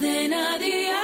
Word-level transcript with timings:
Cadena 0.00 0.56
Dial. 0.56 0.98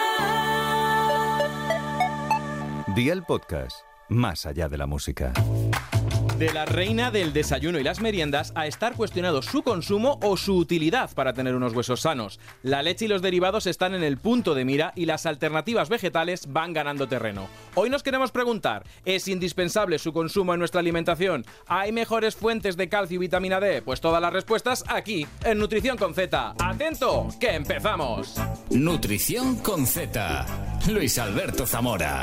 Dial 2.94 3.26
Podcast, 3.26 3.80
más 4.08 4.46
allá 4.46 4.70
de 4.70 4.78
la 4.78 4.86
música. 4.86 5.34
De 6.38 6.52
la 6.52 6.66
reina 6.66 7.10
del 7.10 7.32
desayuno 7.32 7.78
y 7.78 7.82
las 7.82 8.00
meriendas 8.00 8.52
a 8.54 8.66
estar 8.66 8.94
cuestionado 8.94 9.40
su 9.40 9.62
consumo 9.62 10.18
o 10.22 10.36
su 10.36 10.58
utilidad 10.58 11.10
para 11.14 11.32
tener 11.32 11.54
unos 11.54 11.72
huesos 11.72 12.02
sanos. 12.02 12.38
La 12.62 12.82
leche 12.82 13.06
y 13.06 13.08
los 13.08 13.22
derivados 13.22 13.66
están 13.66 13.94
en 13.94 14.04
el 14.04 14.18
punto 14.18 14.54
de 14.54 14.66
mira 14.66 14.92
y 14.96 15.06
las 15.06 15.24
alternativas 15.24 15.88
vegetales 15.88 16.52
van 16.52 16.74
ganando 16.74 17.08
terreno. 17.08 17.48
Hoy 17.74 17.88
nos 17.88 18.02
queremos 18.02 18.32
preguntar, 18.32 18.84
¿es 19.06 19.28
indispensable 19.28 19.98
su 19.98 20.12
consumo 20.12 20.52
en 20.52 20.58
nuestra 20.58 20.80
alimentación? 20.80 21.46
¿Hay 21.68 21.90
mejores 21.90 22.36
fuentes 22.36 22.76
de 22.76 22.90
calcio 22.90 23.14
y 23.14 23.18
vitamina 23.18 23.58
D? 23.58 23.80
Pues 23.80 24.02
todas 24.02 24.20
las 24.20 24.32
respuestas 24.34 24.84
aquí, 24.88 25.26
en 25.42 25.56
Nutrición 25.56 25.96
con 25.96 26.12
Z. 26.12 26.54
¡Atento! 26.58 27.28
¡Que 27.40 27.54
empezamos! 27.54 28.34
Nutrición 28.68 29.56
con 29.56 29.86
Z. 29.86 30.44
Luis 30.86 31.16
Alberto 31.18 31.66
Zamora. 31.66 32.22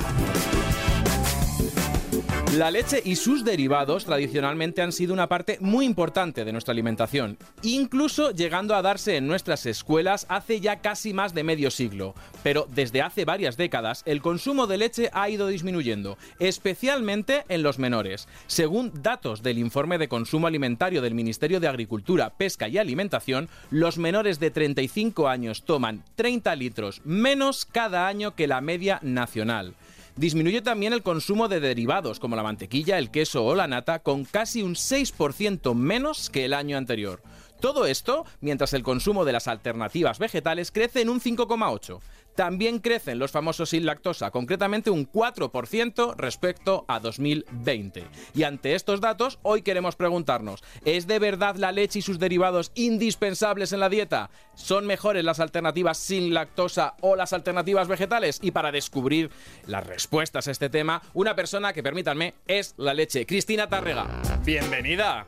La 2.58 2.70
leche 2.70 3.02
y 3.04 3.16
sus 3.16 3.44
derivados 3.44 4.06
tradicionalmente 4.06 4.84
han 4.84 4.92
sido 4.92 5.12
una 5.12 5.28
parte 5.28 5.58
muy 5.60 5.88
importante 5.88 6.46
de 6.46 6.52
nuestra 6.52 6.72
alimentación, 6.72 7.40
incluso 7.64 8.30
llegando 8.30 8.76
a 8.76 8.84
darse 8.84 9.18
en 9.18 9.26
nuestras 9.26 9.66
escuelas 9.66 10.28
hace 10.30 10.60
ya 10.60 10.80
casi 10.80 11.16
más 11.16 11.34
de 11.34 11.44
medio 11.44 11.72
siglo. 11.72 12.14
Pero 12.44 12.68
desde 12.70 13.02
hace 13.02 13.26
varias 13.26 13.58
décadas 13.58 14.04
el 14.06 14.22
consumo 14.22 14.68
de 14.68 14.78
leche 14.78 15.10
ha 15.14 15.32
ido 15.32 15.48
disminuyendo, 15.48 16.20
especialmente 16.38 17.44
en 17.50 17.64
los 17.64 17.80
menores. 17.80 18.28
Según 18.46 18.92
datos 19.02 19.42
del 19.42 19.58
informe 19.58 19.98
de 19.98 20.08
consumo 20.08 20.46
alimentario 20.46 21.02
del 21.02 21.16
Ministerio 21.16 21.60
de 21.60 21.70
Agricultura, 21.70 22.36
Pesca 22.38 22.68
y 22.68 22.78
Alimentación, 22.78 23.50
los 23.72 23.98
menores 23.98 24.40
de 24.40 24.52
35 24.52 25.28
años 25.28 25.64
toman 25.64 26.04
30 26.18 26.56
litros 26.58 27.02
menos 27.04 27.66
cada 27.66 28.08
año 28.08 28.36
que 28.36 28.46
la 28.46 28.62
media 28.62 29.00
nacional. 29.02 29.74
Disminuye 30.16 30.62
también 30.62 30.94
el 30.94 31.02
consumo 31.02 31.48
de 31.48 31.60
derivados 31.60 32.20
como 32.20 32.36
la 32.36 32.44
mantequilla, 32.44 33.00
el 33.00 33.10
queso 33.10 33.44
o 33.44 33.56
la 33.56 33.68
nata 33.68 34.00
con 34.00 34.26
casi 34.26 34.62
un 34.62 34.76
6% 34.76 35.74
menos 35.74 36.30
que 36.30 36.46
el 36.46 36.54
año 36.54 36.78
anterior. 36.78 37.22
Todo 37.60 37.88
esto 37.88 38.26
mientras 38.40 38.74
el 38.74 38.84
consumo 38.84 39.26
de 39.26 39.32
las 39.32 39.48
alternativas 39.48 40.20
vegetales 40.20 40.72
crece 40.72 41.02
en 41.02 41.10
un 41.10 41.20
5,8. 41.20 42.00
También 42.36 42.80
crecen 42.80 43.20
los 43.20 43.32
famosos 43.32 43.70
sin 43.70 43.86
lactosa, 43.86 44.32
concretamente 44.32 44.90
un 44.90 45.10
4% 45.10 46.16
respecto 46.16 46.86
a 46.88 47.00
2020. 47.00 48.08
Y 48.34 48.44
ante 48.44 48.74
estos 48.74 49.02
datos, 49.02 49.40
hoy 49.44 49.62
queremos 49.62 49.96
preguntarnos, 49.96 50.64
¿es 50.84 51.06
de 51.06 51.20
verdad 51.20 51.56
la 51.58 51.72
leche 51.72 52.00
y 52.00 52.02
sus 52.02 52.18
derivados 52.18 52.72
indispensables 52.74 53.72
en 53.72 53.80
la 53.80 53.90
dieta? 53.90 54.32
¿Son 54.56 54.88
mejores 54.88 55.24
las 55.24 55.40
alternativas 55.40 55.98
sin 55.98 56.34
lactosa 56.34 56.96
o 57.02 57.16
las 57.16 57.34
alternativas 57.34 57.88
vegetales? 57.88 58.40
Y 58.42 58.52
para 58.52 58.72
descubrir 58.72 59.30
las 59.68 59.86
respuestas 59.86 60.48
a 60.48 60.52
este 60.52 60.70
tema, 60.70 61.02
una 61.14 61.36
persona 61.36 61.74
que, 61.74 61.84
permítanme, 61.84 62.34
es 62.48 62.74
la 62.78 62.94
leche. 62.94 63.26
Cristina 63.26 63.68
Tárrega, 63.68 64.08
bienvenida. 64.44 65.28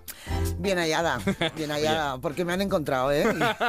Bien 0.58 0.80
hallada, 0.80 1.20
bien 1.56 1.70
hallada, 1.70 2.17
porque 2.22 2.45
me 2.45 2.53
han 2.53 2.61
encontrado, 2.61 3.11
¿eh? 3.11 3.26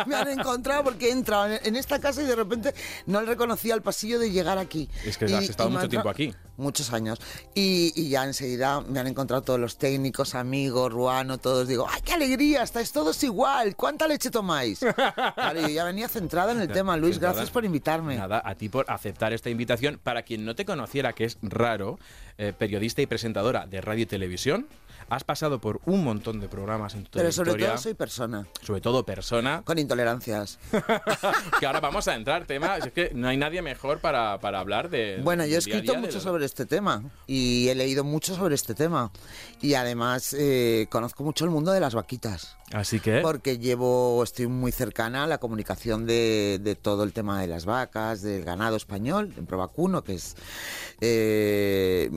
Me 0.06 0.16
han 0.16 0.28
encontrado 0.28 0.84
porque 0.84 1.08
he 1.08 1.12
entrado 1.12 1.48
en 1.62 1.76
esta 1.76 2.00
casa 2.00 2.22
y 2.22 2.26
de 2.26 2.36
repente 2.36 2.74
no 3.06 3.25
le 3.26 3.32
reconocía 3.32 3.74
el 3.74 3.82
pasillo 3.82 4.18
de 4.18 4.30
llegar 4.30 4.56
aquí. 4.58 4.88
Es 5.04 5.18
que 5.18 5.26
Y- 5.28 5.34
has 5.34 5.48
estado 5.48 5.68
mucho 5.70 5.88
tiempo 5.88 6.08
aquí. 6.08 6.32
Muchos 6.56 6.90
años. 6.94 7.18
Y, 7.54 7.92
y 7.94 8.08
ya 8.08 8.24
enseguida 8.24 8.80
me 8.80 8.98
han 8.98 9.06
encontrado 9.06 9.42
todos 9.42 9.60
los 9.60 9.76
técnicos, 9.76 10.34
amigos, 10.34 10.90
Ruano, 10.90 11.36
todos. 11.36 11.68
Digo, 11.68 11.86
¡ay, 11.90 12.00
qué 12.02 12.14
alegría! 12.14 12.62
Estáis 12.62 12.92
todos 12.92 13.22
igual. 13.24 13.76
¿Cuánta 13.76 14.08
leche 14.08 14.30
tomáis? 14.30 14.80
Claro, 15.36 15.60
yo 15.60 15.68
ya 15.68 15.84
venía 15.84 16.08
centrada 16.08 16.52
en 16.52 16.60
el 16.60 16.68
tema. 16.68 16.96
Luis, 16.96 17.14
Centrada. 17.16 17.34
gracias 17.34 17.52
por 17.52 17.64
invitarme. 17.64 18.16
Nada, 18.16 18.40
a 18.44 18.54
ti 18.54 18.68
por 18.70 18.90
aceptar 18.90 19.32
esta 19.34 19.50
invitación. 19.50 20.00
Para 20.02 20.22
quien 20.22 20.44
no 20.46 20.54
te 20.54 20.64
conociera, 20.64 21.12
que 21.12 21.24
es 21.24 21.36
raro, 21.42 21.98
eh, 22.38 22.52
periodista 22.56 23.02
y 23.02 23.06
presentadora 23.06 23.66
de 23.66 23.80
radio 23.82 24.04
y 24.04 24.06
televisión, 24.06 24.66
has 25.08 25.24
pasado 25.24 25.60
por 25.60 25.80
un 25.86 26.02
montón 26.04 26.40
de 26.40 26.48
programas 26.48 26.94
en 26.94 27.04
tu 27.04 27.10
Pero 27.18 27.30
sobre 27.32 27.54
todo 27.54 27.78
soy 27.78 27.94
persona, 27.94 28.46
sobre 28.62 28.80
todo 28.80 29.04
persona, 29.04 29.62
con 29.64 29.78
intolerancias. 29.78 30.58
que 31.60 31.66
ahora 31.66 31.80
vamos 31.80 32.08
a 32.08 32.14
entrar 32.14 32.44
tema, 32.46 32.76
es 32.78 32.92
que 32.92 33.12
no 33.14 33.28
hay 33.28 33.36
nadie 33.36 33.62
mejor 33.62 34.00
para, 34.00 34.38
para 34.40 34.58
hablar 34.60 34.90
de... 34.90 35.20
Bueno, 35.22 35.46
yo 35.46 35.56
he 35.56 35.58
escrito 35.58 35.94
mucho 35.96 36.14
la- 36.18 36.20
sobre 36.20 36.44
este 36.44 36.66
tema 36.66 37.02
y 37.26 37.68
he 37.68 37.74
leído 37.74 38.04
mucho 38.04 38.34
sobre 38.34 38.54
este 38.54 38.74
tema. 38.74 39.10
Y 39.60 39.74
además 39.74 40.34
eh, 40.38 40.86
conozco 40.90 41.22
mucho 41.24 41.44
el 41.44 41.50
mundo 41.50 41.72
de 41.72 41.80
las 41.80 41.94
vaquitas. 41.94 42.56
Así 42.72 42.98
que... 42.98 43.20
Porque 43.20 43.58
llevo, 43.58 44.22
estoy 44.24 44.48
muy 44.48 44.72
cercana 44.72 45.24
a 45.24 45.26
la 45.28 45.38
comunicación 45.38 46.04
de, 46.06 46.58
de 46.60 46.74
todo 46.74 47.04
el 47.04 47.12
tema 47.12 47.40
de 47.40 47.46
las 47.46 47.64
vacas, 47.64 48.22
del 48.22 48.44
ganado 48.44 48.76
español, 48.76 49.32
en 49.36 49.46
Provacuno, 49.46 50.02
que 50.02 50.14
es, 50.14 50.34
eh, 51.00 52.10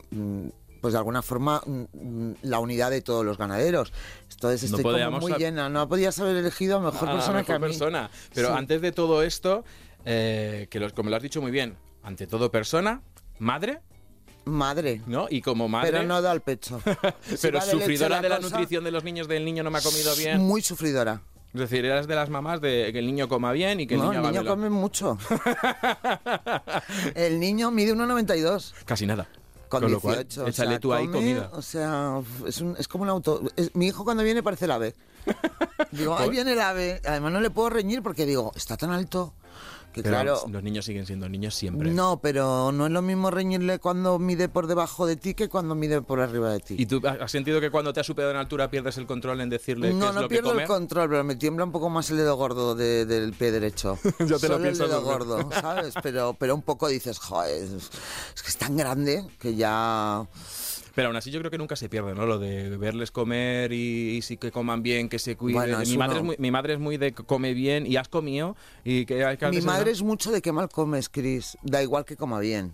pues 0.82 0.94
de 0.94 0.98
alguna 0.98 1.22
forma, 1.22 1.62
mm, 1.66 2.32
la 2.44 2.60
unidad 2.60 2.92
de 2.92 3.02
todos 3.02 3.26
los 3.26 3.38
ganaderos. 3.38 3.92
Entonces 4.32 4.62
No 4.64 4.78
estoy 4.78 4.84
como 4.84 4.94
podíamos 4.94 5.22
muy 5.22 5.34
llena. 5.34 5.70
No 5.70 5.88
podías 5.90 6.18
haber 6.20 6.38
elegido 6.38 6.78
a 6.78 6.80
mejor 6.80 7.10
a 7.10 7.14
persona 7.14 7.38
mejor 7.40 7.46
que 7.46 7.54
a 7.54 7.60
mí. 7.60 7.66
persona. 7.68 8.10
Pero 8.34 8.48
Sí. 8.50 8.54
antes 8.58 8.82
de 8.82 8.92
todo 8.92 9.24
esto, 9.24 9.64
eh, 10.06 10.68
que 10.70 10.80
los- 10.80 10.94
como 10.94 11.10
lo 11.10 11.16
has 11.18 11.24
dicho 11.24 11.42
muy 11.42 11.52
bien, 11.52 11.76
ante 12.04 12.28
todo 12.28 12.52
persona, 12.52 13.02
madre, 13.40 13.80
Madre. 14.46 15.02
¿no? 15.06 15.28
Y 15.30 15.42
como 15.42 15.68
madre... 15.68 15.92
Pero 15.92 16.04
no 16.06 16.22
da 16.24 16.32
el 16.32 16.42
pecho. 16.42 16.82
Si 17.24 17.38
pero 17.42 17.62
sufridora 17.62 18.16
la 18.16 18.22
de 18.22 18.30
la 18.30 18.38
cosa, 18.38 18.50
nutrición 18.50 18.84
de 18.84 18.90
los 18.92 19.04
niños 19.04 19.28
del 19.28 19.46
niño 19.46 19.62
no 19.64 19.70
me 19.70 19.78
ha 19.78 19.82
comido 19.82 20.16
bien. 20.16 20.40
Muy 20.40 20.62
sufridora. 20.64 21.22
Es 21.54 21.60
decir, 21.60 21.84
eras 21.86 22.08
de 22.08 22.16
las 22.16 22.30
mamás 22.30 22.62
de 22.62 22.90
que 22.92 23.00
el 23.00 23.06
niño 23.06 23.28
coma 23.28 23.52
bien 23.52 23.80
y 23.80 23.86
que 23.86 23.96
el 23.96 24.00
no, 24.02 24.12
niño 24.12 24.28
el 24.28 24.34
niño 24.34 24.46
come 24.46 24.70
mucho. 24.70 25.18
el 27.16 27.40
niño 27.40 27.72
mide 27.72 27.94
1,92. 27.94 28.74
Casi 28.86 29.06
nada. 29.06 29.28
Con, 29.70 29.82
Con 29.82 29.92
lo 29.92 30.00
18. 30.00 30.02
cual, 30.02 30.18
o 30.48 30.50
échale 30.50 30.70
sea, 30.72 30.80
tú 30.80 30.94
ahí 30.94 31.06
come, 31.06 31.18
comida. 31.20 31.50
O 31.54 31.62
sea, 31.62 32.22
es, 32.48 32.60
un- 32.60 32.76
es 32.78 32.88
como 32.88 33.04
un 33.04 33.10
auto. 33.10 33.42
es- 33.56 33.74
mi 33.76 33.88
hijo 33.88 34.04
cuando 34.04 34.24
viene 34.24 34.42
parece 34.44 34.66
el 34.66 34.72
ave. 34.72 34.96
Digo, 35.92 36.18
ahí 36.18 36.30
viene 36.30 36.54
el 36.54 36.60
ave. 36.62 37.02
Además 37.06 37.32
no 37.32 37.40
le 37.40 37.50
puedo 37.52 37.70
reñir 37.70 38.02
porque 38.02 38.26
digo, 38.26 38.52
está 38.56 38.78
tan 38.78 38.92
alto 38.92 39.34
que 40.04 40.10
Pero 40.10 40.22
claro. 40.22 40.42
los 40.50 40.64
niños 40.64 40.86
siguen 40.86 41.06
siendo 41.06 41.28
niños 41.30 41.56
siempre. 41.56 41.92
No, 41.92 42.20
pero 42.22 42.72
no 42.72 42.86
es 42.86 42.92
lo 42.92 43.02
mismo 43.02 43.30
reñirle 43.32 43.80
cuando 43.80 44.20
mide 44.20 44.50
por 44.50 44.68
debajo 44.68 45.06
de 45.06 45.16
ti 45.16 45.34
que 45.34 45.50
cuando 45.50 45.76
mide 45.76 46.02
por 46.02 46.20
arriba 46.20 46.52
de 46.52 46.60
ti. 46.60 46.76
¿Y 46.78 46.86
tú 46.86 47.02
has 47.06 47.32
sentido 47.32 47.60
que 47.62 47.70
cuando 47.72 47.94
te 47.94 48.00
has 48.00 48.06
superado 48.08 48.32
en 48.32 48.38
altura 48.38 48.70
pierdes 48.70 48.98
el 48.98 49.06
control 49.06 49.42
en 49.42 49.50
decirle 49.50 49.90
qué 49.90 49.94
no, 49.94 50.10
es 50.10 50.16
no 50.16 50.22
lo 50.22 50.28
que 50.28 50.36
pierdo 50.36 50.50
come? 50.52 50.64
el 50.64 50.68
control, 50.68 51.10
pero 51.10 51.24
me 51.24 51.36
tiembla 51.36 51.66
un 51.66 51.72
poco 51.72 51.90
más 51.90 52.10
el 52.10 52.18
dedo 52.18 52.36
gordo 52.36 52.76
de- 52.76 53.06
del 53.06 53.34
pie 53.34 53.52
derecho. 53.52 53.98
Ya 54.28 54.38
te 54.38 54.50
lo 54.50 54.60
piensas 54.62 54.86
el 54.86 54.90
dedo 54.92 55.02
gordo, 55.04 55.50
¿sabes? 55.52 55.94
Pero, 56.04 56.36
pero 56.38 56.56
un 56.56 56.62
poco 56.62 56.88
dices, 56.88 57.18
joder, 57.20 57.64
es 57.64 58.42
que 58.42 58.48
es 58.50 58.58
tan 58.58 58.76
grande 58.78 59.24
que 59.40 59.56
ya... 59.56 60.26
Pero 60.96 61.08
aún 61.08 61.18
así 61.18 61.32
yo 61.32 61.40
creo 61.40 61.52
que 61.52 61.58
nunca 61.58 61.76
se 61.76 61.90
pierde, 61.90 62.16
¿no? 62.16 62.26
Lo 62.26 62.40
de 62.40 62.78
verles 62.78 63.12
comer 63.12 63.72
y, 63.74 64.18
y 64.18 64.22
sí 64.22 64.38
que 64.38 64.52
coman 64.52 64.82
bien, 64.84 65.10
que 65.10 65.20
se 65.20 65.36
cuiden. 65.38 65.62
Bueno, 65.62 65.80
mi, 65.80 65.98
madre 65.98 66.20
uno- 66.20 66.20
es 66.20 66.26
muy, 66.26 66.36
mi 66.40 66.52
madre 66.52 66.74
es 66.74 66.80
muy 66.80 66.98
de 66.98 67.12
que 67.14 67.24
come 67.24 67.54
bien 67.54 67.86
y 67.86 67.96
has 67.98 68.10
comido 68.10 68.56
y 68.84 69.06
que 69.06 69.24
hay 69.24 69.38
que 69.38 69.48
Mi 69.50 69.62
madre 69.62 69.86
¿no? 69.86 69.92
es 69.92 70.02
mucho 70.02 70.32
de 70.32 70.42
que 70.42 70.52
mal 70.52 70.70
comes, 70.70 71.10
Chris. 71.10 71.58
Da 71.64 71.82
igual 71.84 72.06
que 72.06 72.16
coma 72.18 72.40
bien. 72.40 72.74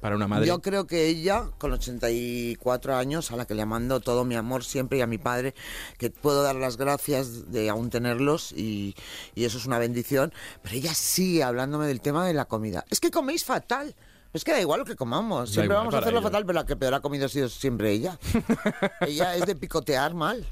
Para 0.00 0.16
una 0.16 0.28
madre. 0.28 0.46
Yo 0.46 0.60
creo 0.60 0.86
que 0.86 1.06
ella, 1.06 1.46
con 1.56 1.72
84 1.72 2.94
años, 2.94 3.30
a 3.32 3.36
la 3.36 3.46
que 3.46 3.54
le 3.54 3.64
mando 3.64 4.00
todo 4.00 4.24
mi 4.26 4.34
amor 4.34 4.62
siempre 4.62 4.98
y 4.98 5.00
a 5.00 5.06
mi 5.06 5.16
padre, 5.16 5.54
que 5.96 6.10
puedo 6.10 6.42
dar 6.42 6.56
las 6.56 6.76
gracias 6.76 7.50
de 7.50 7.70
aún 7.70 7.88
tenerlos 7.88 8.52
y, 8.52 8.94
y 9.34 9.44
eso 9.44 9.56
es 9.56 9.64
una 9.64 9.78
bendición, 9.78 10.32
pero 10.62 10.74
ella 10.76 10.92
sigue 10.92 11.42
hablándome 11.42 11.86
del 11.86 12.02
tema 12.02 12.26
de 12.26 12.34
la 12.34 12.44
comida. 12.44 12.84
Es 12.90 13.00
que 13.00 13.10
coméis 13.10 13.44
fatal. 13.44 13.94
Es 14.34 14.42
que 14.44 14.50
da 14.52 14.60
igual 14.60 14.80
lo 14.80 14.84
que 14.84 14.96
comamos. 14.96 15.50
Siempre 15.50 15.76
vamos 15.76 15.94
a 15.94 15.98
hacerlo 15.98 16.18
ella. 16.18 16.26
fatal, 16.28 16.44
pero 16.44 16.58
la 16.60 16.66
que 16.66 16.74
peor 16.76 16.92
ha 16.94 17.00
comido 17.00 17.26
ha 17.26 17.28
sido 17.28 17.48
siempre 17.48 17.92
ella. 17.92 18.18
ella 19.06 19.36
es 19.36 19.46
de 19.46 19.54
picotear 19.54 20.12
mal. 20.14 20.44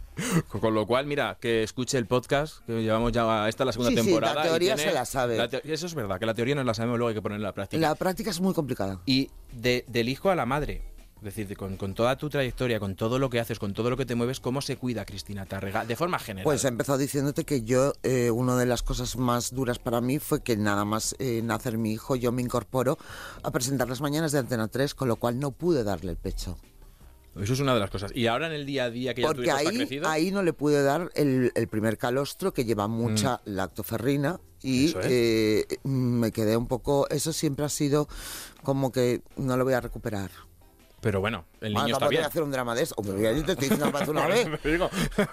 Con 0.49 0.73
lo 0.73 0.87
cual, 0.87 1.07
mira, 1.07 1.37
que 1.41 1.63
escuche 1.65 1.99
el 1.99 2.07
podcast, 2.07 2.65
que 2.65 2.83
llevamos 2.83 3.11
ya, 3.13 3.49
esta 3.49 3.65
es 3.65 3.67
la 3.67 3.73
segunda 3.73 3.91
Sí, 3.91 3.97
sí, 3.97 4.05
temporada. 4.05 4.35
la 4.37 4.43
teoría 4.43 4.75
tiene- 4.77 4.91
se 4.91 4.95
la 4.95 5.05
sabe. 5.05 5.37
la 5.37 5.45
eso 5.47 5.87
es 5.87 5.95
verdad, 5.95 6.19
que 6.21 6.27
la 6.27 6.35
teoría 6.35 6.55
no 6.55 6.63
la 6.65 6.75
sabemos, 6.75 6.97
luego 6.99 7.09
hay 7.09 7.15
que 7.15 7.23
ponerla 7.23 7.43
en 7.47 7.49
la 7.51 7.55
práctica. 7.55 7.81
La 7.81 7.95
práctica 7.97 8.31
es 8.31 8.41
muy 8.41 8.55
complicada. 8.55 9.01
Y 9.05 9.31
de- 9.53 9.85
del 9.89 10.09
hijo 10.09 10.31
a 10.31 10.37
la 10.37 10.47
madre, 10.47 10.83
es 11.23 11.27
decir, 11.27 11.47
de- 11.47 11.55
con, 11.55 11.77
con 11.77 11.95
toda 11.95 12.17
tu 12.17 12.29
trayectoria, 12.29 12.81
con 12.81 12.97
todo 12.97 13.21
lo 13.21 13.31
que 13.31 13.39
haces, 13.39 13.61
con 13.61 13.75
todo 13.75 13.91
lo 13.91 13.97
que 13.97 14.05
te 14.05 14.17
mueves, 14.17 14.41
¿cómo 14.41 14.61
se 14.61 14.77
cuida 14.77 15.05
Cristina 15.05 15.47
Tárrega? 15.47 15.85
De 15.85 15.95
forma 15.95 16.19
general. 16.19 16.43
Pues 16.43 16.65
he 16.65 16.69
empezado 16.69 16.99
diciéndote 16.99 17.45
que 17.45 17.63
yo, 17.63 17.93
eh, 18.03 18.33
una 18.33 18.57
de 18.57 18.67
las 18.67 18.83
cosas 18.83 19.17
más 19.17 19.55
duras 19.55 19.79
para 19.79 20.01
mí 20.01 20.19
fue 20.19 20.43
que 20.43 20.57
nada 20.57 20.85
más 20.85 21.15
eh, 21.21 21.41
nacer 21.45 21.79
mi 21.79 21.93
hijo, 21.93 22.17
yo 22.17 22.33
me 22.33 22.43
incorporo 22.43 22.99
a 23.45 23.51
presentar 23.53 23.89
las 23.89 24.01
mañanas 24.01 24.33
de 24.33 24.41
Antena 24.41 24.67
3, 24.67 24.95
con 24.97 25.07
lo 25.07 25.15
cual 25.15 25.39
no 25.39 25.53
pude 25.53 25.85
darle 25.85 26.11
el 26.11 26.17
pecho. 26.17 26.59
Eso 27.41 27.53
es 27.55 27.61
una 27.61 27.73
de 27.73 27.81
las 27.81 27.89
cosas. 27.91 28.11
Y 28.15 28.27
ahora 28.27 28.49
en 28.49 28.53
el 28.53 28.67
día 28.67 28.85
a 28.85 28.91
día 28.91 29.15
que 29.15 29.23
ya 29.23 29.29
Porque 29.29 29.51
ahí, 29.53 29.75
crecido... 29.77 30.09
ahí 30.09 30.31
no 30.33 30.43
le 30.43 30.53
pude 30.53 30.83
dar 30.83 31.11
el, 31.15 31.51
el 31.55 31.69
primer 31.69 31.97
calostro 31.97 32.53
que 32.53 32.65
lleva 32.67 32.89
mucha 32.89 33.41
lactoferrina 33.45 34.41
y 34.65 34.83
Mm. 34.83 34.85
Eso 34.89 35.01
es. 35.01 35.07
eh, 35.11 35.67
me 35.85 36.31
quedé 36.31 36.57
un 36.57 36.67
poco, 36.69 37.09
eso 37.11 37.33
siempre 37.33 37.65
ha 37.65 37.69
sido 37.69 38.07
como 38.63 38.93
que 38.93 39.23
no 39.37 39.57
lo 39.57 39.65
voy 39.65 39.73
a 39.75 39.81
recuperar. 39.81 40.31
Pero 41.03 41.21
bueno, 41.21 41.45
el 41.61 41.75
niño 41.75 41.95
está 41.95 42.07
bien. 42.09 42.23
a 42.23 42.29
hacer 42.29 42.43
un 42.45 42.53
drama 42.53 42.75
de 42.77 42.83
eso. 42.85 42.95
Hombre, 42.97 43.21
yo 43.37 43.45
te 43.45 43.53
estoy 43.53 43.69
diciendo 43.69 43.91
más 43.91 44.07
una 44.09 44.27
vez. 44.29 44.49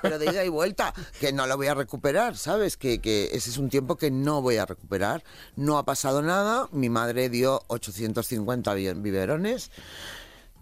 Pero 0.02 0.18
de 0.20 0.26
ida 0.26 0.44
y 0.44 0.50
vuelta, 0.50 0.94
que 1.20 1.32
no 1.32 1.46
lo 1.46 1.56
voy 1.58 1.68
a 1.68 1.76
recuperar, 1.76 2.36
¿sabes? 2.36 2.76
Que, 2.76 3.00
que 3.00 3.26
ese 3.34 3.52
es 3.52 3.58
un 3.58 3.70
tiempo 3.70 3.96
que 3.96 4.10
no 4.10 4.42
voy 4.42 4.58
a 4.58 4.66
recuperar. 4.66 5.24
No 5.56 5.78
ha 5.78 5.86
pasado 5.86 6.24
nada. 6.24 6.68
Mi 6.72 6.90
madre 6.90 7.30
dio 7.30 7.62
850 7.68 8.74
bi- 8.74 8.94
biberones. 8.94 9.70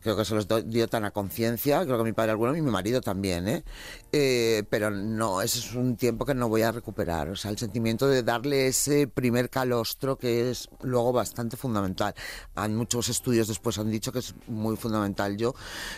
Creo 0.01 0.15
que 0.15 0.25
se 0.25 0.35
los 0.35 0.47
dio 0.69 0.87
tan 0.87 1.05
a 1.05 1.11
conciencia, 1.11 1.83
creo 1.83 1.97
que 1.97 2.03
mi 2.03 2.13
padre 2.13 2.31
alguno 2.31 2.55
y 2.55 2.61
mi 2.61 2.71
marido 2.71 3.01
también, 3.01 3.47
¿eh? 3.47 3.63
Eh, 4.11 4.63
Pero 4.69 4.89
no, 4.91 5.41
ese 5.41 5.59
es 5.59 5.73
un 5.73 5.97
tiempo 5.97 6.25
que 6.25 6.33
no 6.33 6.49
voy 6.49 6.61
a 6.61 6.71
recuperar. 6.71 7.29
O 7.29 7.35
sea, 7.35 7.51
el 7.51 7.57
sentimiento 7.57 8.07
de 8.07 8.23
darle 8.23 8.67
ese 8.67 9.07
primer 9.07 9.49
calostro 9.49 10.17
que 10.17 10.49
es 10.49 10.69
luego 10.81 11.11
bastante 11.13 11.57
fundamental. 11.57 12.13
Han, 12.55 12.75
muchos 12.75 13.09
estudios 13.09 13.47
después 13.47 13.77
han 13.79 13.91
dicho 13.91 14.11
que 14.11 14.19
es 14.19 14.33
muy 14.47 14.77
fundamental. 14.77 15.35
Yo 15.37 15.53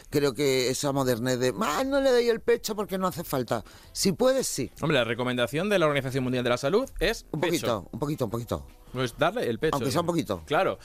creo 0.09 0.33
que 0.33 0.69
esa 0.69 0.91
modernez 0.91 1.39
de, 1.39 1.53
ah, 1.61 1.83
no 1.85 1.99
le 2.01 2.11
doy 2.11 2.29
el 2.29 2.39
pecho 2.39 2.75
porque 2.75 2.97
no 2.97 3.07
hace 3.07 3.23
falta. 3.23 3.63
Si 3.91 4.11
puedes, 4.11 4.47
sí. 4.47 4.71
Hombre, 4.81 4.97
la 4.97 5.03
recomendación 5.03 5.69
de 5.69 5.77
la 5.79 5.85
Organización 5.85 6.23
Mundial 6.23 6.43
de 6.43 6.49
la 6.49 6.57
Salud 6.57 6.89
es 6.99 7.25
Un 7.31 7.41
pecho. 7.41 7.49
poquito, 7.51 7.89
un 7.91 7.99
poquito, 7.99 8.25
un 8.25 8.31
poquito. 8.31 8.65
Pues 8.93 9.17
darle 9.17 9.47
el 9.49 9.59
pecho. 9.59 9.75
Aunque 9.75 9.91
sea 9.91 10.01
un 10.01 10.07
poquito. 10.07 10.43
Claro. 10.45 10.79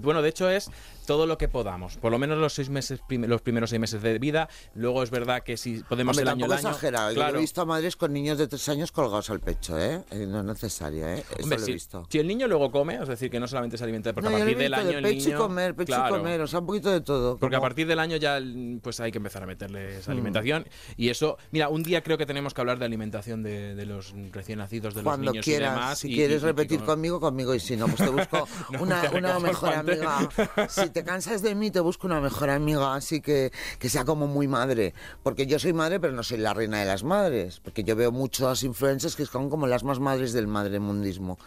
Bueno, 0.00 0.22
de 0.22 0.28
hecho 0.28 0.48
es 0.48 0.70
todo 1.06 1.26
lo 1.26 1.38
que 1.38 1.48
podamos. 1.48 1.96
Por 1.96 2.12
lo 2.12 2.18
menos 2.18 2.38
los 2.38 2.52
seis 2.52 2.68
meses, 2.70 3.00
prim- 3.06 3.24
los 3.26 3.42
primeros 3.42 3.70
seis 3.70 3.80
meses 3.80 4.00
de 4.02 4.18
vida. 4.18 4.48
Luego 4.74 5.02
es 5.02 5.10
verdad 5.10 5.42
que 5.42 5.56
si 5.56 5.82
podemos 5.88 6.16
Hombre, 6.16 6.22
el 6.22 6.28
año 6.28 6.44
al 6.46 6.52
año. 6.52 6.68
exagera. 6.68 7.08
Yo 7.10 7.14
Claro. 7.16 7.38
he 7.38 7.40
visto 7.40 7.60
a 7.60 7.64
madres 7.64 7.96
con 7.96 8.12
niños 8.12 8.38
de 8.38 8.46
tres 8.48 8.68
años 8.68 8.92
colgados 8.92 9.30
al 9.30 9.40
pecho, 9.40 9.78
¿eh? 9.78 10.02
Eh, 10.10 10.26
No 10.26 10.40
es 10.40 10.44
necesario, 10.44 11.06
¿eh? 11.06 11.18
Eso 11.18 11.42
Hombre, 11.42 11.58
lo 11.58 11.62
he 11.62 11.66
si, 11.66 11.72
visto. 11.72 12.06
si 12.10 12.18
el 12.18 12.26
niño 12.26 12.46
luego 12.48 12.70
come, 12.70 12.94
es 13.02 13.08
decir, 13.08 13.30
que 13.30 13.40
no 13.40 13.48
solamente 13.48 13.76
se 13.76 13.84
alimenta, 13.84 14.12
porque 14.12 14.28
No, 14.30 14.36
a 14.36 14.38
yo 14.38 14.44
partir 14.44 14.58
del 14.58 14.74
año 14.74 14.88
de 14.88 14.96
el 14.98 15.02
pecho 15.02 15.24
niño. 15.26 15.36
y 15.36 15.40
comer, 15.40 15.74
pecho 15.74 15.86
claro, 15.86 16.14
y 16.16 16.18
comer, 16.18 16.40
o 16.40 16.46
sea, 16.46 16.60
un 16.60 16.66
poquito 16.66 16.90
de 16.90 17.00
todo. 17.00 17.38
Porque 17.38 17.56
a 17.56 17.60
partir 17.60 17.86
del 17.86 17.98
año 17.98 18.16
ya 18.16 18.36
el- 18.36 18.78
pues 18.82 19.00
hay 19.00 19.10
que 19.12 19.18
empezar 19.18 19.42
a 19.42 19.46
meterle 19.46 19.94
Mm. 19.96 19.98
esa 19.98 20.12
alimentación. 20.12 20.66
Y 20.96 21.08
eso, 21.08 21.36
mira, 21.50 21.68
un 21.68 21.82
día 21.82 22.02
creo 22.02 22.18
que 22.18 22.26
tenemos 22.26 22.54
que 22.54 22.60
hablar 22.60 22.78
de 22.78 22.84
alimentación 22.84 23.42
de, 23.42 23.74
de 23.74 23.86
los 23.86 24.14
recién 24.32 24.58
nacidos, 24.58 24.94
de 24.94 25.02
Cuando 25.02 25.26
los 25.26 25.32
niños 25.34 25.44
quieras, 25.44 25.70
y 25.72 25.74
demás. 25.74 25.98
si 25.98 26.12
y- 26.12 26.14
quieres 26.14 26.40
y- 26.40 26.44
y 26.44 26.46
repetir 26.46 26.78
como- 26.78 26.92
conmigo, 26.92 27.20
conmigo, 27.32 27.54
y 27.54 27.60
si 27.60 27.76
no, 27.76 27.86
pues 27.86 27.96
te 27.96 28.10
busco 28.10 28.46
No, 28.70 28.82
una, 28.82 29.00
te 29.00 29.16
una 29.16 29.38
mejor 29.38 29.72
amiga. 29.72 30.28
Si 30.68 30.90
te 30.90 31.02
cansas 31.02 31.40
de 31.40 31.54
mí, 31.54 31.70
te 31.70 31.80
busco 31.80 32.06
una 32.06 32.20
mejor 32.20 32.50
amiga, 32.50 32.94
así 32.94 33.22
que, 33.22 33.52
que 33.78 33.88
sea 33.88 34.04
como 34.04 34.26
muy 34.26 34.48
madre. 34.48 34.92
Porque 35.22 35.46
yo 35.46 35.58
soy 35.58 35.72
madre, 35.72 35.98
pero 35.98 36.12
no 36.12 36.22
soy 36.22 36.38
la 36.38 36.52
reina 36.52 36.78
de 36.80 36.84
las 36.84 37.04
madres. 37.04 37.60
Porque 37.60 37.84
yo 37.84 37.96
veo 37.96 38.12
muchos 38.12 38.62
influencers 38.64 39.16
que 39.16 39.24
son 39.24 39.48
como 39.48 39.66
las 39.66 39.82
más 39.82 39.98
madres 39.98 40.34
del 40.34 40.46
madremundismo. 40.46 41.38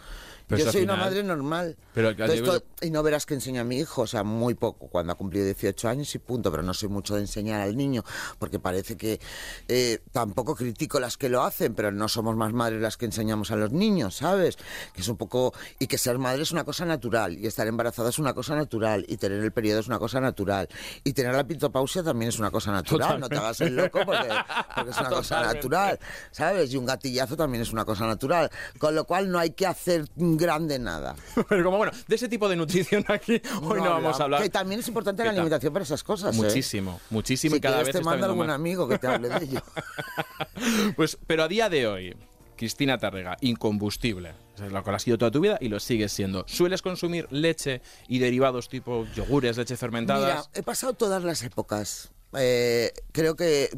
Pero 0.46 0.58
yo 0.58 0.64
eso 0.64 0.72
soy 0.72 0.80
al 0.82 0.84
una 0.84 0.94
final- 0.94 1.10
madre 1.10 1.22
normal. 1.24 1.76
Pero 1.94 2.10
Entonces, 2.10 2.40
yo- 2.42 2.60
to- 2.60 2.66
y 2.86 2.90
no 2.90 3.02
verás 3.02 3.26
que 3.26 3.34
enseño 3.34 3.60
a 3.60 3.64
mi 3.64 3.78
hijo, 3.78 4.02
o 4.02 4.06
sea, 4.06 4.22
muy 4.22 4.54
poco, 4.54 4.86
cuando 4.88 5.12
ha 5.12 5.16
cumplido 5.16 5.44
18 5.44 5.88
años 5.88 6.14
y 6.14 6.18
punto, 6.18 6.50
pero 6.50 6.62
no 6.62 6.72
soy 6.74 6.88
mucho 6.88 7.14
de 7.14 7.22
enseñar 7.22 7.60
al 7.62 7.76
niño, 7.76 8.04
porque 8.38 8.58
parece 8.58 8.96
que 8.96 9.18
eh, 9.68 10.00
tampoco 10.12 10.54
critico 10.54 11.00
las 11.00 11.16
que 11.16 11.28
lo 11.28 11.42
hacen, 11.42 11.74
pero 11.74 11.90
no 11.90 12.08
somos 12.08 12.36
más 12.36 12.52
madres 12.52 12.80
las 12.80 12.96
que 12.96 13.06
enseñamos 13.06 13.50
a 13.50 13.56
los 13.56 13.72
niños, 13.72 14.16
¿sabes? 14.16 14.56
Que 14.94 15.00
es 15.00 15.08
un 15.08 15.16
poco, 15.16 15.52
y 15.78 15.86
que 15.86 15.98
ser 15.98 16.18
madre 16.18 16.42
es 16.42 16.52
una 16.52 16.64
cosa 16.64 16.84
natural, 16.84 17.36
y 17.38 17.46
estar 17.46 17.66
embarazada 17.66 18.10
es 18.10 18.18
una 18.18 18.34
cosa 18.34 18.54
natural, 18.54 19.04
y 19.08 19.16
tener 19.16 19.42
el 19.42 19.52
periodo 19.52 19.80
es 19.80 19.88
una 19.88 19.98
cosa 19.98 20.20
natural, 20.20 20.68
y 21.02 21.12
tener 21.12 21.34
la 21.34 21.44
pitopausia 21.46 22.02
también 22.02 22.28
es 22.28 22.38
una 22.38 22.50
cosa 22.50 22.70
natural, 22.72 23.18
no 23.20 23.28
te 23.28 23.36
hagas 23.36 23.60
el 23.62 23.74
loco 23.74 24.00
porque, 24.04 24.28
porque 24.74 24.90
es 24.90 24.98
una 24.98 25.08
cosa 25.08 25.36
Totalmente. 25.36 25.54
natural, 25.56 25.98
¿sabes? 26.30 26.72
Y 26.72 26.76
un 26.76 26.86
gatillazo 26.86 27.36
también 27.36 27.62
es 27.62 27.72
una 27.72 27.84
cosa 27.84 28.06
natural, 28.06 28.50
con 28.78 28.94
lo 28.94 29.04
cual 29.06 29.30
no 29.30 29.38
hay 29.38 29.50
que 29.50 29.66
hacer 29.66 30.04
grande 30.36 30.78
nada. 30.78 31.14
Pero 31.48 31.64
como 31.64 31.76
bueno, 31.78 31.92
de 32.06 32.14
ese 32.16 32.28
tipo 32.28 32.48
de 32.48 32.56
nutrición 32.56 33.04
aquí 33.08 33.40
hoy 33.62 33.80
no, 33.80 33.90
vamos 33.90 34.20
a 34.20 34.24
hablar. 34.24 34.42
Que 34.42 34.50
también 34.50 34.80
es 34.80 34.88
importante 34.88 35.22
¿Qué 35.22 35.26
la 35.26 35.32
alimentación 35.32 35.72
para 35.72 35.84
esas 35.84 36.02
cosas. 36.02 36.34
¿eh? 36.34 36.38
Muchísimo, 36.42 37.00
muchísimo 37.10 37.54
Si 37.54 37.58
y 37.58 37.60
cada 37.60 37.78
vez 37.82 37.92
te 37.92 38.00
viendo 38.00 38.26
algún 38.26 38.46
más. 38.46 38.54
amigo 38.54 38.88
que 38.88 38.98
te 38.98 39.06
hable 39.06 39.28
de 39.28 39.44
ello. 39.44 39.62
Pues, 40.96 41.18
pero 41.26 41.42
a 41.44 41.48
día 41.48 41.68
de 41.68 41.86
hoy, 41.86 42.16
Cristina 42.56 42.98
Tarrega, 42.98 43.36
incombustible. 43.40 44.34
Sea, 44.56 44.68
lo 44.68 44.82
que 44.82 44.90
has 44.90 45.02
sido 45.02 45.18
toda 45.18 45.30
tu 45.30 45.40
vida 45.40 45.58
y 45.60 45.68
lo 45.68 45.78
sigues 45.80 46.12
siendo. 46.12 46.44
¿Sueles 46.48 46.80
consumir 46.82 47.26
leche 47.30 47.82
y 48.08 48.18
derivados 48.18 48.68
tipo 48.68 49.06
yogures, 49.14 49.56
leche 49.58 49.74
Mira, 49.74 49.78
fermentadas? 49.78 50.50
he 50.54 50.62
pasado 50.62 50.94
todas 50.94 51.22
las 51.24 51.42
épocas. 51.42 52.10
Eh, 52.38 52.92
creo 53.12 53.36
que 53.36 53.68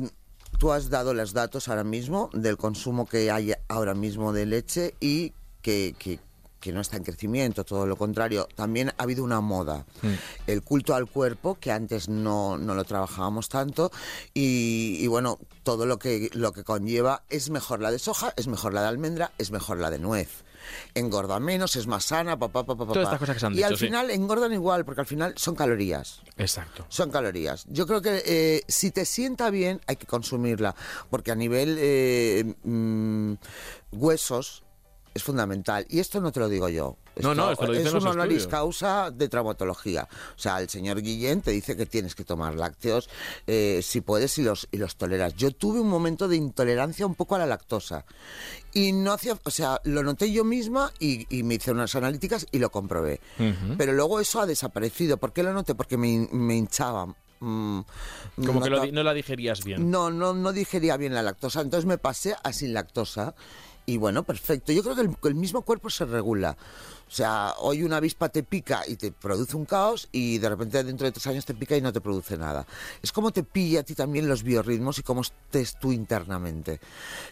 tú 0.58 0.72
has 0.72 0.88
dado 0.90 1.14
los 1.14 1.32
datos 1.32 1.68
ahora 1.68 1.84
mismo 1.84 2.30
del 2.32 2.56
consumo 2.56 3.06
que 3.06 3.30
hay 3.30 3.52
ahora 3.68 3.94
mismo 3.94 4.32
de 4.32 4.46
leche 4.46 4.94
y 5.00 5.32
que, 5.62 5.94
que- 5.98 6.20
que 6.60 6.72
no 6.72 6.80
está 6.80 6.96
en 6.96 7.04
crecimiento, 7.04 7.64
todo 7.64 7.86
lo 7.86 7.96
contrario. 7.96 8.48
También 8.54 8.90
ha 8.90 9.02
habido 9.02 9.24
una 9.24 9.40
moda. 9.40 9.84
Mm. 10.02 10.14
El 10.46 10.62
culto 10.62 10.94
al 10.94 11.06
cuerpo, 11.06 11.58
que 11.60 11.70
antes 11.72 12.08
no, 12.08 12.58
no 12.58 12.74
lo 12.74 12.84
trabajábamos 12.84 13.48
tanto, 13.48 13.90
y, 14.34 14.96
y 15.00 15.06
bueno, 15.06 15.38
todo 15.62 15.86
lo 15.86 15.98
que, 15.98 16.30
lo 16.32 16.52
que 16.52 16.64
conlleva 16.64 17.22
es 17.28 17.50
mejor 17.50 17.80
la 17.80 17.90
de 17.90 17.98
soja, 17.98 18.32
es 18.36 18.46
mejor 18.46 18.74
la 18.74 18.82
de 18.82 18.88
almendra, 18.88 19.32
es 19.38 19.50
mejor 19.50 19.78
la 19.78 19.90
de 19.90 19.98
nuez. 19.98 20.44
Engorda 20.94 21.38
menos, 21.40 21.76
es 21.76 21.86
más 21.86 22.04
sana, 22.04 22.38
papá, 22.38 22.64
papá, 22.64 22.84
papá. 22.84 22.92
Todas 22.92 23.08
estas 23.08 23.18
cosas 23.18 23.36
que 23.36 23.40
se 23.40 23.46
han 23.46 23.52
y 23.52 23.56
dicho, 23.56 23.68
al 23.68 23.76
sí. 23.78 23.86
final 23.86 24.10
engordan 24.10 24.52
igual, 24.52 24.84
porque 24.84 25.00
al 25.00 25.06
final 25.06 25.34
son 25.36 25.54
calorías 25.54 26.20
Exacto. 26.36 26.84
son 26.88 27.10
calorías. 27.10 27.64
Yo 27.68 27.86
creo 27.86 28.02
que 28.02 28.22
eh, 28.26 28.62
si 28.68 28.90
te 28.90 29.04
sienta 29.04 29.50
bien 29.50 29.80
hay 29.86 29.96
que 29.96 30.06
consumirla, 30.06 30.74
porque 31.10 31.30
a 31.30 31.34
nivel 31.34 31.76
eh, 31.78 32.54
mm, 32.64 33.34
huesos 33.92 34.64
es 35.18 35.24
fundamental. 35.24 35.86
Y 35.88 35.98
esto 36.00 36.20
no 36.20 36.32
te 36.32 36.40
lo 36.40 36.48
digo 36.48 36.68
yo. 36.68 36.96
No, 37.16 37.34
no, 37.34 37.50
esto 37.50 37.66
lo 37.66 37.72
dicen 37.72 37.88
es 37.88 37.94
un 38.02 38.06
honoris 38.08 38.46
causa 38.46 39.10
de 39.10 39.28
traumatología. 39.28 40.08
O 40.36 40.38
sea, 40.38 40.60
el 40.60 40.68
señor 40.68 41.02
Guillén 41.02 41.42
te 41.42 41.50
dice 41.50 41.76
que 41.76 41.84
tienes 41.86 42.14
que 42.14 42.24
tomar 42.24 42.54
lácteos 42.54 43.08
eh, 43.46 43.80
si 43.82 44.00
puedes 44.00 44.38
y 44.38 44.42
los, 44.42 44.68
y 44.70 44.76
los 44.78 44.96
toleras. 44.96 45.34
Yo 45.34 45.50
tuve 45.50 45.80
un 45.80 45.88
momento 45.88 46.28
de 46.28 46.36
intolerancia 46.36 47.06
un 47.06 47.14
poco 47.14 47.34
a 47.34 47.38
la 47.38 47.46
lactosa. 47.46 48.04
Y 48.72 48.92
no 48.92 49.12
hacía, 49.12 49.36
o 49.42 49.50
sea, 49.50 49.80
lo 49.84 50.02
noté 50.02 50.30
yo 50.32 50.44
misma 50.44 50.92
y, 51.00 51.26
y 51.36 51.42
me 51.42 51.54
hice 51.56 51.72
unas 51.72 51.94
analíticas 51.96 52.46
y 52.52 52.58
lo 52.58 52.70
comprobé. 52.70 53.20
Pero 53.76 53.92
luego 53.92 54.20
eso 54.20 54.40
ha 54.40 54.46
desaparecido. 54.46 55.16
¿Por 55.16 55.32
qué 55.32 55.42
lo 55.42 55.52
noté? 55.52 55.74
Porque 55.74 55.96
me, 55.96 56.28
me 56.30 56.54
hinchaba. 56.56 57.06
Mm, 57.40 57.80
Como 58.34 58.54
no 58.54 58.60
que 58.62 58.70
lo 58.70 58.86
no 58.86 59.02
la 59.04 59.14
digerías 59.14 59.62
bien. 59.62 59.90
no, 59.90 60.10
no, 60.10 60.34
no 60.34 60.52
digería 60.52 60.96
bien 60.96 61.14
la 61.14 61.22
lactosa. 61.22 61.60
Entonces 61.60 61.86
me 61.86 61.98
pasé 61.98 62.34
a 62.42 62.52
sin 62.52 62.72
lactosa. 62.74 63.34
Y 63.88 63.96
bueno, 63.96 64.22
perfecto. 64.22 64.70
Yo 64.70 64.82
creo 64.82 64.94
que 64.94 65.28
el, 65.30 65.34
mismo 65.34 65.62
cuerpo 65.62 65.88
se 65.88 66.04
regula. 66.04 66.58
O 67.08 67.10
sea, 67.10 67.54
hoy 67.58 67.82
una 67.82 67.96
avispa 67.96 68.28
te 68.28 68.42
pica 68.42 68.82
y 68.86 68.96
te 68.96 69.12
produce 69.12 69.56
un 69.56 69.64
caos 69.64 70.08
y 70.12 70.36
de 70.38 70.48
repente 70.50 70.84
dentro 70.84 71.06
de 71.06 71.12
tres 71.12 71.26
años 71.26 71.46
te 71.46 71.54
pica 71.54 71.74
y 71.76 71.80
no 71.80 71.90
te 71.92 72.00
produce 72.02 72.36
nada. 72.36 72.66
Es 73.02 73.12
como 73.12 73.30
te 73.30 73.42
pilla 73.42 73.80
a 73.80 73.82
ti 73.82 73.94
también 73.94 74.28
los 74.28 74.42
biorritmos 74.42 74.98
y 74.98 75.02
cómo 75.02 75.22
estés 75.22 75.78
tú 75.78 75.90
internamente. 75.92 76.80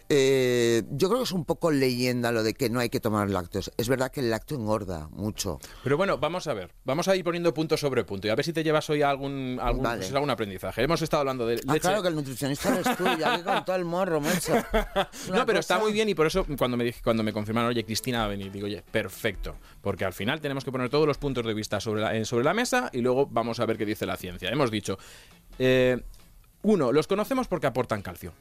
Eh, 0.08 0.82
yo 0.92 1.08
creo 1.08 1.20
que 1.20 1.24
es 1.24 1.32
un 1.32 1.44
poco 1.44 1.70
leyenda 1.70 2.32
lo 2.32 2.42
de 2.42 2.54
que 2.54 2.70
no 2.70 2.80
hay 2.80 2.88
que 2.88 3.00
tomar 3.00 3.28
lácteos. 3.28 3.70
Es 3.76 3.88
verdad 3.88 4.10
que 4.10 4.20
el 4.20 4.30
lácteo 4.30 4.56
engorda 4.58 5.08
mucho. 5.12 5.58
Pero 5.84 5.96
bueno, 5.96 6.18
vamos 6.18 6.46
a 6.46 6.54
ver. 6.54 6.72
Vamos 6.84 7.08
a 7.08 7.16
ir 7.16 7.22
poniendo 7.24 7.52
punto 7.52 7.76
sobre 7.76 8.04
punto 8.04 8.26
y 8.26 8.30
a 8.30 8.34
ver 8.34 8.44
si 8.44 8.52
te 8.52 8.64
llevas 8.64 8.88
hoy 8.90 9.02
algún, 9.02 9.58
algún, 9.60 9.82
Vale. 9.82 9.98
pues, 10.00 10.12
algún 10.14 10.30
aprendizaje. 10.30 10.82
Hemos 10.82 11.02
estado 11.02 11.20
hablando 11.20 11.46
de 11.46 11.56
Ah, 11.66 11.72
leche. 11.74 11.80
claro 11.80 12.02
que 12.02 12.08
el 12.08 12.14
nutricionista 12.14 12.74
eres 12.74 12.96
tú, 12.96 13.04
ya 13.18 13.36
que 13.36 13.44
con 13.44 13.64
todo 13.64 13.76
el 13.76 13.84
morro, 13.84 14.20
macho. 14.20 14.54
No, 15.32 15.44
pero 15.44 15.58
está 15.60 15.78
muy 15.78 15.92
bien 15.92 16.08
y 16.08 16.14
por 16.14 16.26
eso 16.26 16.46
cuando 16.56 16.76
me 16.76 16.84
dije, 16.84 17.00
cuando 17.02 17.22
me 17.22 17.32
confirmaron, 17.32 17.70
oye, 17.70 17.84
Cristina 17.84 18.20
va 18.20 18.24
a 18.24 18.28
venir, 18.28 18.50
digo, 18.52 18.66
oye, 18.66 18.82
perfecto, 18.90 19.56
porque 19.80 20.04
al 20.04 20.12
final 20.12 20.40
tenemos 20.40 20.64
que 20.64 20.72
poner 20.72 20.90
todos 20.90 21.06
los 21.06 21.18
puntos 21.18 21.44
de 21.44 21.54
vista 21.54 21.80
sobre 21.80 22.00
la, 22.00 22.14
eh, 22.14 22.24
sobre 22.24 22.44
la 22.44 22.54
mesa 22.54 22.90
y 22.92 23.00
luego 23.00 23.26
vamos 23.26 23.60
a 23.60 23.66
ver 23.66 23.76
qué 23.76 23.86
dice 23.86 24.06
la 24.06 24.16
ciencia. 24.16 24.50
Hemos 24.50 24.70
dicho, 24.70 24.98
eh, 25.58 26.02
uno, 26.62 26.92
los 26.92 27.06
conocemos 27.06 27.48
porque 27.48 27.66
aportan 27.66 28.02
calcio. 28.02 28.32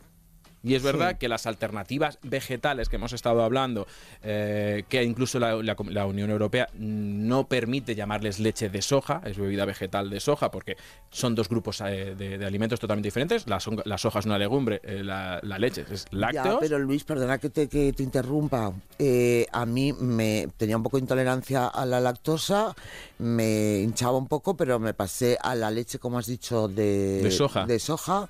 Y 0.66 0.74
es 0.76 0.82
verdad 0.84 1.18
que 1.18 1.30
las 1.30 1.46
alternativas 1.46 2.18
vegetales 2.24 2.90
que 2.90 2.96
hemos 2.96 3.14
estado 3.14 3.44
hablando, 3.44 3.86
eh, 4.24 4.84
que 4.90 5.04
incluso 5.04 5.40
la, 5.40 5.56
la- 5.62 5.76
la 5.90 6.06
Unión 6.08 6.30
Europea 6.32 6.68
no 6.74 7.48
permite 7.48 7.94
llamarles 7.96 8.40
leche 8.40 8.70
de 8.70 8.82
soja, 8.82 9.22
es 9.26 9.38
bebida 9.38 9.66
vegetal 9.66 10.10
de 10.10 10.20
soja, 10.20 10.50
porque 10.50 10.76
son 11.12 11.36
dos 11.36 11.48
grupos 11.50 11.82
eh, 11.82 12.16
de, 12.18 12.38
de 12.40 12.46
alimentos 12.46 12.80
totalmente 12.80 13.08
diferentes. 13.08 13.48
La, 13.48 13.60
son- 13.60 13.82
la 13.86 13.98
soja 14.00 14.20
es 14.20 14.26
una 14.26 14.40
legumbre, 14.40 14.82
eh, 14.84 15.04
la, 15.04 15.40
leche 15.60 15.86
es 15.92 16.06
lácteos. 16.12 16.46
Ya, 16.56 16.60
pero 16.60 16.80
Luis, 16.80 17.04
perdona 17.04 17.38
que 17.38 17.50
te, 17.50 17.68
que 17.70 17.94
te 17.94 18.02
interrumpa. 18.04 18.74
A 19.52 19.66
mí 19.66 19.94
me 19.94 20.48
tenía 20.58 20.78
un 20.78 20.84
poco 20.84 20.98
de 20.98 21.02
intolerancia 21.02 21.68
a 21.68 21.86
la 21.86 22.00
lactosa, 22.00 22.76
me 23.20 23.80
hinchaba 23.80 24.18
un 24.18 24.28
poco, 24.28 24.56
pero 24.58 24.80
me 24.80 24.94
pasé 24.94 25.38
a 25.42 25.54
la 25.54 25.70
leche, 25.70 26.00
como 26.00 26.18
has 26.18 26.26
dicho, 26.26 26.68
de, 26.68 27.22
De 27.22 27.32
soja. 27.32 27.66
de 27.66 27.78
soja. 27.80 28.28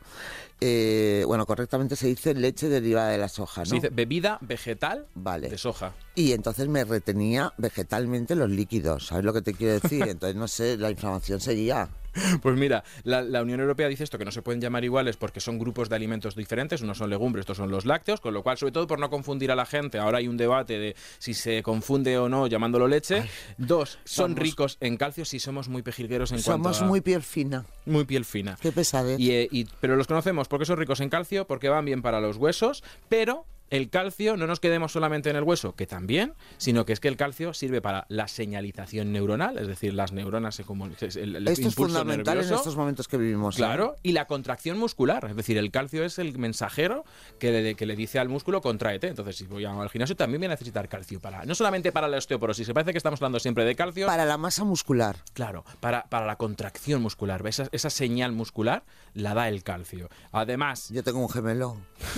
Eh, 0.62 1.24
bueno, 1.28 1.46
correctamente 1.46 1.96
se 1.96 2.08
dice 2.08 2.34
leche 2.34 2.70
derivada 2.70 3.10
de 3.10 3.18
la 3.18 3.28
soja, 3.28 3.62
¿no? 3.62 3.66
Se 3.66 3.76
dice 3.76 3.90
bebida 3.90 4.38
vegetal 4.42 5.06
Vale. 5.14 5.50
de 5.50 5.58
soja. 5.58 5.94
Y 6.16 6.32
entonces 6.32 6.68
me 6.70 6.84
retenía 6.86 7.54
vegetalmente 7.58 8.36
los 8.36 8.50
líquidos, 8.50 9.08
¿sabes 9.08 9.26
lo 9.26 9.34
que 9.34 9.42
te 9.42 9.54
quiero 9.54 9.80
decir? 9.80 10.04
Entonces, 10.08 10.36
no 10.36 10.48
sé, 10.48 10.78
la 10.78 10.90
inflamación 10.92 11.42
seguía. 11.42 11.90
Pues 12.42 12.58
mira, 12.58 12.84
la, 13.04 13.22
la 13.22 13.42
Unión 13.42 13.60
Europea 13.60 13.88
dice 13.88 14.04
esto, 14.04 14.18
que 14.18 14.26
no 14.26 14.32
se 14.32 14.42
pueden 14.42 14.62
llamar 14.62 14.84
iguales 14.84 15.18
porque 15.18 15.40
son 15.40 15.60
grupos 15.60 15.90
de 15.90 15.96
alimentos 15.96 16.36
diferentes, 16.36 16.82
unos 16.82 16.98
son 16.98 17.10
legumbres, 17.10 17.42
estos 17.44 17.58
son 17.58 17.70
los 17.72 17.86
lácteos, 17.86 18.22
con 18.22 18.34
lo 18.34 18.44
cual, 18.44 18.58
sobre 18.58 18.72
todo 18.72 18.88
por 18.88 19.00
no 19.00 19.10
confundir 19.10 19.52
a 19.52 19.56
la 19.56 19.66
gente, 19.66 19.98
ahora 20.00 20.20
hay 20.20 20.28
un 20.28 20.38
debate 20.38 20.80
de 20.80 20.96
si 21.18 21.34
se 21.34 21.62
confunde 21.64 22.18
o 22.18 22.30
no 22.30 22.48
llamándolo 22.48 22.88
leche. 22.88 23.24
Dos, 23.58 24.00
son 24.06 24.32
somos- 24.32 24.40
ricos 24.40 24.78
en 24.80 24.98
calcio 24.98 25.26
si 25.26 25.40
somos 25.40 25.68
muy 25.70 25.82
pejilgueros 25.82 26.32
en 26.32 26.40
Somos 26.40 26.62
cuanto 26.78 26.86
a... 26.86 26.88
muy 26.88 27.02
piel 27.02 27.22
fina. 27.22 27.66
muy 27.86 28.06
piel 28.06 28.26
fina. 28.26 28.58
Qué 28.62 28.72
pesadez. 28.72 29.20
Y, 29.20 29.32
eh, 29.32 29.48
y- 29.52 29.66
pero 29.80 29.96
los 29.96 30.08
conocemos 30.08 30.48
porque 30.48 30.66
son 30.66 30.78
ricos 30.78 31.00
en 31.02 31.10
calcio, 31.10 31.46
porque 31.48 31.70
van 31.70 31.86
bien 31.86 32.02
para 32.02 32.22
los 32.22 32.38
huesos, 32.38 32.84
pero 33.10 33.46
el 33.70 33.90
calcio 33.90 34.38
no 34.38 34.48
nos 34.48 34.60
quedemos 34.60 34.92
solamente 34.92 35.30
en 35.30 35.36
el 35.36 35.44
hueso, 35.44 35.76
que 35.76 35.88
también, 35.88 36.34
sino 36.58 36.86
que 36.86 36.94
es 36.94 37.00
que 37.00 37.08
el 37.08 37.18
calcio 37.18 37.54
sirve 37.54 37.82
para 37.82 38.06
la 38.10 38.28
señalización 38.28 39.12
neuronal, 39.12 39.58
es 39.58 39.68
decir, 39.68 39.94
las 39.94 40.12
neuronas 40.12 40.56
se 40.56 40.64
comunican. 40.64 41.10
El, 41.16 41.48
Esto 41.48 41.68
es 41.68 41.76
fundamental 41.76 42.38
en 42.38 42.54
estos 42.54 42.76
momentos 42.76 43.08
que 43.08 43.18
vivimos. 43.18 43.56
¿eh? 43.56 43.58
Claro, 43.58 43.96
y 44.04 44.12
la 44.12 44.26
contracción 44.26 44.78
muscular, 44.78 45.26
es 45.30 45.36
decir, 45.36 45.58
el 45.58 45.72
calcio 45.72 46.04
es 46.04 46.20
el 46.20 46.38
mensajero 46.38 47.06
que 47.40 47.52
le, 47.52 47.76
que 47.76 47.86
le 47.86 47.96
dice 47.96 48.20
al 48.20 48.30
músculo 48.30 48.62
contraete. 48.62 49.08
Entonces, 49.08 49.36
si 49.36 49.46
voy 49.46 49.66
al 49.66 49.90
gimnasio 49.90 50.16
también 50.16 50.42
voy 50.42 50.48
a 50.48 50.50
necesitar 50.50 50.88
calcio 50.88 51.20
para 51.20 51.46
no 51.46 51.56
solamente 51.56 51.92
para 51.92 52.08
la 52.08 52.18
osteoporosis, 52.18 52.68
se 52.68 52.74
parece 52.74 52.92
que 52.92 52.98
estamos 52.98 53.20
hablando 53.22 53.40
siempre 53.40 53.66
de 53.66 53.76
calcio. 53.76 54.08
Para 54.08 54.26
la 54.26 54.38
masa 54.38 54.64
muscular. 54.64 55.18
Claro, 55.34 55.66
para, 55.80 56.04
para 56.04 56.26
la 56.26 56.36
contracción 56.36 57.02
muscular, 57.02 57.46
esa, 57.48 57.68
esa 57.72 57.90
señal 57.90 58.32
muscular 58.32 58.84
la 59.14 59.34
da 59.34 59.50
el 59.50 59.64
calcio. 59.64 60.10
Además, 60.32 60.90
Yo 60.90 61.04
tengo 61.04 61.20
un 61.20 61.30
gemelo. 61.30 61.78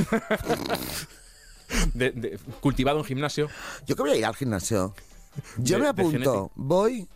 de- 1.93 2.11
de- 2.11 2.39
cultivado 2.61 2.99
en 2.99 3.05
gimnasio, 3.05 3.49
Yo 3.85 3.95
que 3.95 4.01
voy 4.01 4.11
a 4.11 4.15
ir 4.15 4.25
al 4.25 4.35
gimnasio. 4.35 4.93
Yo 5.57 5.77
De- 5.77 5.83
me 5.83 5.89
apunto, 5.89 6.51
voy. 6.55 7.07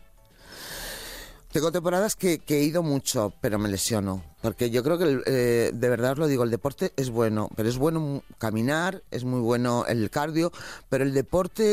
Tengo 1.51 1.70
temporadas 1.74 2.15
que, 2.15 2.39
que 2.39 2.60
he 2.60 2.63
ido 2.63 2.81
mucho, 2.81 3.34
pero 3.41 3.60
me 3.60 3.67
lesiono. 3.67 4.24
Porque 4.41 4.70
yo 4.70 4.84
creo 4.84 4.98
que, 4.98 5.03
el, 5.03 5.24
eh, 5.25 5.72
de 5.74 5.89
verdad 5.89 6.13
os 6.13 6.17
lo 6.20 6.27
digo, 6.27 6.46
el 6.46 6.50
deporte 6.51 6.93
es 6.96 7.10
bueno. 7.10 7.50
Pero 7.58 7.67
es 7.67 7.77
bueno 7.77 8.24
caminar, 8.38 9.03
es 9.12 9.25
muy 9.25 9.41
bueno 9.41 9.86
el 9.86 10.10
cardio. 10.10 10.53
Pero 10.88 11.03
el 11.03 11.13
deporte 11.13 11.63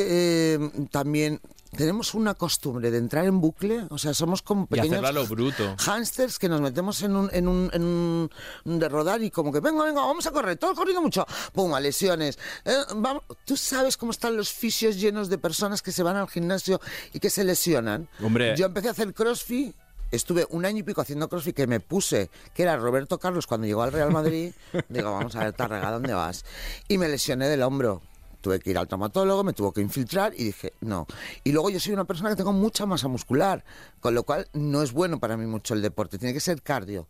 eh, 0.55 0.71
también. 0.91 1.41
Tenemos 1.77 2.15
una 2.15 2.35
costumbre 2.35 2.91
de 2.91 2.99
entrar 2.99 3.27
en 3.27 3.41
bucle. 3.41 3.85
O 3.91 3.99
sea, 3.99 4.15
somos 4.15 4.43
como 4.43 4.67
pequeños 4.67 5.15
lo 5.15 5.27
bruto. 5.27 5.77
hámsters 5.87 6.39
que 6.39 6.49
nos 6.49 6.61
metemos 6.61 7.03
en 7.03 7.15
un, 7.15 7.29
en 7.33 7.47
un, 7.47 7.71
en 7.73 7.83
un- 7.85 8.31
de 8.79 8.89
rodar 8.89 9.23
y 9.23 9.31
como 9.31 9.53
que 9.53 9.61
venga, 9.61 9.85
venga, 9.85 10.01
vamos 10.01 10.27
a 10.27 10.31
correr, 10.31 10.57
todo 10.57 10.75
corriendo 10.75 11.03
mucho, 11.03 11.27
pum, 11.53 11.75
a 11.75 11.81
lesiones. 11.81 12.39
Eh, 12.65 12.75
vamos. 12.97 13.23
Tú 13.45 13.57
sabes 13.57 13.97
cómo 13.97 14.13
están 14.13 14.37
los 14.37 14.51
fisios 14.53 14.99
llenos 14.99 15.29
de 15.29 15.39
personas 15.39 15.83
que 15.83 15.93
se 15.93 16.03
van 16.03 16.17
al 16.17 16.29
gimnasio 16.29 16.81
y 17.13 17.21
que 17.21 17.31
se 17.31 17.45
lesionan. 17.45 18.09
Hombre. 18.23 18.55
Yo 18.57 18.67
empecé 18.67 18.89
a 18.89 18.93
hacer 18.93 19.13
crossfit. 19.13 19.75
Estuve 20.11 20.47
un 20.49 20.65
año 20.65 20.79
y 20.79 20.83
pico 20.85 21.03
haciendo 21.03 21.29
crossfit 21.29 21.55
que 21.55 21.67
me 21.67 21.81
puse, 21.81 22.31
que 22.55 22.63
era 22.63 22.79
Roberto 22.79 23.19
Carlos 23.19 23.47
cuando 23.47 23.67
llegó 23.67 23.83
al 23.83 23.93
Real 23.93 24.11
Madrid. 24.11 24.53
Digo, 24.89 25.13
vamos 25.13 25.37
a 25.37 25.41
ver, 25.41 25.53
Tarrega, 25.53 25.91
¿dónde 25.91 26.15
vas? 26.15 26.47
Y 26.89 26.97
me 26.97 27.09
lesioné 27.09 27.47
del 27.49 27.63
hombro. 27.63 28.01
Tuve 28.49 28.61
que 28.61 28.71
ir 28.71 28.79
al 28.79 28.89
traumatólogo, 28.89 29.45
me 29.45 29.53
tuvo 29.53 29.73
que 29.75 29.83
infiltrar 29.83 30.33
y 30.35 30.45
dije, 30.45 30.73
no. 30.81 31.07
Y 31.45 31.53
luego 31.53 31.69
yo 31.69 31.79
soy 31.79 31.93
una 31.93 32.07
persona 32.07 32.31
que 32.31 32.37
tengo 32.37 32.55
mucha 32.55 32.87
masa 32.87 33.07
muscular, 33.07 33.63
con 34.01 34.15
lo 34.15 34.23
cual 34.23 34.49
no 34.55 34.83
es 34.83 34.91
bueno 34.93 35.21
para 35.21 35.37
mí 35.37 35.45
mucho 35.45 35.75
el 35.75 35.83
deporte, 35.83 36.17
tiene 36.17 36.33
que 36.33 36.41
ser 36.41 36.63
cardio. 36.63 37.07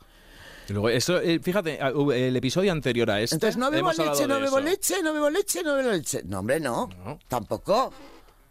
Y 0.68 0.73
luego, 0.73 0.88
eso, 0.88 1.21
eh, 1.21 1.38
fíjate, 1.38 1.78
ah, 1.80 1.92
el 2.12 2.37
episodio 2.37 2.73
anterior 2.73 3.09
a 3.12 3.21
este. 3.21 3.37
Entonces 3.37 3.57
no 3.57 3.71
bebo 3.71 3.92
leche, 3.92 4.26
no 4.26 4.40
bebo 4.40 4.59
leche, 4.59 5.00
no 5.00 5.12
bebo 5.12 5.30
leche, 5.30 5.62
no 5.62 5.76
bebo 5.76 5.92
leche. 5.92 6.23
No, 6.25 6.40
hombre, 6.40 6.59
no. 6.59 6.88
No. 7.04 7.21
Tampoco. 7.28 7.92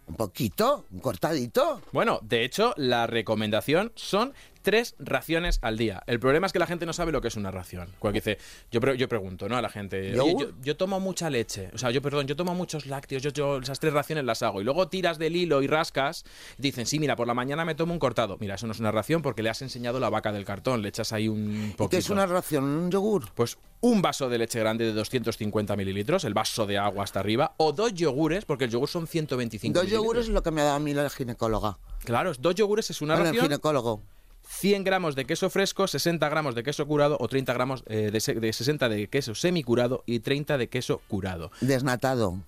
Un 0.08 0.15
poquito, 0.15 0.86
un 0.89 1.01
cortadito. 1.01 1.82
Bueno, 1.91 2.22
de 2.22 2.46
hecho, 2.46 2.74
la 2.77 3.06
recomendación 3.06 3.91
son 3.96 4.34
tres 4.68 4.96
raciones 5.00 5.60
al 5.62 5.78
día. 5.78 6.04
El 6.08 6.20
problema 6.20 6.46
es 6.46 6.52
que 6.52 6.60
la 6.60 6.68
gente 6.68 6.86
no 6.86 6.92
sabe 6.92 7.14
lo 7.14 7.22
que 7.22 7.30
es 7.30 7.38
una 7.38 7.52
ración. 7.52 7.88
Cuando 8.00 8.16
dice, 8.18 8.38
yo, 8.70 8.82
pre- 8.82 8.98
yo 8.98 9.08
pregunto, 9.08 9.48
¿no? 9.48 9.56
A 9.56 9.62
la 9.62 9.70
gente, 9.70 9.98
"Oye, 10.20 10.32
¿Yogur? 10.32 10.48
yo, 10.50 10.52
yo 10.62 10.76
tomo 10.76 11.00
mucha 11.00 11.30
leche, 11.30 11.70
o 11.74 11.78
sea, 11.78 11.90
yo, 11.92 12.02
perdón, 12.02 12.28
yo 12.28 12.36
tomo 12.36 12.54
muchos 12.54 12.86
lácteos, 12.86 13.24
yo, 13.24 13.30
yo 13.30 13.60
esas 13.60 13.80
tres 13.80 13.94
raciones 13.94 14.26
las 14.26 14.44
hago. 14.44 14.60
Y 14.60 14.66
luego 14.66 14.90
tiras 14.90 15.18
del 15.20 15.38
hilo 15.38 15.62
y 15.62 15.68
rascas, 15.68 16.26
dicen, 16.58 16.86
sí, 16.86 17.00
mira, 17.00 17.16
por 17.16 17.28
la 17.28 17.34
mañana 17.34 17.64
me 17.64 17.76
tomo 17.76 17.94
un 17.94 18.00
cortado. 18.00 18.36
Mira, 18.42 18.56
eso 18.56 18.68
no 18.68 18.74
es 18.74 18.80
una 18.82 18.92
ración 18.92 19.22
porque 19.22 19.42
le 19.42 19.50
has 19.50 19.62
enseñado 19.62 20.02
la 20.02 20.10
vaca 20.10 20.34
del 20.34 20.44
cartón, 20.44 20.82
le 20.82 20.90
echas 20.90 21.14
ahí 21.14 21.30
un 21.30 21.68
¿Y 21.70 21.70
poquito. 21.70 21.90
qué 21.90 21.98
es 22.00 22.10
una 22.10 22.26
ración? 22.26 22.66
¿Un 22.66 22.92
yogur? 22.92 23.32
Pues 23.36 23.58
un 23.80 24.02
vaso 24.02 24.28
de 24.28 24.38
leche 24.38 24.60
grande 24.60 24.84
de 24.84 24.92
250 24.92 25.78
mililitros, 25.78 26.26
el 26.26 26.34
vaso 26.34 26.66
de 26.66 26.78
agua 26.78 27.06
hasta 27.06 27.22
arriba, 27.22 27.54
o 27.56 27.72
dos 27.72 27.94
yogures, 27.94 28.44
porque 28.44 28.66
el 28.66 28.72
yogur 28.72 28.90
son 28.90 29.08
125 29.08 29.74
Dos 29.74 29.84
mililitros. 29.86 30.04
yogures 30.04 30.26
es 30.28 30.34
lo 30.34 30.44
que 30.44 30.52
me 30.52 30.60
ha 30.60 30.66
dado 30.66 30.76
a 30.76 30.80
mí 30.80 30.94
la 30.94 31.10
ginecóloga. 31.10 31.78
Claro, 32.04 32.34
dos 32.38 32.56
yogures 32.56 32.90
es 32.90 33.02
una 33.02 33.14
Bueno, 33.14 33.30
el 33.30 33.36
ración. 33.36 33.46
ginecólogo. 33.46 34.02
100 34.50 34.84
gramos 34.84 35.16
de 35.16 35.25
queso 35.25 35.50
fresco, 35.50 35.88
60 35.88 36.27
gramos 36.30 36.56
de 36.56 36.63
queso 36.63 36.86
curado 36.88 37.18
o 37.20 37.27
30 37.27 37.54
gramos 37.54 37.84
eh, 37.88 38.10
de, 38.12 38.20
se- 38.20 38.36
de 38.36 38.51
60 38.54 38.89
de 38.89 39.08
queso 39.08 39.36
semicurado 39.36 40.04
y 40.06 40.20
30 40.20 40.58
de 40.58 40.68
queso 40.70 41.01
curado. 41.08 41.51
Desnatado. 41.62 42.39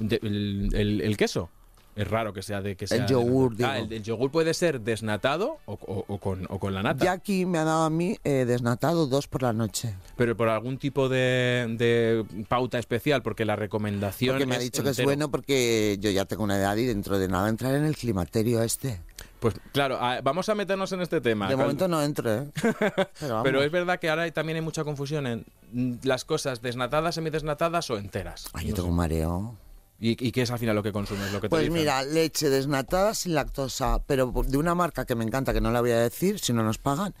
De- 0.00 0.18
el, 0.22 0.70
el- 0.74 1.00
el 1.02 1.16
queso. 1.16 1.50
Es 1.96 2.06
raro 2.06 2.32
que 2.32 2.42
sea 2.42 2.62
de 2.62 2.76
que 2.76 2.86
sea 2.86 3.06
yogur, 3.06 3.56
Ah, 3.64 3.80
el, 3.80 3.92
el 3.92 4.02
yogur 4.04 4.30
puede 4.30 4.54
ser 4.54 4.80
desnatado 4.82 5.58
o, 5.66 5.72
o- 5.72 6.04
o 6.06 6.18
con, 6.18 6.46
o 6.48 6.60
con 6.60 6.72
la 6.72 6.80
nata. 6.80 7.04
Jackie 7.04 7.44
me 7.44 7.58
ha 7.58 7.64
dado 7.64 7.82
a 7.82 7.90
mí 7.90 8.16
eh, 8.22 8.44
desnatado 8.46 9.08
dos 9.08 9.26
por 9.26 9.42
la 9.42 9.52
noche. 9.52 9.96
Pero 10.16 10.36
por 10.36 10.48
algún 10.48 10.78
tipo 10.78 11.08
de, 11.08 11.66
de 11.76 12.24
pauta 12.46 12.78
especial, 12.78 13.22
porque 13.22 13.44
la 13.44 13.56
recomendación. 13.56 14.34
Porque 14.34 14.46
me 14.46 14.54
ha 14.54 14.60
dicho 14.60 14.84
que 14.84 14.90
es 14.90 15.02
bueno 15.02 15.28
porque 15.28 15.96
yo 16.00 16.10
ya 16.12 16.24
tengo 16.24 16.44
una 16.44 16.56
edad 16.58 16.76
y 16.76 16.84
dentro 16.86 17.18
de 17.18 17.26
nada 17.26 17.48
entrar 17.48 17.74
en 17.74 17.84
el 17.84 17.96
climaterio 17.96 18.62
este. 18.62 19.00
Pues 19.40 19.54
claro, 19.72 19.98
vamos 20.22 20.48
a 20.48 20.54
meternos 20.54 20.90
en 20.92 21.00
este 21.00 21.20
tema. 21.20 21.46
De 21.48 21.54
Cal- 21.54 21.62
momento 21.62 21.86
no 21.88 22.02
entro, 22.02 22.32
¿eh? 22.34 22.50
Pero, 23.44 23.62
es 23.62 23.70
verdad 23.70 23.98
que 24.00 24.10
ahora 24.10 24.22
hay- 24.22 24.32
también 24.32 24.56
hay 24.56 24.62
mucha 24.62 24.82
confusión 24.84 25.26
en 25.26 25.46
mm, 25.72 25.94
las 26.02 26.24
cosas 26.24 26.60
desnatadas, 26.62 27.14
semidesnatadas 27.14 27.88
o 27.90 27.98
enteras. 27.98 28.46
Ay, 28.52 28.66
yo 28.68 28.74
tengo 28.74 28.88
un 28.88 28.96
mareo. 28.96 29.56
¿Y, 30.00 30.10
y 30.24 30.30
qué 30.30 30.42
es 30.42 30.50
al 30.52 30.60
final 30.60 30.76
lo 30.76 30.82
que 30.84 30.92
consumes? 30.92 31.32
Lo 31.32 31.40
que 31.40 31.46
te 31.46 31.50
Pues 31.50 31.62
dicen? 31.62 31.74
mira, 31.74 32.04
leche 32.04 32.48
desnatada 32.50 33.14
sin 33.14 33.34
lactosa, 33.34 34.00
pero 34.06 34.32
por- 34.32 34.46
de 34.46 34.56
una 34.56 34.74
marca 34.76 35.04
que 35.04 35.14
me 35.16 35.24
encanta, 35.24 35.52
que 35.52 35.60
no 35.60 35.72
la 35.72 35.80
voy 35.80 35.90
a 35.90 35.98
decir 35.98 36.38
si 36.38 36.52
no 36.52 36.62
nos 36.62 36.78
pagan. 36.78 37.14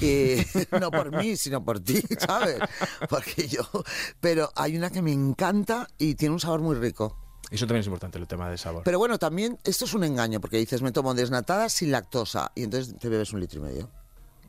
Y, 0.00 0.36
no 0.80 0.90
por 0.90 1.16
mí, 1.16 1.36
sino 1.36 1.64
por 1.64 1.78
ti, 1.80 2.02
¿sabes? 2.18 2.58
Porque 3.08 3.46
yo... 3.46 3.62
Pero 4.20 4.50
hay 4.56 4.76
una 4.76 4.90
que 4.90 5.02
me 5.02 5.12
encanta 5.12 5.86
y 5.98 6.16
tiene 6.16 6.32
un 6.34 6.40
sabor 6.40 6.60
muy 6.60 6.74
rico. 6.74 7.16
Eso 7.50 7.66
también 7.66 7.80
es 7.80 7.86
importante, 7.86 8.18
el 8.18 8.26
tema 8.26 8.50
de 8.50 8.58
sabor. 8.58 8.82
Pero 8.84 8.98
bueno, 8.98 9.18
también 9.18 9.58
esto 9.64 9.84
es 9.84 9.94
un 9.94 10.04
engaño, 10.04 10.40
porque 10.40 10.56
dices, 10.58 10.82
me 10.82 10.92
tomo 10.92 11.14
desnatada 11.14 11.68
sin 11.68 11.90
lactosa, 11.92 12.50
y 12.54 12.64
entonces 12.64 12.94
te 12.98 13.08
bebes 13.08 13.32
un 13.32 13.40
litro 13.40 13.60
y 13.60 13.62
medio. 13.62 13.90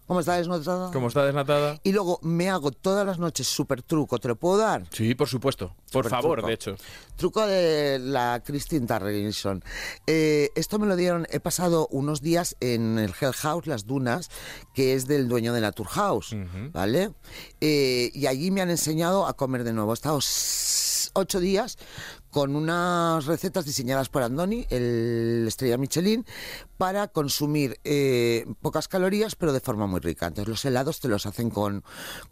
¿Cómo 0.07 0.21
está 0.21 0.37
desnatada? 0.37 0.89
¿Cómo 0.93 1.09
está 1.09 1.25
desnatada? 1.25 1.81
Y 1.83 1.91
luego 1.91 2.19
me 2.21 2.49
hago 2.49 2.71
todas 2.71 3.05
las 3.05 3.19
noches 3.19 3.45
súper 3.45 3.83
truco, 3.83 4.19
¿te 4.19 4.29
lo 4.29 4.37
puedo 4.37 4.57
dar? 4.57 4.85
Sí, 4.91 5.15
por 5.15 5.27
supuesto. 5.27 5.75
Por 5.91 6.05
Súper 6.05 6.09
favor, 6.11 6.37
truco. 6.37 6.47
de 6.47 6.53
hecho. 6.53 6.75
Truco 7.17 7.45
de 7.45 7.99
la 7.99 8.41
Christine 8.45 8.87
Tarraginson. 8.87 9.61
Eh, 10.05 10.49
esto 10.55 10.79
me 10.79 10.87
lo 10.87 10.95
dieron, 10.95 11.27
he 11.29 11.41
pasado 11.41 11.87
unos 11.91 12.21
días 12.21 12.55
en 12.61 12.99
el 12.99 13.13
Hell 13.19 13.33
House, 13.33 13.67
Las 13.67 13.85
Dunas, 13.85 14.29
que 14.73 14.93
es 14.93 15.07
del 15.07 15.27
dueño 15.27 15.51
de 15.51 15.59
Naturhaus, 15.59 16.33
¿vale? 16.71 17.11
Eh, 17.59 18.09
y 18.13 18.27
allí 18.27 18.49
me 18.49 18.61
han 18.61 18.69
enseñado 18.69 19.27
a 19.27 19.33
comer 19.33 19.65
de 19.65 19.73
nuevo. 19.73 19.91
He 19.91 19.93
estado 19.95 20.19
ocho 21.13 21.39
días 21.41 21.77
con 22.37 22.55
unas 22.55 23.25
recetas 23.25 23.65
diseñadas 23.65 24.09
por 24.09 24.21
Andoni, 24.21 24.67
el 24.69 25.45
estrella 25.47 25.75
Michelin, 25.75 26.23
para 26.77 27.07
consumir 27.07 27.79
eh, 27.83 28.45
pocas 28.61 28.87
calorías, 28.87 29.35
pero 29.35 29.53
de 29.53 29.59
forma 29.59 29.87
muy 29.87 30.01
rica. 30.01 30.27
Entonces 30.27 30.47
los 30.47 30.63
helados 30.63 30.99
te 30.99 31.07
los 31.07 31.25
hacen 31.25 31.49
con, 31.49 31.83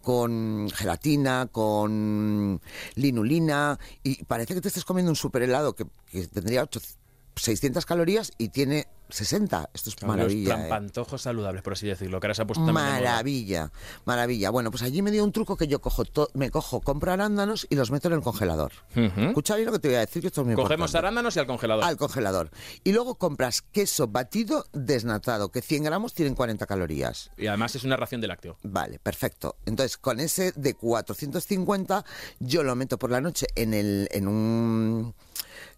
con 0.03 0.69
gelatina, 0.69 1.47
con 1.51 2.61
linulina, 2.93 3.79
y 4.03 4.23
parece 4.25 4.53
que 4.53 4.61
te 4.61 4.67
estés 4.67 4.85
comiendo 4.85 5.11
un 5.11 5.15
super 5.15 5.41
helado 5.41 5.73
que, 5.73 5.87
que 6.11 6.27
tendría 6.27 6.61
800 6.61 7.04
600 7.35 7.85
calorías 7.85 8.31
y 8.37 8.49
tiene 8.49 8.87
60. 9.09 9.69
Esto 9.73 9.89
es 9.89 10.03
maravilla. 10.03 10.49
Los 10.55 10.59
¿eh? 10.59 10.67
trampantojos 10.67 11.21
saludables, 11.21 11.61
por 11.61 11.73
así 11.73 11.87
decirlo, 11.87 12.19
que 12.19 12.27
ahora 12.27 12.33
se 12.33 12.41
ha 12.41 12.47
puesto. 12.47 12.63
Maravilla, 12.63 13.71
maravilla. 14.05 14.49
Bueno, 14.49 14.71
pues 14.71 14.83
allí 14.83 15.01
me 15.01 15.11
dio 15.11 15.23
un 15.23 15.31
truco 15.31 15.57
que 15.57 15.67
yo 15.67 15.79
cojo, 15.79 16.03
me 16.33 16.49
cojo, 16.49 16.81
compro 16.81 17.11
arándanos 17.11 17.67
y 17.69 17.75
los 17.75 17.91
meto 17.91 18.07
en 18.07 18.15
el 18.15 18.21
congelador. 18.21 18.71
Ujú. 18.95 19.21
Escucha 19.21 19.55
bien 19.55 19.67
lo 19.67 19.73
que 19.73 19.79
te 19.79 19.87
voy 19.89 19.97
a 19.97 19.99
decir, 19.99 20.21
que 20.21 20.27
esto 20.27 20.41
es 20.41 20.47
muy 20.47 20.55
Cogemos 20.55 20.89
importante. 20.89 20.97
arándanos 20.97 21.35
y 21.35 21.39
al 21.39 21.47
congelador. 21.47 21.83
Al 21.83 21.97
congelador. 21.97 22.49
Y 22.83 22.93
luego 22.93 23.15
compras 23.15 23.61
queso 23.61 24.07
batido 24.07 24.65
desnatado, 24.73 25.49
que 25.49 25.61
100 25.61 25.83
gramos 25.83 26.13
tienen 26.13 26.35
40 26.35 26.65
calorías. 26.65 27.31
Y 27.37 27.47
además 27.47 27.75
es 27.75 27.83
una 27.83 27.97
ración 27.97 28.21
de 28.21 28.27
lácteo. 28.27 28.57
Vale, 28.63 28.99
perfecto. 28.99 29.57
Entonces, 29.65 29.97
con 29.97 30.19
ese 30.19 30.51
de 30.55 30.73
450, 30.73 32.05
yo 32.39 32.63
lo 32.63 32.75
meto 32.75 32.97
por 32.97 33.11
la 33.11 33.21
noche 33.21 33.47
en, 33.55 33.73
el, 33.73 34.07
en 34.11 34.27
un 34.27 35.13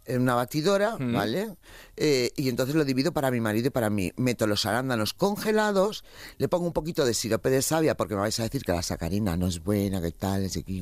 en 0.08 0.22
una 0.22 0.36
batidora, 0.36 0.98
¿vale? 1.00 1.56
Eh, 1.96 2.32
y 2.36 2.50
entonces 2.50 2.76
lo 2.76 2.86
divido 2.86 3.12
para 3.12 3.32
mi 3.32 3.40
marido 3.40 3.68
y 3.68 3.70
para 3.70 3.90
mí. 3.90 4.12
Meto 4.16 4.48
los 4.48 4.66
arándanos 4.66 5.14
congelados, 5.14 6.04
le 6.38 6.48
pongo 6.48 6.66
un 6.68 6.74
poquito 6.74 7.06
de 7.06 7.14
sirope 7.14 7.50
de 7.50 7.62
savia, 7.62 7.96
porque 7.96 8.16
me 8.16 8.22
vais 8.22 8.40
a 8.40 8.44
decir 8.44 8.64
que 8.64 8.72
la 8.72 8.82
sacarina 8.82 9.38
no 9.38 9.48
es 9.48 9.64
buena, 9.64 10.02
que 10.02 10.12
tal, 10.12 10.44
ese 10.44 10.60
aquí, 10.60 10.82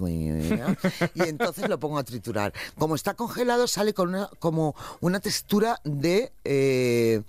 y 1.15 1.22
entonces 1.24 1.70
lo 1.70 1.79
pongo 1.79 1.98
a 1.98 2.03
triturar. 2.03 2.53
Como 2.77 2.96
está 2.96 3.13
congelado, 3.13 3.67
sale 3.67 3.94
con 3.94 4.10
una, 4.10 4.29
como 4.39 4.75
una 5.01 5.20
textura 5.20 5.79
de, 5.84 6.32
eh, 6.44 7.22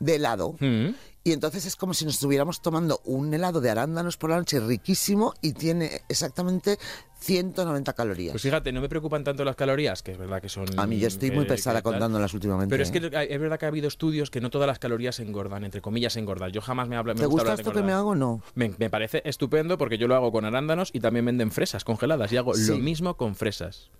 de 0.00 0.14
helado. 0.14 0.56
Mm. 0.60 0.88
Y 1.28 1.32
entonces 1.34 1.66
es 1.66 1.76
como 1.76 1.92
si 1.92 2.06
nos 2.06 2.14
estuviéramos 2.14 2.62
tomando 2.62 3.02
un 3.04 3.34
helado 3.34 3.60
de 3.60 3.68
arándanos 3.68 4.16
por 4.16 4.30
la 4.30 4.38
noche 4.38 4.60
riquísimo 4.60 5.34
y 5.42 5.52
tiene 5.52 6.00
exactamente 6.08 6.78
190 7.18 7.92
calorías. 7.92 8.32
Pues 8.32 8.40
fíjate, 8.40 8.72
no 8.72 8.80
me 8.80 8.88
preocupan 8.88 9.24
tanto 9.24 9.44
las 9.44 9.54
calorías, 9.54 10.02
que 10.02 10.12
es 10.12 10.16
verdad 10.16 10.40
que 10.40 10.48
son... 10.48 10.66
a 10.80 10.86
mí 10.86 10.98
yo 10.98 11.06
estoy 11.06 11.30
muy 11.30 11.44
que 11.44 11.50
pesada 11.50 11.82
contándolas 11.82 12.32
últimamente. 12.32 12.70
Pero 12.70 12.82
es 12.82 12.88
¿eh? 12.94 13.10
que 13.10 13.34
es 13.34 13.40
verdad 13.40 13.58
que 13.58 13.66
ha 13.66 13.68
habido 13.68 13.88
estudios 13.88 14.30
que 14.30 14.40
no 14.40 14.48
todas 14.48 14.66
las 14.66 14.78
calorías 14.78 15.20
engordan, 15.20 15.64
entre 15.64 15.82
comillas 15.82 16.16
engordan. 16.16 16.50
Yo 16.50 16.62
jamás 16.62 16.88
me 16.88 16.96
hablo 16.96 17.12
me 17.12 17.20
¿Te 17.20 17.26
gusta 17.26 17.50
gusta 17.50 17.60
esto 17.60 17.72
que 17.74 17.82
me 17.82 17.92
hago 17.92 18.14
no? 18.14 18.42
Me, 18.54 18.72
me 18.78 18.88
parece 18.88 19.20
estupendo 19.26 19.76
porque 19.76 19.98
yo 19.98 20.08
lo 20.08 20.14
hago 20.14 20.32
con 20.32 20.46
arándanos 20.46 20.88
y 20.94 21.00
también 21.00 21.26
venden 21.26 21.50
fresas 21.50 21.84
congeladas 21.84 22.32
y 22.32 22.38
hago 22.38 22.54
lo 22.54 22.78
mismo 22.78 23.18
con 23.18 23.34
fresas. 23.34 23.90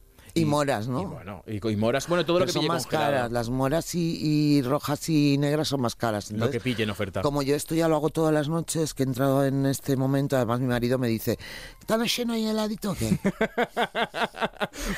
Y 0.41 0.45
moras, 0.45 0.89
¿no? 0.89 1.03
Y 1.03 1.05
bueno, 1.05 1.43
y, 1.47 1.69
y 1.69 1.77
moras, 1.77 2.09
bueno, 2.09 2.25
todo 2.25 2.41
lo 2.41 2.47
que 2.47 2.53
son 2.53 2.61
pille 2.61 2.73
más 2.73 2.85
congelado. 2.85 3.13
caras, 3.13 3.33
las 3.33 3.51
moras 3.51 3.95
y, 3.95 4.19
y 4.23 4.63
rojas 4.63 5.09
y 5.09 5.39
negras 5.39 5.69
son 5.69 5.81
más 5.81 5.95
caras. 5.95 6.31
Lo 6.31 6.37
Entonces, 6.37 6.63
que 6.63 6.65
pille 6.65 6.85
en 6.85 6.91
oferta. 6.91 7.23
Como 7.23 7.43
yo 7.43 7.55
esto 7.55 7.75
ya 7.75 7.89
lo 7.89 7.97
hago 7.97 8.11
todas 8.11 8.33
las 8.33 8.49
noches, 8.49 8.95
que 8.95 9.03
he 9.03 9.07
entrado 9.07 9.45
en 9.45 9.67
este 9.67 9.97
momento, 9.97 10.37
además 10.37 10.61
mi 10.61 10.67
marido 10.67 10.99
me 10.99 11.09
dice, 11.09 11.39
¿está 11.81 11.97
lleno 12.05 12.33
ahí 12.33 12.47
heladito 12.47 12.93
o 12.93 12.95
qué? 12.95 13.19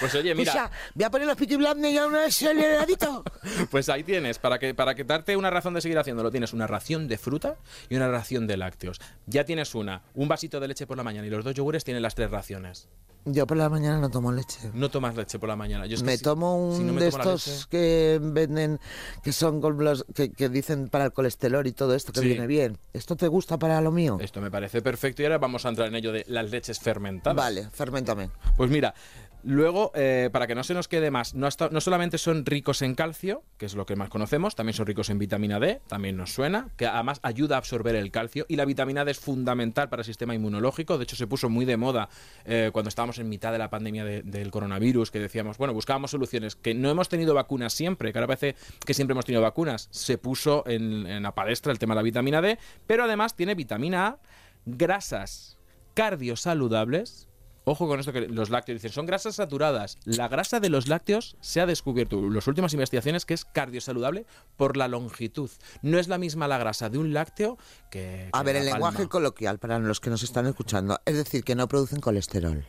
Pues 0.00 0.14
oye, 0.14 0.34
mira, 0.34 0.70
voy 0.94 1.04
a 1.04 1.10
poner 1.10 1.26
los 1.26 1.36
piti 1.36 1.54
y 1.54 1.98
a 1.98 2.06
una 2.06 2.18
vez 2.20 2.42
el 2.42 2.58
heladito. 2.58 3.24
pues 3.70 3.88
ahí 3.88 4.04
tienes, 4.04 4.38
para 4.38 4.58
que 4.58 4.74
para 4.74 4.94
que 4.94 5.04
darte 5.04 5.36
una 5.36 5.50
razón 5.50 5.74
de 5.74 5.80
seguir 5.80 5.98
haciéndolo, 5.98 6.30
tienes 6.30 6.52
una 6.52 6.66
ración 6.66 7.08
de 7.08 7.18
fruta 7.18 7.56
y 7.88 7.96
una 7.96 8.08
ración 8.08 8.46
de 8.46 8.56
lácteos. 8.56 9.00
Ya 9.26 9.44
tienes 9.44 9.74
una, 9.74 10.02
un 10.14 10.28
vasito 10.28 10.60
de 10.60 10.68
leche 10.68 10.86
por 10.86 10.96
la 10.96 11.02
mañana 11.02 11.26
y 11.26 11.30
los 11.30 11.44
dos 11.44 11.54
yogures 11.54 11.84
tienen 11.84 12.02
las 12.02 12.14
tres 12.14 12.30
raciones. 12.30 12.88
Yo 13.26 13.46
por 13.46 13.56
la 13.58 13.68
mañana 13.68 13.98
no 13.98 14.08
tomo 14.08 14.32
leche. 14.32 14.58
No 14.72 14.90
tomas 14.90 15.14
leche 15.14 15.38
por 15.38 15.48
la 15.48 15.56
mañana. 15.56 15.84
Yo 15.86 15.94
es 15.94 16.00
que 16.00 16.06
me 16.06 16.16
si- 16.16 16.22
tomo 16.24 16.56
un 16.70 16.76
si 16.76 16.82
no 16.84 16.92
me 16.94 17.02
de 17.02 17.08
estos 17.08 17.46
leche- 17.46 17.68
que 17.68 18.18
venden, 18.22 18.80
que 19.22 19.32
son 19.32 19.60
con 19.60 19.82
los, 19.84 20.04
que, 20.14 20.32
que 20.32 20.48
dicen 20.48 20.88
para 20.88 21.04
el 21.04 21.12
colesterol 21.12 21.66
y 21.66 21.72
todo 21.72 21.94
esto, 21.94 22.12
que 22.12 22.20
Sí. 22.20 22.26
viene 22.28 22.46
bien. 22.46 22.78
¿Esto 22.94 23.16
te 23.16 23.28
gusta 23.28 23.58
para 23.58 23.80
lo 23.82 23.90
mío? 23.92 24.16
Esto 24.20 24.40
me 24.40 24.50
parece 24.50 24.80
perfecto 24.80 25.20
y 25.22 25.26
ahora 25.26 25.38
vamos 25.38 25.66
a 25.66 25.68
entrar 25.68 25.88
en 25.88 25.96
ello 25.96 26.12
de 26.12 26.24
las 26.28 26.50
leches 26.50 26.80
fermentadas. 26.80 27.36
Vale, 27.36 27.68
fermentame. 27.70 28.30
Pues 28.56 28.70
mira, 28.70 28.94
luego, 29.44 29.92
eh, 29.94 30.30
para 30.32 30.46
que 30.46 30.54
no 30.54 30.62
se 30.64 30.74
nos 30.74 30.88
quede 30.88 31.10
más, 31.10 31.34
no, 31.34 31.50
solamente 31.50 32.18
son 32.18 32.44
ricos 32.46 32.82
en 32.82 32.94
calcio, 32.94 33.42
que 33.58 33.66
es 33.66 33.74
lo 33.74 33.86
que 33.86 33.96
más 33.96 34.08
conocemos, 34.08 34.54
también 34.54 34.74
son 34.74 34.86
ricos 34.86 35.10
en 35.10 35.18
vitamina 35.18 35.58
D, 35.58 35.80
también 35.88 36.16
nos 36.16 36.32
suena, 36.32 36.68
que 36.76 36.86
además 36.86 37.20
ayuda 37.22 37.56
a 37.56 37.58
absorber 37.58 37.94
el 37.96 38.10
calcio 38.10 38.44
y 38.48 38.56
la 38.56 38.64
vitamina 38.64 39.04
D 39.04 39.12
es 39.12 39.20
fundamental 39.20 39.88
para 39.88 40.00
el 40.00 40.06
sistema 40.06 40.34
inmunológico. 40.34 40.98
De 40.98 41.04
hecho, 41.04 41.16
se 41.16 41.26
puso 41.26 41.48
muy 41.48 41.64
de 41.64 41.76
moda 41.76 42.08
eh, 42.44 42.70
cuando 42.72 42.88
estábamos 42.88 43.18
en 43.18 43.28
mitad 43.28 43.52
de 43.52 43.58
la 43.58 43.70
pandemia 43.70 44.04
de- 44.04 44.22
del 44.22 44.50
coronavirus, 44.50 45.10
que 45.10 45.20
decíamos, 45.20 45.58
bueno, 45.58 45.74
buscábamos 45.74 46.10
soluciones, 46.10 46.56
que 46.56 46.74
no 46.74 46.90
hemos 46.90 47.08
tenido 47.08 47.34
vacunas 47.34 47.72
siempre, 47.72 48.12
que 48.12 48.18
ahora 48.18 48.26
parece 48.26 48.56
que 48.84 48.94
siempre 48.94 49.12
hemos 49.12 49.24
tenido 49.24 49.42
vacunas. 49.42 49.88
Se 49.90 50.18
puso 50.18 50.64
en, 50.66 51.06
en 51.06 51.22
la 51.22 51.34
palestra 51.34 51.72
el 51.72 51.78
tema 51.78 51.94
de 51.94 52.00
la 52.00 52.02
vitamina 52.02 52.40
D, 52.40 52.58
pero 52.86 53.04
además 53.04 53.36
tiene 53.36 53.54
vitamina 53.54 54.06
A, 54.06 54.18
grasas 54.66 55.56
cardiosaludables. 55.94 57.28
Ojo 57.70 57.86
con 57.86 58.00
esto 58.00 58.12
que 58.12 58.22
los 58.22 58.50
lácteos 58.50 58.82
dicen, 58.82 58.90
son 58.90 59.06
grasas 59.06 59.36
saturadas. 59.36 59.96
La 60.04 60.26
grasa 60.26 60.58
de 60.58 60.70
los 60.70 60.88
lácteos 60.88 61.36
se 61.40 61.60
ha 61.60 61.66
descubierto 61.66 62.18
en 62.18 62.34
las 62.34 62.48
últimas 62.48 62.72
investigaciones 62.72 63.24
que 63.24 63.34
es 63.34 63.44
cardiosaludable 63.44 64.26
por 64.56 64.76
la 64.76 64.88
longitud. 64.88 65.48
No 65.80 66.00
es 66.00 66.08
la 66.08 66.18
misma 66.18 66.48
la 66.48 66.58
grasa 66.58 66.88
de 66.88 66.98
un 66.98 67.12
lácteo 67.12 67.58
que... 67.88 68.28
A 68.32 68.40
que 68.40 68.44
ver, 68.44 68.54
la 68.56 68.60
el 68.62 68.66
lenguaje 68.66 69.06
coloquial 69.06 69.60
para 69.60 69.78
los 69.78 70.00
que 70.00 70.10
nos 70.10 70.24
están 70.24 70.46
escuchando, 70.46 70.98
es 71.04 71.14
decir, 71.14 71.44
que 71.44 71.54
no 71.54 71.68
producen 71.68 72.00
colesterol. 72.00 72.66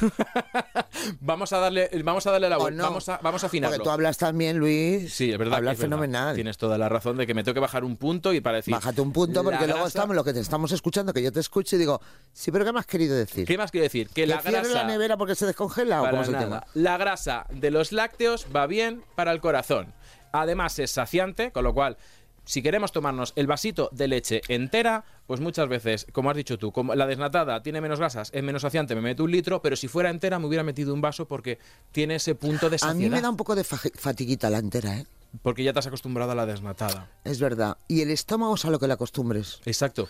Vamos 1.20 1.52
a 1.52 1.58
darle, 1.58 1.90
vamos 2.02 2.26
a 2.26 2.30
darle 2.30 2.48
la 2.48 2.58
¿O 2.58 2.60
vuelta, 2.60 2.82
no? 2.82 2.88
vamos, 2.88 3.08
a, 3.08 3.18
vamos 3.22 3.44
a 3.44 3.48
Porque 3.48 3.78
tú 3.78 3.90
hablas 3.90 4.16
también, 4.16 4.58
Luis. 4.58 5.12
Sí, 5.12 5.30
es 5.30 5.38
verdad. 5.38 5.58
Hablas 5.58 5.74
es 5.74 5.78
verdad. 5.80 5.96
fenomenal. 5.96 6.34
Tienes 6.34 6.56
toda 6.56 6.78
la 6.78 6.88
razón 6.88 7.16
de 7.16 7.26
que 7.26 7.34
me 7.34 7.42
tengo 7.44 7.54
que 7.54 7.60
bajar 7.60 7.84
un 7.84 7.96
punto 7.96 8.32
y 8.32 8.40
para 8.40 8.56
decir... 8.56 8.72
Bájate 8.72 9.00
un 9.00 9.12
punto 9.12 9.42
porque 9.42 9.66
luego 9.66 9.86
estamos 9.86 10.16
lo 10.16 10.24
que 10.24 10.32
te 10.32 10.40
estamos 10.40 10.72
escuchando, 10.72 11.12
que 11.12 11.22
yo 11.22 11.32
te 11.32 11.40
escucho 11.40 11.76
y 11.76 11.78
digo, 11.78 12.00
sí, 12.32 12.50
pero 12.50 12.64
¿qué 12.64 12.72
me 12.72 12.80
has 12.80 12.86
querido 12.86 13.16
decir? 13.16 13.46
¿Qué 13.46 13.58
más 13.58 13.70
quiero 13.70 13.84
decir? 13.84 14.08
Que, 14.08 14.22
¿Que 14.22 14.26
la 14.26 14.40
cierre 14.40 14.68
grasa... 14.68 14.74
la 14.74 14.84
nevera 14.84 15.16
porque 15.16 15.34
se 15.34 15.46
descongela 15.46 16.02
o 16.02 16.10
cómo 16.10 16.22
es 16.22 16.28
el 16.28 16.38
tema? 16.38 16.64
La 16.74 16.96
grasa 16.96 17.46
de 17.50 17.70
los 17.70 17.92
lácteos 17.92 18.46
va 18.54 18.66
bien 18.66 19.04
para 19.14 19.32
el 19.32 19.40
corazón. 19.40 19.92
Además 20.32 20.78
es 20.78 20.90
saciante, 20.90 21.52
con 21.52 21.64
lo 21.64 21.74
cual, 21.74 21.96
si 22.44 22.62
queremos 22.62 22.92
tomarnos 22.92 23.32
el 23.36 23.46
vasito 23.46 23.88
de 23.92 24.08
leche 24.08 24.42
entera, 24.48 25.04
pues 25.26 25.40
muchas 25.40 25.68
veces, 25.68 26.06
como 26.12 26.30
has 26.30 26.36
dicho 26.36 26.58
tú, 26.58 26.70
como 26.72 26.94
la 26.94 27.06
desnatada 27.06 27.62
tiene 27.62 27.80
menos 27.80 27.98
grasas, 27.98 28.30
es 28.32 28.42
menos 28.42 28.62
saciante, 28.62 28.94
me 28.94 29.00
meto 29.00 29.24
un 29.24 29.30
litro, 29.30 29.62
pero 29.62 29.74
si 29.76 29.88
fuera 29.88 30.10
entera 30.10 30.38
me 30.38 30.46
hubiera 30.46 30.62
metido 30.64 30.92
un 30.92 31.00
vaso 31.00 31.26
porque 31.26 31.58
tiene 31.92 32.16
ese 32.16 32.34
punto 32.34 32.68
de 32.70 32.76
A 32.76 32.78
saciedad. 32.80 32.98
mí 32.98 33.08
me 33.10 33.20
da 33.20 33.30
un 33.30 33.36
poco 33.36 33.54
de 33.54 33.64
fa- 33.64 33.78
fatiguita 33.94 34.50
la 34.50 34.58
entera, 34.58 34.98
¿eh? 34.98 35.06
Porque 35.42 35.64
ya 35.64 35.72
te 35.72 35.78
has 35.80 35.86
acostumbrado 35.86 36.30
a 36.32 36.34
la 36.34 36.46
desnatada. 36.46 37.10
Es 37.24 37.40
verdad. 37.40 37.76
Y 37.88 38.02
el 38.02 38.10
estómago 38.10 38.54
es 38.54 38.64
a 38.66 38.70
lo 38.70 38.78
que 38.78 38.86
le 38.86 38.92
acostumbres. 38.92 39.60
Exacto. 39.64 40.08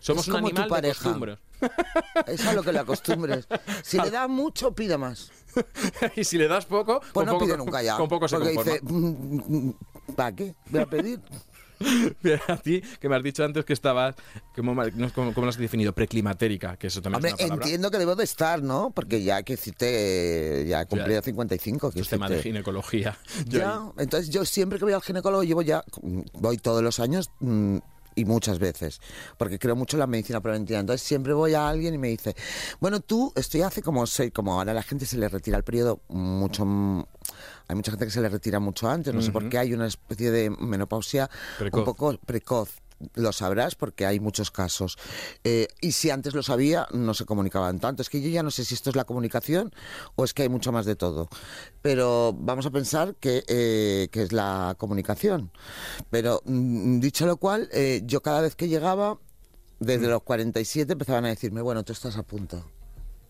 Somos 0.00 0.22
Es 0.22 0.28
un 0.28 0.34
como 0.34 0.50
tu 0.50 0.62
de 0.62 0.68
pareja. 0.68 1.02
costumbres. 1.02 1.38
Es 2.26 2.46
a 2.46 2.52
lo 2.52 2.62
que 2.62 2.72
le 2.72 2.78
acostumbres. 2.78 3.48
Si 3.82 3.98
le 3.98 4.10
da 4.10 4.28
mucho, 4.28 4.72
pida 4.72 4.96
más. 4.98 5.32
y 6.16 6.22
si 6.24 6.36
le 6.38 6.46
das 6.46 6.66
poco, 6.66 7.00
Pues 7.00 7.12
con 7.12 7.26
no 7.26 7.32
poco, 7.32 7.46
pide 7.46 7.56
nunca 7.56 7.82
ya. 7.82 7.96
con 7.96 8.08
poco 8.08 8.28
se 8.28 8.36
porque 8.36 8.54
conforma. 8.54 8.78
dice, 8.80 8.92
"Mm, 8.92 9.70
¿para 10.14 10.36
qué? 10.36 10.54
Voy 10.70 10.80
a 10.82 10.86
pedir. 10.86 11.20
A 12.48 12.56
ti, 12.56 12.82
que 13.00 13.08
me 13.08 13.16
has 13.16 13.22
dicho 13.22 13.44
antes 13.44 13.64
que 13.64 13.72
estabas, 13.72 14.14
¿cómo, 14.56 14.74
cómo- 15.14 15.32
cómo 15.34 15.44
lo 15.46 15.48
has 15.50 15.56
definido? 15.58 15.92
Preclimatérica, 15.92 16.76
que 16.76 16.88
eso 16.88 17.00
también 17.02 17.16
Hombre, 17.16 17.30
es 17.30 17.34
una 17.36 17.48
palabra. 17.48 17.64
entiendo 17.66 17.90
que 17.90 17.98
debo 17.98 18.16
de 18.16 18.24
estar, 18.24 18.62
¿no? 18.62 18.90
Porque 18.94 19.22
ya 19.22 19.42
que 19.42 19.54
decirte, 19.56 20.64
ya 20.68 20.82
he 20.82 20.86
cumplido 20.86 21.20
Ya. 21.20 21.24
55. 21.24 21.90
que 21.90 22.00
es 22.00 22.08
tema 22.08 22.28
de 22.28 22.42
ginecología. 22.42 23.16
Yo 23.46 23.58
Ya, 23.58 23.82
entonces 23.98 24.30
yo 24.30 24.44
siempre 24.44 24.78
que 24.78 24.84
voy 24.84 24.94
al 24.94 25.02
ginecólogo 25.02 25.42
llevo 25.44 25.62
ya, 25.62 25.84
voy 26.34 26.56
todos 26.58 26.82
los 26.82 27.00
años 27.00 27.30
mm, 27.40 27.78
y 28.18 28.24
muchas 28.24 28.58
veces, 28.58 29.00
porque 29.36 29.58
creo 29.58 29.76
mucho 29.76 29.96
en 29.96 30.00
la 30.00 30.06
medicina 30.06 30.40
preventiva. 30.40 30.80
Entonces 30.80 31.06
siempre 31.06 31.32
voy 31.32 31.54
a 31.54 31.68
alguien 31.68 31.94
y 31.94 31.98
me 31.98 32.08
dice, 32.08 32.34
bueno, 32.80 33.00
tú, 33.00 33.32
estoy 33.36 33.62
hace 33.62 33.80
como 33.80 34.06
seis, 34.06 34.32
como 34.34 34.54
ahora 34.54 34.74
la 34.74 34.82
gente 34.82 35.06
se 35.06 35.16
le 35.16 35.28
retira 35.28 35.56
el 35.56 35.64
periodo 35.64 36.00
mucho, 36.08 36.64
mm, 36.64 37.04
hay 37.68 37.76
mucha 37.76 37.92
gente 37.92 38.06
que 38.06 38.10
se 38.10 38.20
le 38.20 38.28
retira 38.28 38.58
mucho 38.58 38.88
antes, 38.88 39.14
no 39.14 39.22
sé 39.22 39.30
por 39.30 39.48
qué 39.48 39.58
hay 39.58 39.72
una 39.72 39.86
especie 39.86 40.30
de 40.30 40.50
menopausia 40.50 41.30
Precoz. 41.58 41.78
un 41.78 41.84
poco 41.84 42.18
precoz. 42.26 42.70
Lo 43.14 43.32
sabrás 43.32 43.74
porque 43.74 44.06
hay 44.06 44.20
muchos 44.20 44.50
casos. 44.50 44.98
Eh, 45.44 45.68
y 45.80 45.92
si 45.92 46.10
antes 46.10 46.34
lo 46.34 46.42
sabía, 46.42 46.86
no 46.92 47.14
se 47.14 47.24
comunicaban 47.24 47.78
tanto. 47.80 48.02
Es 48.02 48.10
que 48.10 48.20
yo 48.20 48.28
ya 48.28 48.42
no 48.42 48.50
sé 48.50 48.64
si 48.64 48.74
esto 48.74 48.90
es 48.90 48.96
la 48.96 49.04
comunicación 49.04 49.72
o 50.16 50.24
es 50.24 50.34
que 50.34 50.42
hay 50.42 50.48
mucho 50.48 50.72
más 50.72 50.86
de 50.86 50.96
todo. 50.96 51.28
Pero 51.82 52.34
vamos 52.38 52.66
a 52.66 52.70
pensar 52.70 53.14
que, 53.16 53.44
eh, 53.46 54.08
que 54.10 54.22
es 54.22 54.32
la 54.32 54.74
comunicación. 54.78 55.50
Pero 56.10 56.42
mm, 56.44 57.00
dicho 57.00 57.26
lo 57.26 57.36
cual, 57.36 57.68
eh, 57.72 58.02
yo 58.04 58.20
cada 58.20 58.40
vez 58.40 58.56
que 58.56 58.68
llegaba, 58.68 59.18
desde 59.80 60.08
los 60.08 60.22
47 60.22 60.92
empezaban 60.92 61.24
a 61.24 61.28
decirme, 61.28 61.62
bueno, 61.62 61.84
tú 61.84 61.92
estás 61.92 62.16
a 62.16 62.22
punto. 62.22 62.64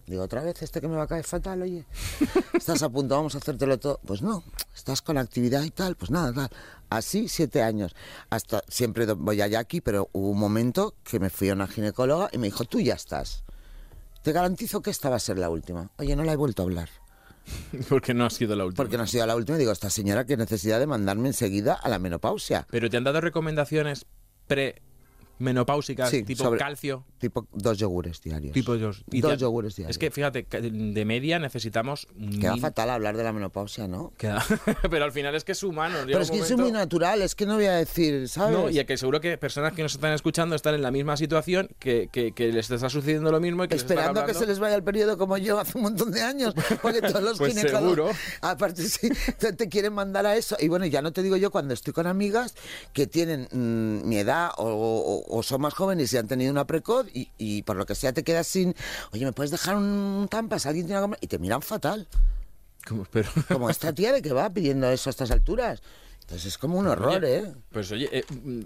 Digo, 0.08 0.22
otra 0.22 0.42
vez 0.42 0.62
este 0.62 0.80
que 0.80 0.88
me 0.88 0.96
va 0.96 1.04
a 1.04 1.06
caer 1.06 1.24
fatal, 1.24 1.62
oye. 1.62 1.84
Estás 2.54 2.82
a 2.82 2.88
punto, 2.88 3.14
vamos 3.14 3.34
a 3.34 3.38
hacértelo 3.38 3.78
todo. 3.78 4.00
Pues 4.06 4.22
no, 4.22 4.42
estás 4.74 5.02
con 5.02 5.18
actividad 5.18 5.62
y 5.62 5.70
tal, 5.70 5.96
pues 5.96 6.10
nada, 6.10 6.32
tal. 6.32 6.50
Así 6.88 7.28
siete 7.28 7.62
años. 7.62 7.94
Hasta 8.30 8.62
siempre 8.68 9.06
voy 9.12 9.40
allá 9.42 9.58
aquí, 9.58 9.80
pero 9.80 10.08
hubo 10.12 10.30
un 10.30 10.38
momento 10.38 10.94
que 11.04 11.20
me 11.20 11.30
fui 11.30 11.50
a 11.50 11.52
una 11.52 11.66
ginecóloga 11.66 12.30
y 12.32 12.38
me 12.38 12.46
dijo, 12.46 12.64
tú 12.64 12.80
ya 12.80 12.94
estás. 12.94 13.44
Te 14.22 14.32
garantizo 14.32 14.82
que 14.82 14.90
esta 14.90 15.10
va 15.10 15.16
a 15.16 15.20
ser 15.20 15.38
la 15.38 15.50
última. 15.50 15.90
Oye, 15.98 16.16
no 16.16 16.24
la 16.24 16.32
he 16.32 16.36
vuelto 16.36 16.62
a 16.62 16.64
hablar. 16.64 16.88
Porque 17.88 18.14
no 18.14 18.24
ha 18.24 18.30
sido 18.30 18.56
la 18.56 18.64
última. 18.64 18.76
Porque 18.76 18.96
no 18.96 19.04
ha 19.04 19.06
sido 19.06 19.26
la 19.26 19.36
última. 19.36 19.56
Y 19.56 19.60
digo, 19.60 19.72
esta 19.72 19.90
señora, 19.90 20.24
qué 20.26 20.36
necesidad 20.36 20.78
de 20.78 20.86
mandarme 20.86 21.28
enseguida 21.28 21.74
a 21.74 21.88
la 21.88 21.98
menopausia. 21.98 22.66
Pero 22.70 22.90
te 22.90 22.96
han 22.96 23.04
dado 23.04 23.20
recomendaciones 23.20 24.06
pre-menopáusicas, 25.38 26.10
Sí, 26.10 26.22
tipo 26.22 26.44
sobre- 26.44 26.58
calcio, 26.58 27.04
Tipo 27.18 27.46
dos 27.52 27.78
yogures 27.78 28.20
diarios. 28.22 28.52
tipo 28.52 28.76
dos, 28.76 29.02
y 29.10 29.20
Dos 29.20 29.38
yogures 29.38 29.74
diarios. 29.76 29.90
Es 29.96 29.98
que 29.98 30.10
fíjate, 30.10 30.42
de 30.44 31.04
media 31.04 31.38
necesitamos. 31.38 32.06
Queda 32.40 32.52
mil- 32.52 32.60
fatal 32.60 32.90
hablar 32.90 33.16
de 33.16 33.24
la 33.24 33.32
menopausia, 33.32 33.88
¿no? 33.88 34.12
Queda- 34.16 34.44
Pero 34.90 35.04
al 35.04 35.12
final 35.12 35.34
es 35.34 35.44
que 35.44 35.52
es 35.52 35.62
humano. 35.62 35.96
Pero 36.06 36.20
es 36.20 36.30
que 36.30 36.38
momento- 36.38 36.62
muy 36.62 36.72
natural, 36.72 37.22
es 37.22 37.34
que 37.34 37.46
no 37.46 37.54
voy 37.56 37.64
a 37.66 37.72
decir, 37.74 38.28
¿sabes? 38.28 38.56
No, 38.56 38.70
y 38.70 38.84
que 38.84 38.96
seguro 38.96 39.20
que 39.20 39.36
personas 39.38 39.72
que 39.72 39.82
nos 39.82 39.94
están 39.94 40.12
escuchando 40.12 40.54
están 40.54 40.74
en 40.74 40.82
la 40.82 40.90
misma 40.90 41.16
situación, 41.16 41.68
que, 41.78 42.08
que, 42.12 42.32
que 42.32 42.52
les 42.52 42.70
está 42.70 42.88
sucediendo 42.88 43.30
lo 43.32 43.40
mismo 43.40 43.64
y 43.64 43.68
que 43.68 43.74
Esperando 43.76 44.24
que 44.24 44.34
se 44.34 44.46
les 44.46 44.58
vaya 44.58 44.74
el 44.76 44.82
periodo 44.82 45.18
como 45.18 45.36
yo 45.38 45.58
hace 45.58 45.76
un 45.78 45.84
montón 45.84 46.10
de 46.12 46.22
años, 46.22 46.54
porque 46.82 47.00
todos 47.00 47.22
los 47.22 47.38
Pues 47.38 47.54
seguro. 47.54 48.10
aparte 48.40 48.82
sí, 48.88 49.08
te, 49.38 49.52
te 49.52 49.68
quieren 49.68 49.92
mandar 49.92 50.26
a 50.26 50.36
eso. 50.36 50.56
Y 50.60 50.68
bueno, 50.68 50.86
ya 50.86 51.02
no 51.02 51.12
te 51.12 51.22
digo 51.22 51.36
yo 51.36 51.50
cuando 51.50 51.74
estoy 51.74 51.92
con 51.92 52.06
amigas 52.06 52.54
que 52.92 53.06
tienen 53.06 53.48
mm, 53.52 54.08
mi 54.08 54.18
edad 54.18 54.50
o, 54.56 54.64
o- 54.66 55.27
o 55.28 55.42
son 55.42 55.60
más 55.60 55.74
jóvenes 55.74 56.12
y 56.12 56.16
han 56.16 56.26
tenido 56.28 56.50
una 56.52 56.66
precoz 56.66 57.06
y, 57.14 57.30
y 57.38 57.62
por 57.62 57.76
lo 57.76 57.86
que 57.86 57.94
sea 57.94 58.12
te 58.12 58.24
quedas 58.24 58.46
sin, 58.46 58.74
oye, 59.12 59.24
¿me 59.24 59.32
puedes 59.32 59.50
dejar 59.50 59.76
un 59.76 60.26
tampas? 60.30 60.66
¿Alguien 60.66 60.86
tiene 60.86 61.06
más?". 61.06 61.18
Y 61.20 61.26
te 61.26 61.38
miran 61.38 61.62
fatal. 61.62 62.06
Como, 62.86 63.04
pero- 63.04 63.28
Como 63.48 63.68
esta 63.70 63.92
tía 63.92 64.12
de 64.12 64.22
que 64.22 64.32
va 64.32 64.48
pidiendo 64.50 64.88
eso 64.90 65.08
a 65.08 65.12
estas 65.12 65.30
alturas. 65.30 65.82
Entonces 66.28 66.48
es 66.48 66.58
como 66.58 66.78
un 66.78 66.86
horror, 66.86 67.24
Oye, 67.24 67.38
¿eh? 67.38 67.52
Pues 67.72 67.90
oye, 67.90 68.06
eh, 68.12 68.22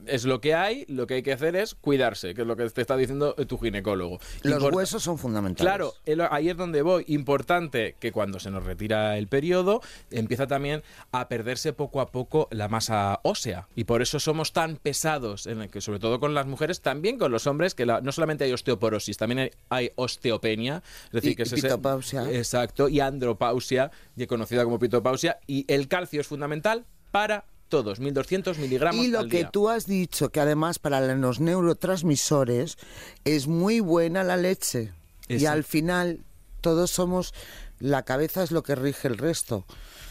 es 0.06 0.24
lo 0.24 0.40
que 0.40 0.52
hay, 0.52 0.84
lo 0.88 1.06
que 1.06 1.14
hay 1.14 1.22
que 1.22 1.32
hacer 1.32 1.54
es 1.54 1.76
cuidarse, 1.76 2.34
que 2.34 2.40
es 2.42 2.46
lo 2.48 2.56
que 2.56 2.68
te 2.68 2.80
está 2.80 2.96
diciendo 2.96 3.36
eh, 3.38 3.46
tu 3.46 3.56
ginecólogo. 3.56 4.18
Los 4.42 4.60
Import- 4.64 4.74
huesos 4.74 5.00
son 5.04 5.16
fundamentales. 5.16 5.70
Claro, 5.70 5.94
el- 6.04 6.22
ahí 6.22 6.48
es 6.48 6.56
donde 6.56 6.82
voy. 6.82 7.04
Importante 7.06 7.94
que 8.00 8.10
cuando 8.10 8.40
se 8.40 8.50
nos 8.50 8.64
retira 8.64 9.16
el 9.16 9.28
periodo 9.28 9.80
empieza 10.10 10.48
también 10.48 10.82
a 11.12 11.28
perderse 11.28 11.72
poco 11.72 12.00
a 12.00 12.10
poco 12.10 12.48
la 12.50 12.66
masa 12.66 13.20
ósea. 13.22 13.68
Y 13.76 13.84
por 13.84 14.02
eso 14.02 14.18
somos 14.18 14.52
tan 14.52 14.74
pesados, 14.74 15.46
en 15.46 15.60
el 15.62 15.70
que, 15.70 15.80
sobre 15.80 16.00
todo 16.00 16.18
con 16.18 16.34
las 16.34 16.46
mujeres, 16.46 16.80
también 16.80 17.16
con 17.16 17.30
los 17.30 17.46
hombres, 17.46 17.76
que 17.76 17.86
la- 17.86 18.00
no 18.00 18.10
solamente 18.10 18.42
hay 18.42 18.52
osteoporosis, 18.52 19.16
también 19.18 19.38
hay, 19.38 19.50
hay 19.68 19.90
osteopenia. 19.94 20.82
Es 21.06 21.12
decir, 21.12 21.30
Y- 21.30 21.36
que 21.36 21.42
es 21.44 21.52
ese- 21.52 21.62
pitopausia. 21.68 22.28
exacto, 22.28 22.88
y 22.88 22.98
andropausia, 22.98 23.92
y 24.16 24.26
conocida 24.26 24.64
como 24.64 24.80
pitopausia. 24.80 25.38
Y 25.46 25.64
el 25.72 25.86
calcio 25.86 26.20
es 26.20 26.26
fundamental 26.26 26.86
para 27.12 27.44
todos, 27.72 27.98
1200 27.98 28.58
miligramos 28.58 29.04
Y 29.04 29.08
lo 29.08 29.20
al 29.20 29.28
que 29.28 29.38
día. 29.38 29.50
tú 29.50 29.68
has 29.68 29.86
dicho, 29.86 30.28
que 30.30 30.38
además 30.40 30.78
para 30.78 31.00
los 31.14 31.40
neurotransmisores 31.40 32.76
es 33.24 33.46
muy 33.48 33.80
buena 33.80 34.22
la 34.24 34.36
leche. 34.36 34.92
Y 35.28 35.46
al 35.46 35.64
final 35.64 36.20
todos 36.60 36.90
somos 36.90 37.32
La 37.80 38.02
cabeza 38.04 38.42
es 38.44 38.50
lo 38.52 38.62
que 38.62 38.74
rige 38.76 39.08
el 39.08 39.18
resto. 39.18 39.64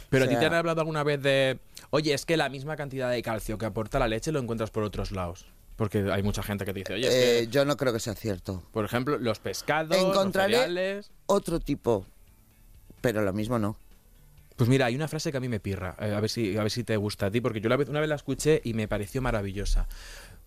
Pero 0.09 0.25
O 0.25 0.27
a 0.27 0.29
ti 0.29 0.35
te 0.35 0.45
han 0.45 0.53
hablado 0.53 0.81
alguna 0.81 1.03
vez 1.03 1.21
de, 1.21 1.59
oye, 1.91 2.13
es 2.13 2.25
que 2.25 2.35
la 2.35 2.49
misma 2.49 2.75
cantidad 2.75 3.09
de 3.09 3.21
calcio 3.21 3.57
que 3.57 3.65
aporta 3.65 3.97
la 3.99 4.07
leche 4.09 4.31
lo 4.33 4.39
encuentras 4.39 4.71
por 4.71 4.83
otros 4.83 5.11
lados. 5.11 5.45
Porque 5.77 6.11
hay 6.11 6.21
mucha 6.23 6.43
gente 6.43 6.65
que 6.65 6.73
te 6.73 6.79
dice, 6.79 6.93
oye, 6.95 7.07
es 7.07 7.13
eh, 7.13 7.45
que, 7.45 7.47
yo 7.51 7.63
no 7.63 7.77
creo 7.77 7.93
que 7.93 7.99
sea 8.01 8.13
cierto. 8.15 8.61
por 8.73 8.83
ejemplo, 8.83 9.17
los 9.19 9.39
pescados, 9.39 9.95
Encontraré- 9.95 10.51
los 10.51 10.59
cereales... 10.65 11.11
Otro 11.27 11.59
tipo, 11.61 12.05
pero 12.99 13.21
lo 13.21 13.31
mismo 13.33 13.57
no. 13.57 13.77
Pues 14.55 14.69
mira, 14.69 14.85
hay 14.85 14.95
una 14.95 15.07
frase 15.07 15.31
que 15.31 15.37
a 15.37 15.39
mí 15.39 15.49
me 15.49 15.59
pirra, 15.59 15.95
eh, 15.99 16.13
a, 16.13 16.19
ver 16.19 16.29
si, 16.29 16.57
a 16.57 16.63
ver 16.63 16.71
si 16.71 16.83
te 16.83 16.97
gusta 16.97 17.27
a 17.27 17.31
ti, 17.31 17.41
porque 17.41 17.61
yo 17.61 17.69
la 17.69 17.77
vez, 17.77 17.89
una 17.89 17.99
vez 17.99 18.09
la 18.09 18.15
escuché 18.15 18.61
y 18.63 18.73
me 18.73 18.87
pareció 18.87 19.21
maravillosa, 19.21 19.87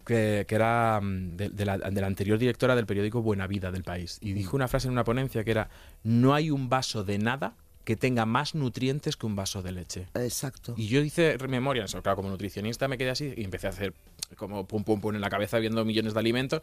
que, 0.05 0.45
que 0.47 0.55
era 0.55 1.01
mm, 1.03 1.37
de, 1.37 1.49
de 1.49 1.65
la, 1.65 1.79
de 1.79 2.01
la 2.01 2.07
anterior 2.07 2.39
directora 2.39 2.77
del 2.77 2.87
periódico 2.87 3.23
Buena 3.23 3.47
Vida 3.47 3.71
del 3.71 3.83
país, 3.83 4.19
y 4.21 4.33
dijo 4.33 4.57
una 4.57 4.69
frase 4.69 4.87
en 4.89 4.93
una 4.93 5.05
ponencia 5.05 5.45
que 5.45 5.51
era, 5.51 5.69
no 6.03 6.35
hay 6.35 6.51
un 6.51 6.69
vaso 6.69 7.05
de 7.05 7.19
nada 7.19 7.55
que 7.85 7.97
tenga 7.97 8.25
más 8.25 8.55
nutrientes 8.55 9.17
que 9.17 9.27
un 9.27 9.37
vaso 9.37 9.63
de 9.63 9.73
leche. 9.73 10.07
Exacto. 10.15 10.75
Y 10.77 10.89
yo 10.89 11.01
hice 11.01 11.37
memoria, 11.49 11.85
eso, 11.85 12.03
claro, 12.03 12.17
como 12.17 12.31
nutricionista 12.31 12.89
me 12.89 12.97
quedé 12.99 13.11
así 13.11 13.33
y 13.37 13.45
empecé 13.45 13.67
a 13.67 13.71
hacer 13.71 13.93
como 14.37 14.67
pum 14.67 14.85
pum 14.85 15.01
pum 15.01 15.15
en 15.15 15.21
la 15.21 15.29
cabeza 15.29 15.59
viendo 15.59 15.85
millones 15.85 16.15
de 16.15 16.21
alimentos. 16.21 16.63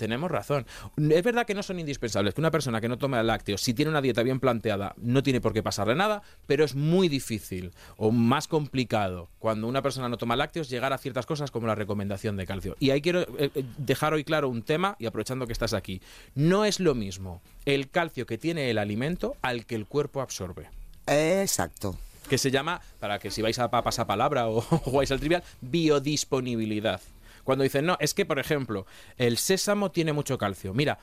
Tenemos 0.00 0.30
razón. 0.30 0.64
Es 1.10 1.22
verdad 1.22 1.44
que 1.46 1.52
no 1.54 1.62
son 1.62 1.78
indispensables, 1.78 2.32
que 2.32 2.40
una 2.40 2.50
persona 2.50 2.80
que 2.80 2.88
no 2.88 2.96
toma 2.96 3.22
lácteos, 3.22 3.60
si 3.60 3.74
tiene 3.74 3.90
una 3.90 4.00
dieta 4.00 4.22
bien 4.22 4.40
planteada, 4.40 4.94
no 4.96 5.22
tiene 5.22 5.42
por 5.42 5.52
qué 5.52 5.62
pasarle 5.62 5.94
nada, 5.94 6.22
pero 6.46 6.64
es 6.64 6.74
muy 6.74 7.08
difícil 7.10 7.72
o 7.98 8.10
más 8.10 8.48
complicado 8.48 9.28
cuando 9.38 9.68
una 9.68 9.82
persona 9.82 10.08
no 10.08 10.16
toma 10.16 10.36
lácteos 10.36 10.70
llegar 10.70 10.94
a 10.94 10.98
ciertas 10.98 11.26
cosas 11.26 11.50
como 11.50 11.66
la 11.66 11.74
recomendación 11.74 12.38
de 12.38 12.46
calcio. 12.46 12.76
Y 12.80 12.90
ahí 12.92 13.02
quiero 13.02 13.20
eh, 13.20 13.50
eh, 13.54 13.64
dejar 13.76 14.14
hoy 14.14 14.24
claro 14.24 14.48
un 14.48 14.62
tema, 14.62 14.96
y 14.98 15.04
aprovechando 15.04 15.46
que 15.46 15.52
estás 15.52 15.74
aquí, 15.74 16.00
no 16.34 16.64
es 16.64 16.80
lo 16.80 16.94
mismo 16.94 17.42
el 17.66 17.90
calcio 17.90 18.24
que 18.24 18.38
tiene 18.38 18.70
el 18.70 18.78
alimento 18.78 19.36
al 19.42 19.66
que 19.66 19.74
el 19.74 19.84
cuerpo 19.84 20.22
absorbe 20.22 20.70
Exacto. 21.06 21.98
que 22.30 22.38
se 22.38 22.50
llama, 22.50 22.80
para 23.00 23.18
que 23.18 23.30
si 23.30 23.42
vais 23.42 23.58
a 23.58 23.70
pa- 23.70 23.82
pasapalabra 23.82 24.48
o 24.48 24.60
jugáis 24.62 25.10
al 25.12 25.20
trivial, 25.20 25.42
biodisponibilidad. 25.60 27.00
Cuando 27.44 27.62
dicen, 27.64 27.86
no, 27.86 27.96
es 28.00 28.14
que, 28.14 28.24
por 28.26 28.38
ejemplo, 28.38 28.86
el 29.16 29.38
sésamo 29.38 29.90
tiene 29.90 30.12
mucho 30.12 30.38
calcio. 30.38 30.72
Mira, 30.74 30.98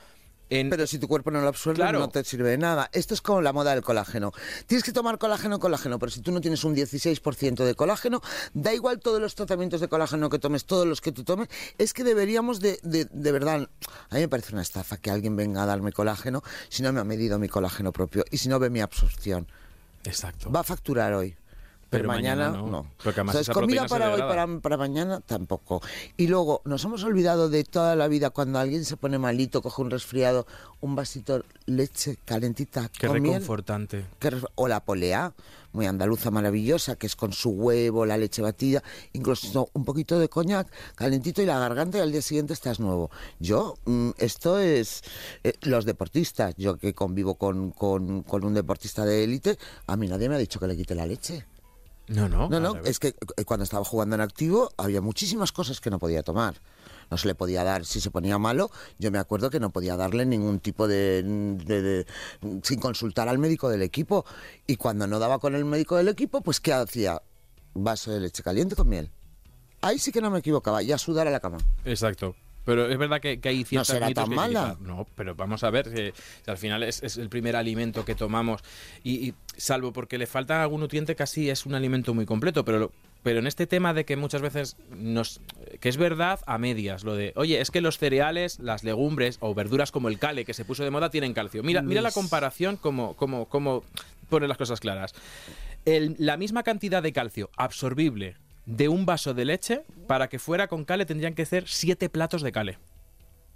en... 0.50 0.70
Pero 0.70 0.86
si 0.86 0.98
tu 0.98 1.08
cuerpo 1.08 1.30
no 1.30 1.42
lo 1.42 1.48
absorbe, 1.48 1.76
Claro. 1.76 1.98
no 1.98 2.08
te 2.08 2.24
sirve 2.24 2.48
de 2.48 2.56
nada. 2.56 2.88
Esto 2.94 3.12
es 3.12 3.20
como 3.20 3.42
la 3.42 3.52
moda 3.52 3.72
del 3.74 3.82
colágeno. 3.82 4.32
Tienes 4.66 4.82
que 4.82 4.92
tomar 4.92 5.18
colágeno, 5.18 5.58
colágeno, 5.58 5.98
pero 5.98 6.10
si 6.10 6.20
tú 6.22 6.32
no 6.32 6.40
tienes 6.40 6.64
un 6.64 6.74
16% 6.74 7.64
de 7.66 7.74
colágeno, 7.74 8.22
da 8.54 8.72
igual 8.72 8.98
todos 8.98 9.20
los 9.20 9.34
tratamientos 9.34 9.82
de 9.82 9.88
colágeno 9.88 10.30
que 10.30 10.38
tomes, 10.38 10.64
todos 10.64 10.86
los 10.86 11.02
que 11.02 11.12
tú 11.12 11.22
tomes, 11.22 11.48
es 11.76 11.92
que 11.92 12.02
deberíamos 12.02 12.60
de, 12.60 12.78
de, 12.82 13.04
de 13.04 13.32
verdad, 13.32 13.68
a 14.08 14.14
mí 14.14 14.20
me 14.22 14.28
parece 14.28 14.54
una 14.54 14.62
estafa 14.62 14.96
que 14.96 15.10
alguien 15.10 15.36
venga 15.36 15.62
a 15.64 15.66
darme 15.66 15.92
colágeno 15.92 16.42
si 16.70 16.82
no 16.82 16.94
me 16.94 17.00
ha 17.00 17.04
medido 17.04 17.38
mi 17.38 17.48
colágeno 17.48 17.92
propio 17.92 18.24
y 18.30 18.38
si 18.38 18.48
no 18.48 18.58
ve 18.58 18.70
mi 18.70 18.80
absorción. 18.80 19.46
Exacto. 20.04 20.50
Va 20.50 20.60
a 20.60 20.64
facturar 20.64 21.12
hoy. 21.12 21.36
Pero, 21.90 22.02
Pero 22.02 22.08
mañana, 22.08 22.50
mañana 22.50 22.62
no. 22.62 22.70
no. 22.70 22.90
Porque 23.02 23.20
además 23.20 23.34
Entonces, 23.34 23.48
esa 23.48 23.54
comida 23.54 23.86
para 23.86 24.12
hoy, 24.12 24.20
para, 24.20 24.46
para 24.60 24.76
mañana, 24.76 25.20
tampoco. 25.20 25.80
Y 26.16 26.26
luego, 26.26 26.60
nos 26.64 26.84
hemos 26.84 27.02
olvidado 27.04 27.48
de 27.48 27.64
toda 27.64 27.96
la 27.96 28.08
vida 28.08 28.30
cuando 28.30 28.58
alguien 28.58 28.84
se 28.84 28.96
pone 28.96 29.18
malito, 29.18 29.62
coge 29.62 29.80
un 29.80 29.90
resfriado, 29.90 30.46
un 30.80 30.94
vasito 30.94 31.44
leche 31.66 32.18
calentita 32.24 32.88
Qué 32.90 33.06
con 33.06 33.16
reconfortante. 33.16 34.04
o 34.54 34.68
la 34.68 34.80
polea, 34.80 35.32
muy 35.72 35.86
andaluza 35.86 36.30
maravillosa, 36.30 36.96
que 36.96 37.06
es 37.06 37.16
con 37.16 37.32
su 37.32 37.50
huevo, 37.50 38.04
la 38.04 38.16
leche 38.16 38.42
batida, 38.42 38.82
incluso 39.12 39.70
un 39.72 39.84
poquito 39.84 40.18
de 40.18 40.28
coñac, 40.28 40.68
calentito 40.94 41.42
y 41.42 41.46
la 41.46 41.58
garganta 41.58 41.98
y 41.98 42.00
al 42.00 42.12
día 42.12 42.22
siguiente 42.22 42.52
estás 42.52 42.80
nuevo. 42.80 43.10
Yo, 43.38 43.76
mm, 43.86 44.10
esto 44.18 44.58
es 44.58 45.02
eh, 45.44 45.54
los 45.62 45.84
deportistas, 45.84 46.54
yo 46.56 46.76
que 46.76 46.94
convivo 46.94 47.36
con, 47.36 47.70
con, 47.70 48.22
con 48.22 48.44
un 48.44 48.54
deportista 48.54 49.04
de 49.04 49.24
élite, 49.24 49.58
a 49.86 49.96
mí 49.96 50.06
nadie 50.06 50.28
me 50.28 50.34
ha 50.34 50.38
dicho 50.38 50.60
que 50.60 50.66
le 50.66 50.76
quite 50.76 50.94
la 50.94 51.06
leche. 51.06 51.46
No, 52.08 52.28
no. 52.28 52.48
No, 52.48 52.58
no, 52.60 52.72
es 52.90 52.98
que 52.98 53.08
eh, 53.36 53.44
cuando 53.44 53.64
estaba 53.64 53.84
jugando 53.84 54.14
en 54.14 54.20
activo 54.22 54.70
había 54.76 55.00
muchísimas 55.00 55.52
cosas 55.52 55.80
que 55.80 55.90
no 55.90 55.98
podía 55.98 56.22
tomar. 56.22 56.60
No 57.10 57.16
se 57.16 57.26
le 57.26 57.34
podía 57.34 57.64
dar, 57.64 57.84
si 57.86 58.00
se 58.00 58.10
ponía 58.10 58.38
malo, 58.38 58.70
yo 58.98 59.10
me 59.10 59.18
acuerdo 59.18 59.48
que 59.50 59.60
no 59.60 59.70
podía 59.70 59.96
darle 59.96 60.26
ningún 60.26 60.60
tipo 60.60 60.86
de, 60.88 61.22
de- 61.22 61.82
de- 61.82 62.06
sin 62.62 62.80
consultar 62.80 63.28
al 63.28 63.38
médico 63.38 63.68
del 63.70 63.82
equipo. 63.82 64.24
Y 64.66 64.76
cuando 64.76 65.06
no 65.06 65.18
daba 65.18 65.38
con 65.38 65.54
el 65.54 65.64
médico 65.64 65.96
del 65.96 66.08
equipo, 66.08 66.40
pues 66.42 66.60
¿qué 66.60 66.72
hacía? 66.72 67.20
Vaso 67.74 68.10
de 68.10 68.20
leche 68.20 68.42
caliente 68.42 68.74
con 68.76 68.88
miel. 68.88 69.10
Ahí 69.80 69.98
sí 69.98 70.10
que 70.12 70.20
no 70.20 70.30
me 70.30 70.40
equivocaba, 70.40 70.82
ya 70.82 70.98
sudar 70.98 71.28
a 71.28 71.30
la 71.30 71.40
cama. 71.40 71.58
Exacto. 71.84 72.34
Pero 72.68 72.86
es 72.90 72.98
verdad 72.98 73.20
que, 73.22 73.40
que 73.40 73.48
hay 73.48 73.64
ciertas 73.64 73.88
será 73.88 74.08
mitos 74.08 74.24
tan 74.24 74.30
que 74.30 74.36
mala. 74.36 74.76
No, 74.80 75.06
pero 75.14 75.34
vamos 75.34 75.64
a 75.64 75.70
ver, 75.70 75.90
eh, 75.96 76.12
al 76.46 76.58
final 76.58 76.82
es, 76.82 77.02
es 77.02 77.16
el 77.16 77.30
primer 77.30 77.56
alimento 77.56 78.04
que 78.04 78.14
tomamos 78.14 78.62
y, 79.02 79.28
y 79.28 79.34
salvo 79.56 79.92
porque 79.94 80.18
le 80.18 80.26
falta 80.26 80.62
algún 80.62 80.80
nutriente, 80.82 81.16
casi 81.16 81.48
es 81.48 81.64
un 81.64 81.74
alimento 81.74 82.12
muy 82.12 82.26
completo, 82.26 82.66
pero 82.66 82.78
lo- 82.78 82.92
pero 83.22 83.40
en 83.40 83.46
este 83.46 83.66
tema 83.66 83.94
de 83.94 84.04
que 84.04 84.16
muchas 84.16 84.42
veces 84.42 84.76
nos 84.90 85.40
que 85.80 85.88
es 85.88 85.96
verdad 85.96 86.40
a 86.46 86.58
medias 86.58 87.04
lo 87.04 87.16
de, 87.16 87.32
oye, 87.36 87.60
es 87.60 87.70
que 87.70 87.80
los 87.80 87.96
cereales, 87.98 88.58
las 88.60 88.84
legumbres 88.84 89.38
o 89.40 89.54
verduras 89.54 89.90
como 89.90 90.08
el 90.08 90.18
cale 90.18 90.44
que 90.44 90.52
se 90.54 90.64
puso 90.66 90.84
de 90.84 90.90
moda 90.90 91.08
tienen 91.10 91.32
calcio. 91.32 91.62
Mira, 91.62 91.80
mira 91.82 92.02
la 92.02 92.12
comparación 92.12 92.76
como 92.76 93.16
como 93.16 93.46
como 93.48 93.82
pone 94.28 94.46
las 94.46 94.58
cosas 94.58 94.78
claras. 94.78 95.14
El- 95.86 96.16
la 96.18 96.36
misma 96.36 96.62
cantidad 96.64 97.02
de 97.02 97.12
calcio 97.14 97.50
absorbible 97.56 98.36
de 98.68 98.88
un 98.88 99.06
vaso 99.06 99.32
de 99.32 99.46
leche, 99.46 99.84
para 100.06 100.28
que 100.28 100.38
fuera 100.38 100.68
con 100.68 100.84
cale 100.84 101.06
tendrían 101.06 101.34
que 101.34 101.46
ser 101.46 101.64
siete 101.66 102.10
platos 102.10 102.42
de 102.42 102.52
cale. 102.52 102.78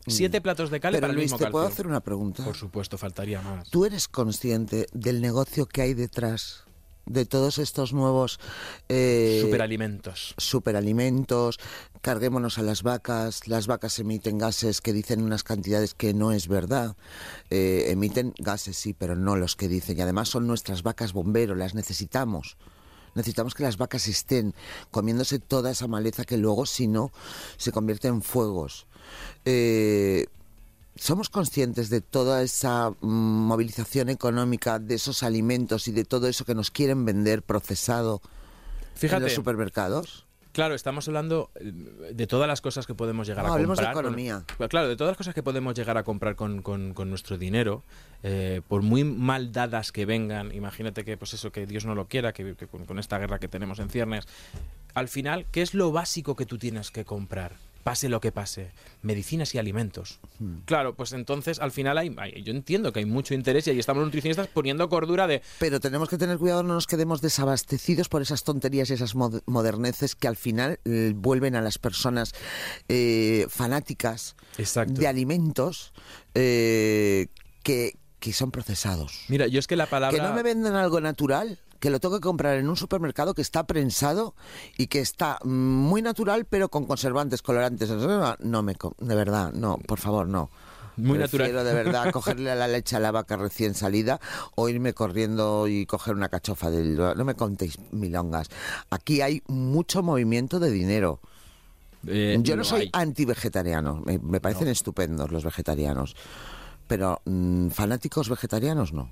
Siete 0.07 0.41
platos 0.41 0.71
de 0.71 0.81
cale 0.81 0.97
Mm. 0.97 1.01
Pero 1.01 1.03
para 1.03 1.13
el 1.13 1.17
Luis, 1.17 1.33
mismo 1.33 1.47
¿te 1.47 1.51
puedo 1.51 1.67
hacer 1.67 1.87
una 1.87 2.01
pregunta? 2.01 2.45
Por 2.45 2.57
supuesto, 2.57 2.97
faltaría 2.99 3.41
más. 3.43 3.71
¿Tú 3.71 3.85
eres 3.85 4.09
consciente 4.09 4.87
del 4.93 5.21
negocio 5.21 5.67
que 5.67 5.83
hay 5.83 5.95
detrás 5.95 6.65
de 7.05 7.27
todos 7.27 7.59
estos 7.59 7.93
nuevos... 7.93 8.41
eh, 8.89 9.41
Superalimentos. 9.43 10.35
superalimentos, 10.39 11.59
carguémonos 12.01 12.59
a 12.59 12.63
las 12.63 12.83
vacas, 12.83 13.49
las 13.49 13.67
vacas 13.67 13.99
emiten 13.99 14.39
gases 14.39 14.81
que 14.81 14.93
dicen 14.93 15.23
unas 15.23 15.45
cantidades 15.45 15.95
que 15.95 16.15
no 16.15 16.33
es 16.33 16.49
verdad, 16.49 16.97
Eh, 17.51 17.91
emiten 17.91 18.33
gases 18.39 18.77
sí, 18.79 18.95
pero 18.95 19.15
no 19.15 19.37
los 19.37 19.57
que 19.57 19.69
dicen, 19.69 19.99
y 19.99 20.01
además 20.01 20.31
son 20.31 20.47
nuestras 20.47 20.83
vacas 20.83 21.13
bomberos, 21.13 21.59
las 21.59 21.75
necesitamos. 21.75 22.57
Necesitamos 23.15 23.55
que 23.55 23.63
las 23.63 23.77
vacas 23.77 24.09
estén 24.09 24.55
comiéndose 24.91 25.39
toda 25.39 25.71
esa 25.71 25.87
maleza 25.87 26.25
que 26.25 26.37
luego, 26.37 26.67
si 26.67 26.87
no, 26.87 27.13
se 27.57 27.73
convierte 27.73 28.09
en 28.09 28.23
fuegos. 28.23 28.87
Eh, 29.45 30.27
¿Somos 30.95 31.31
conscientes 31.31 31.89
de 31.89 32.01
toda 32.01 32.43
esa 32.43 32.91
mm, 32.91 33.07
movilización 33.07 34.09
económica, 34.11 34.79
de 34.79 34.95
esos 34.95 35.23
alimentos 35.23 35.89
y 35.89 35.93
de 35.93 36.05
todo 36.05 36.29
eso 36.29 36.45
que 36.45 36.55
nos 36.55 36.71
quieren 36.71 37.05
vender 37.05 37.43
procesado 37.43 38.21
en 38.25 38.99
Fíjate, 38.99 39.23
los 39.23 39.33
supermercados? 39.33 40.27
Claro, 40.53 40.75
estamos 40.75 41.09
hablando 41.09 41.51
eh, 41.57 41.73
de 42.15 42.27
todas 42.27 42.47
las 42.49 42.61
cosas 42.61 42.87
que 42.87 42.95
podemos 42.95 43.27
llegar 43.27 43.45
No, 43.45 43.53
a 43.53 43.55
hablemos 43.55 43.79
de 43.79 43.85
comprar. 43.85 44.05
economía. 44.05 44.45
Pues 44.57 44.69
claro, 44.71 44.89
de 44.89 44.97
todas 44.97 45.11
las 45.13 45.17
cosas 45.17 45.35
que 45.35 45.43
podemos 45.43 45.75
llegar 45.75 45.97
a 45.99 46.03
comprar 46.05 46.37
con, 46.37 46.63
con- 46.63 46.95
con 46.95 47.09
nuestro 47.11 47.39
dinero, 47.39 47.83
eh, 48.23 48.61
por 48.69 48.83
muy 48.83 49.05
mal 49.05 49.53
dadas 49.53 49.93
que 49.93 50.07
vengan, 50.07 50.53
imagínate 50.55 51.05
que, 51.05 51.17
pues 51.17 51.35
eso, 51.35 51.51
que 51.53 51.67
Dios 51.67 51.85
no 51.87 51.95
lo 51.95 52.07
quiera, 52.09 52.33
que, 52.33 52.55
que 52.55 52.67
con, 52.67 52.85
con 52.87 52.99
esta 52.99 53.19
guerra 53.19 53.39
que 53.39 53.49
tenemos 53.49 53.79
en 53.79 53.89
ciernes, 53.91 54.27
al 54.95 55.09
final, 55.09 55.47
¿qué 55.51 55.63
es 55.63 55.75
lo 55.75 55.91
básico 55.93 56.37
que 56.37 56.47
tú 56.47 56.59
tienes 56.59 56.91
que 56.91 57.05
comprar? 57.05 57.53
Pase 57.83 58.09
lo 58.09 58.21
que 58.21 58.31
pase, 58.31 58.71
medicinas 59.03 59.55
y 59.55 59.59
alimentos. 59.59 60.21
Hmm. 60.39 60.59
Claro, 60.65 60.95
pues 60.95 61.13
entonces 61.13 61.59
al 61.59 61.73
final 61.73 61.99
hay, 61.99 62.15
hay- 62.19 62.43
yo 62.45 62.53
entiendo 62.53 62.93
que 62.93 63.01
hay 63.01 63.07
mucho 63.07 63.35
interés 63.35 63.67
y 63.67 63.71
ahí 63.71 63.79
estamos 63.81 64.05
nutricionistas 64.05 64.47
poniendo 64.47 64.89
cordura 64.89 65.27
de 65.27 65.43
Pero 65.59 65.81
tenemos 65.81 66.09
que 66.09 66.17
tener 66.19 66.39
cuidado, 66.39 66.63
no 66.63 66.75
nos 66.75 66.87
quedemos 66.87 67.21
desabastecidos 67.21 68.09
por 68.09 68.23
esas 68.23 68.45
tonterías 68.45 68.89
y 68.91 68.93
esas 68.95 69.17
mod- 69.17 69.43
moderneces 69.47 70.15
que 70.15 70.29
al 70.29 70.37
final 70.37 70.79
eh, 70.85 71.13
vuelven 71.15 71.57
a 71.57 71.61
las 71.61 71.79
personas 71.79 72.35
eh, 72.89 73.47
fanáticas 73.49 74.37
Exacto. 74.59 74.95
de 75.01 75.09
alimentos 75.09 75.93
eh, 76.35 77.27
que, 77.63 77.99
que 78.21 78.33
son 78.33 78.51
procesados. 78.51 79.25
Mira, 79.29 79.47
yo 79.49 79.59
es 79.59 79.67
que 79.67 79.77
la 79.77 79.87
palabra 79.87 80.17
Que 80.17 80.23
no 80.23 80.33
me 80.35 80.43
venden 80.43 80.75
algo 80.75 81.01
natural, 81.01 81.59
que 81.83 81.91
lo 81.91 81.99
tengo 81.99 82.15
que 82.15 82.21
comprar 82.21 82.59
en 82.59 82.69
un 82.69 82.77
supermercado 82.77 83.35
que 83.35 83.43
está 83.43 83.67
prensado 83.67 84.37
y 84.79 84.87
que 84.87 85.01
está 85.01 85.41
muy 85.43 86.01
natural, 86.01 86.45
pero 86.45 86.69
con 86.69 86.87
conservantes, 86.87 87.43
colorantes. 87.43 87.91
No 88.39 88.63
me, 88.63 88.77
de 89.01 89.15
verdad, 89.17 89.53
no, 89.53 89.79
por 89.79 89.99
favor, 89.99 90.29
no. 90.29 90.49
Muy 90.97 91.19
Prefiero 91.19 91.47
natural. 91.47 91.65
de 91.67 91.75
verdad 91.75 92.13
cogerle 92.13 92.55
la 92.55 92.69
leche 92.69 92.95
a 92.95 93.01
la 93.01 93.11
vaca 93.11 93.37
recién 93.37 93.75
salida 93.75 94.21
o 94.55 94.69
irme 94.69 94.93
corriendo 94.95 95.67
y 95.67 95.85
coger 95.87 96.15
una 96.15 96.29
cachofa 96.29 96.71
del... 96.71 96.97
No 96.97 97.25
me 97.25 97.35
contéis 97.35 97.77
milongas. 97.91 98.49
Aquí 98.91 99.21
hay 99.21 99.43
mucho 99.49 100.05
movimiento 100.05 100.61
de 100.61 100.71
dinero. 100.71 101.19
eh, 102.07 102.39
Yo 102.43 102.55
no 102.55 102.63
soy 102.63 102.91
anti-vegetariano, 102.93 104.03
me, 104.07 104.21
me 104.21 104.41
parecen 104.41 104.69
estupendos 104.69 105.33
los 105.33 105.43
vegetarianos, 105.45 106.15
pero 106.87 107.21
mm, 107.25 107.71
fanáticos 107.71 108.29
vegetarianos 108.29 108.93
no. 108.93 109.11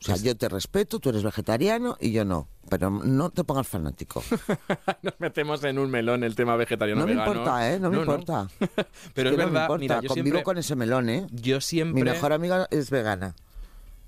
O 0.00 0.04
sea, 0.04 0.16
yo 0.16 0.36
te 0.36 0.48
respeto, 0.48 0.98
tú 1.00 1.08
eres 1.08 1.22
vegetariano 1.22 1.96
y 2.00 2.12
yo 2.12 2.24
no, 2.24 2.48
pero 2.68 2.90
no 2.90 3.30
te 3.30 3.44
pongas 3.44 3.66
fanático. 3.66 4.22
Nos 5.02 5.14
metemos 5.18 5.64
en 5.64 5.78
un 5.78 5.90
melón 5.90 6.22
el 6.22 6.34
tema 6.36 6.54
vegetariano 6.56 7.00
No 7.00 7.06
me 7.06 7.12
importa, 7.14 7.72
¿eh? 7.72 7.80
No 7.80 7.90
me 7.90 7.98
importa. 7.98 8.48
Pero 9.14 9.30
que 9.30 9.34
es 9.34 9.38
no 9.38 9.38
me 9.38 9.44
verdad, 9.46 9.62
importa, 9.62 9.78
mira, 9.80 10.00
yo 10.02 10.08
convivo 10.08 10.24
siempre, 10.24 10.42
con 10.44 10.58
ese 10.58 10.76
melón, 10.76 11.08
¿eh? 11.08 11.26
yo 11.32 11.60
siempre 11.60 12.04
Mi 12.04 12.10
mejor 12.10 12.32
amiga 12.32 12.68
es 12.70 12.90
vegana. 12.90 13.34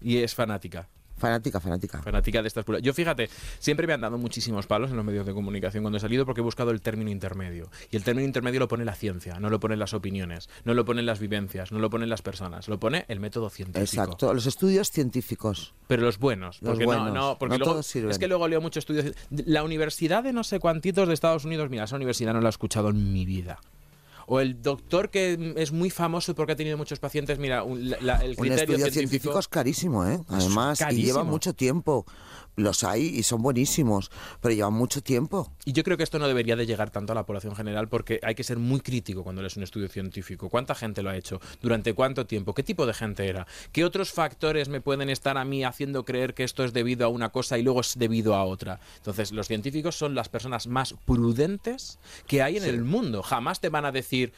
y 0.01 0.19
es 0.19 0.35
fanática. 0.35 0.89
Fanática, 1.19 1.61
fanática. 1.61 2.03
Fanática 2.03 2.43
de 2.43 2.49
estas 2.49 2.65
pulgas. 2.65 2.83
Yo 2.83 2.95
fíjate, 2.95 3.29
siempre 3.59 3.87
me 3.87 3.93
han 3.93 4.01
dado 4.01 4.19
muchísimos 4.19 4.67
palos 4.67 4.91
en 4.91 4.97
los 4.97 5.05
medios 5.05 5.27
de 5.27 5.35
comunicación 5.35 5.83
cuando 5.83 5.99
he 5.99 6.01
salido 6.01 6.25
porque 6.25 6.41
he 6.41 6.45
buscado 6.45 6.71
el 6.71 6.81
término 6.81 7.11
intermedio. 7.11 7.71
Y 7.91 7.97
el 7.97 8.05
término 8.05 8.27
intermedio 8.27 8.61
lo 8.61 8.69
pone 8.69 8.85
la 8.85 8.95
ciencia, 8.95 9.39
no 9.41 9.51
lo 9.51 9.61
ponen 9.61 9.79
las 9.79 9.95
opiniones, 9.95 10.49
no 10.65 10.75
lo 10.75 10.85
ponen 10.85 11.07
las 11.07 11.19
vivencias, 11.21 11.73
no 11.73 11.79
lo 11.79 11.91
ponen 11.91 12.09
las 12.09 12.23
personas, 12.23 12.69
lo 12.69 12.79
pone 12.79 13.05
el 13.09 13.21
método 13.21 13.51
científico. 13.51 13.85
Exacto, 13.85 14.33
los 14.35 14.47
estudios 14.47 14.91
científicos. 14.91 15.75
Pero 15.87 16.03
los 16.03 16.19
buenos. 16.19 16.61
Los 16.63 16.71
porque 16.71 16.85
buenos. 16.85 17.09
No, 17.09 17.15
no, 17.15 17.39
porque 17.39 17.55
No 17.55 17.59
luego, 17.59 17.73
todos 17.73 17.87
sirven. 17.87 18.11
Es 18.11 18.19
que 18.19 18.29
luego 18.29 18.47
leo 18.49 18.61
muchos 18.61 18.83
estudios. 18.83 19.15
La 19.31 19.65
universidad 19.65 20.23
de 20.23 20.33
no 20.33 20.45
sé 20.45 20.61
cuantitos 20.61 21.09
de 21.09 21.15
Estados 21.15 21.45
Unidos, 21.45 21.71
mira, 21.71 21.85
esa 21.85 21.97
universidad 21.97 22.33
no 22.33 22.41
la 22.41 22.49
he 22.49 22.51
escuchado 22.51 22.91
en 22.91 23.13
mi 23.13 23.25
vida. 23.25 23.59
O 24.31 24.41
el 24.41 24.61
doctor 24.61 25.09
que 25.09 25.55
es 25.57 25.73
muy 25.73 25.89
famoso 25.89 26.35
porque 26.35 26.53
ha 26.53 26.57
tenido 26.57 26.77
muchos 26.77 26.99
pacientes, 26.99 27.39
mira, 27.39 27.63
un- 27.63 27.89
la- 27.89 28.17
el 28.23 28.31
Un 28.33 28.37
criterio 28.37 28.77
estudio 28.77 28.91
científico 28.93 29.39
es 29.39 29.49
carísimo, 29.49 30.07
¿eh? 30.07 30.21
Además, 30.29 30.79
y 30.91 31.03
lleva 31.03 31.25
mucho 31.25 31.55
tiempo. 31.55 32.05
Los 32.59 32.83
hay 32.83 33.07
y 33.07 33.23
son 33.23 33.41
buenísimos, 33.41 34.11
pero 34.41 34.53
llevan 34.53 34.75
mucho 34.75 35.01
tiempo. 35.01 35.53
Y 35.65 35.73
yo 35.73 35.85
creo 35.85 35.97
que 35.97 36.03
esto 36.03 36.19
no 36.19 36.27
debería 36.27 36.57
de 36.57 36.67
llegar 36.67 36.91
tanto 36.91 37.13
a 37.13 37.15
la 37.15 37.25
población 37.25 37.55
general 37.55 37.89
porque 37.89 38.19
hay 38.25 38.35
que 38.35 38.43
ser 38.43 38.59
muy 38.59 38.81
crítico 38.81 39.23
cuando 39.23 39.43
lees 39.43 39.57
un 39.57 39.63
estudio 39.63 39.89
científico. 39.89 40.49
¿Cuánta 40.49 40.75
gente 40.75 41.03
lo 41.03 41.11
ha 41.11 41.17
hecho? 41.17 41.41
¿Durante 41.63 41.95
cuánto 41.95 42.27
tiempo? 42.27 42.55
¿Qué 42.55 42.65
tipo 42.65 42.85
de 42.85 42.95
gente 42.95 43.29
era? 43.29 43.47
¿Qué 43.71 43.85
otros 43.85 44.11
factores 44.11 44.69
me 44.69 44.81
pueden 44.81 45.09
estar 45.09 45.39
a 45.39 45.45
mí 45.45 45.63
haciendo 45.63 46.05
creer 46.05 46.35
que 46.35 46.43
esto 46.43 46.65
es 46.65 46.73
debido 46.73 47.07
a 47.07 47.09
una 47.09 47.29
cosa 47.29 47.59
y 47.59 47.63
luego 47.63 47.81
es 47.81 47.97
debido 47.97 48.35
a 48.35 48.43
otra? 48.43 48.81
Entonces, 48.97 49.31
los 49.31 49.47
científicos 49.47 49.95
son 49.95 50.17
las 50.17 50.29
personas 50.29 50.67
más 50.67 50.95
prudentes 51.07 52.01
que 52.27 52.43
hay 52.43 52.57
en 52.57 52.65
el 52.65 52.83
mundo. 52.83 53.23
Jamás 53.23 53.61
te 53.61 53.69
van 53.69 53.85
a 53.85 53.93
decir... 53.93 54.33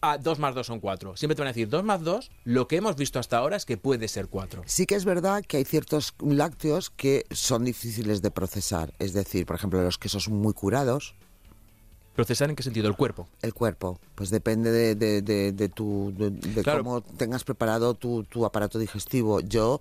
Ah, 0.00 0.18
2 0.18 0.38
más 0.38 0.54
2 0.54 0.66
son 0.66 0.80
4. 0.80 1.16
Siempre 1.16 1.34
te 1.34 1.42
van 1.42 1.48
a 1.48 1.50
decir 1.52 1.68
2 1.68 1.82
más 1.84 2.02
2, 2.02 2.30
lo 2.44 2.68
que 2.68 2.76
hemos 2.76 2.96
visto 2.96 3.18
hasta 3.18 3.38
ahora 3.38 3.56
es 3.56 3.64
que 3.64 3.76
puede 3.76 4.06
ser 4.08 4.28
4. 4.28 4.62
Sí 4.66 4.86
que 4.86 4.94
es 4.94 5.04
verdad 5.04 5.44
que 5.46 5.56
hay 5.56 5.64
ciertos 5.64 6.14
lácteos 6.20 6.90
que 6.90 7.24
son 7.30 7.64
difíciles 7.64 8.22
de 8.22 8.30
procesar. 8.30 8.94
Es 8.98 9.12
decir, 9.12 9.46
por 9.46 9.56
ejemplo, 9.56 9.82
los 9.82 9.98
quesos 9.98 10.28
muy 10.28 10.54
curados, 10.54 11.14
¿Procesar 12.18 12.50
en 12.50 12.56
qué 12.56 12.64
sentido? 12.64 12.88
El 12.88 12.96
cuerpo. 12.96 13.28
el 13.42 13.54
cuerpo, 13.54 14.00
pues 14.16 14.30
depende 14.30 14.72
de, 14.72 14.96
de- 14.96 15.22
de- 15.22 15.52
de 15.52 15.68
tu, 15.68 16.12
Claro. 16.64 16.82
cómo 16.82 17.00
tengas 17.00 17.44
preparado 17.44 17.94
tu, 17.94 18.24
tu 18.24 18.44
aparato 18.44 18.80
digestivo. 18.80 19.38
Yo, 19.38 19.80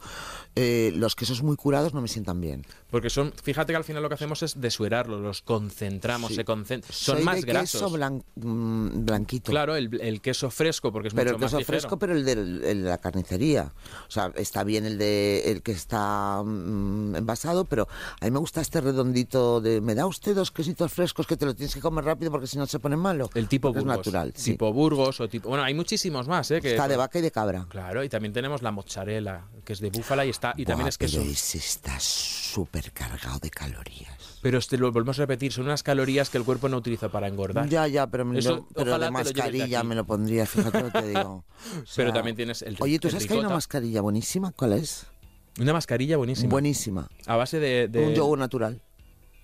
eh, 0.56 0.94
los 0.96 1.16
quesos 1.16 1.42
muy 1.42 1.56
curados 1.56 1.96
no 1.96 2.02
me 2.02 2.08
sientan 2.08 2.40
bien. 2.40 2.64
Porque 2.92 3.10
son, 3.10 3.34
fíjate 3.42 3.74
que 3.74 3.78
al 3.78 3.84
final 3.84 4.04
lo 4.04 4.08
que 4.10 4.14
hacemos 4.16 4.44
es 4.44 4.62
desuerarlos, 4.62 5.20
los 5.20 5.42
concentramos, 5.42 6.30
Sí. 6.30 6.36
se 6.36 6.46
concentran, 6.46 6.94
son 6.94 7.16
Soy 7.16 7.26
más 7.26 7.38
de 7.38 7.42
grasos. 7.42 7.82
queso 7.82 7.90
blan- 7.98 8.24
mm, 8.36 9.04
blanquito. 9.04 9.52
Claro, 9.52 9.76
el, 9.76 10.00
el 10.00 10.22
queso 10.22 10.52
fresco, 10.52 10.92
porque 10.92 11.08
es 11.08 11.16
pero 11.16 11.32
mucho 11.32 11.36
el 11.38 11.42
más 11.42 11.52
queso 11.56 11.66
fresco, 11.66 11.98
pero 11.98 12.14
el 12.14 12.24
de, 12.24 12.34
el 12.72 12.86
la 12.86 13.00
carnicería. 13.00 13.74
O 14.08 14.12
sea, 14.12 14.32
está 14.36 14.64
bien 14.64 14.86
el 14.86 15.00
de 15.00 15.52
el 15.52 15.64
que 15.64 15.72
está 15.72 16.44
mm, 16.46 17.16
envasado, 17.16 17.66
pero 17.66 17.88
a 18.22 18.26
mí 18.26 18.30
me 18.30 18.38
gusta 18.40 18.62
este 18.62 18.80
redondito 18.80 19.60
de 19.60 19.82
me 19.82 19.96
da 19.96 20.06
usted 20.06 20.36
dos 20.36 20.52
quesitos 20.52 20.94
frescos 20.94 21.26
que 21.26 21.36
te 21.36 21.46
lo 21.48 21.56
tienes 21.56 21.74
que 21.74 21.82
comer 21.82 22.06
rápido 22.06 22.27
porque 22.32 22.48
si 22.48 22.58
no 22.58 22.66
se 22.68 22.80
pone 22.80 22.96
malo. 22.98 23.30
El 23.34 23.48
tipo 23.48 23.70
Burgos. 23.74 23.92
Es 23.92 23.98
natural, 23.98 24.34
sí. 24.36 24.52
Tipo 24.52 24.72
Burgos 24.74 25.20
o 25.22 25.28
tipo... 25.30 25.50
Bueno, 25.50 25.64
hay 25.64 25.74
muchísimos 25.74 26.28
más, 26.28 26.50
¿eh? 26.52 26.62
Que, 26.62 26.72
Está 26.72 26.88
de 26.88 26.98
vaca 26.98 27.20
y 27.20 27.22
de 27.22 27.32
cabra. 27.32 27.66
Claro, 27.70 28.04
y 28.04 28.10
también 28.10 28.34
tenemos 28.34 28.62
la 28.62 28.72
mozzarella, 28.72 29.46
que 29.66 29.74
es 29.74 29.80
de 29.80 29.90
búfala 29.90 30.26
y 30.26 30.30
está 30.30 30.54
y 30.58 30.66
también 30.66 30.88
es 30.88 30.98
queso. 30.98 31.20
pero 31.20 31.32
ese 31.32 31.58
está 31.58 32.00
súper 32.00 32.92
cargado 32.92 33.40
de 33.40 33.50
calorías. 33.50 34.40
Pero 34.42 34.60
este, 34.60 34.78
lo 34.78 34.92
volvemos 34.92 35.18
a 35.20 35.24
repetir, 35.24 35.52
son 35.52 35.66
unas 35.66 35.84
calorías 35.84 36.30
que 36.30 36.38
el 36.38 36.44
cuerpo 36.44 36.70
no 36.70 36.78
utiliza 36.78 37.10
para 37.10 37.28
engordar. 37.28 37.68
Ya, 37.70 37.88
ya, 37.88 38.08
pero, 38.08 38.24
me 38.26 38.40
Eso, 38.40 38.56
lo- 38.58 38.68
pero 38.74 38.92
lo 38.98 39.00
de 39.00 39.12
mascarilla 39.12 39.84
me 39.84 39.96
lo 39.96 40.06
pondría, 40.06 40.46
fíjate 40.46 40.82
lo 40.84 40.92
que 40.92 41.02
te 41.02 41.08
digo. 41.10 41.44
O 41.78 41.84
Pero 41.96 42.14
también 42.14 42.36
tienes 42.36 42.62
el 42.62 42.78
Oye, 42.80 43.00
¿tú 43.00 43.08
el 43.08 43.14
sabes 43.14 43.28
que 43.28 43.34
hay 43.34 43.40
una 43.40 43.50
mascarilla 43.50 44.02
buenísima? 44.02 44.52
¿Cuál 44.52 44.74
es? 44.74 45.08
Una 45.60 45.74
mascarilla 45.74 46.18
buenísima. 46.18 46.52
Buenísima. 46.52 47.08
A 47.26 47.36
base 47.36 47.60
de, 47.60 47.88
de- 47.88 48.06
Un 48.06 48.14
yogur 48.14 48.38
natural. 48.38 48.80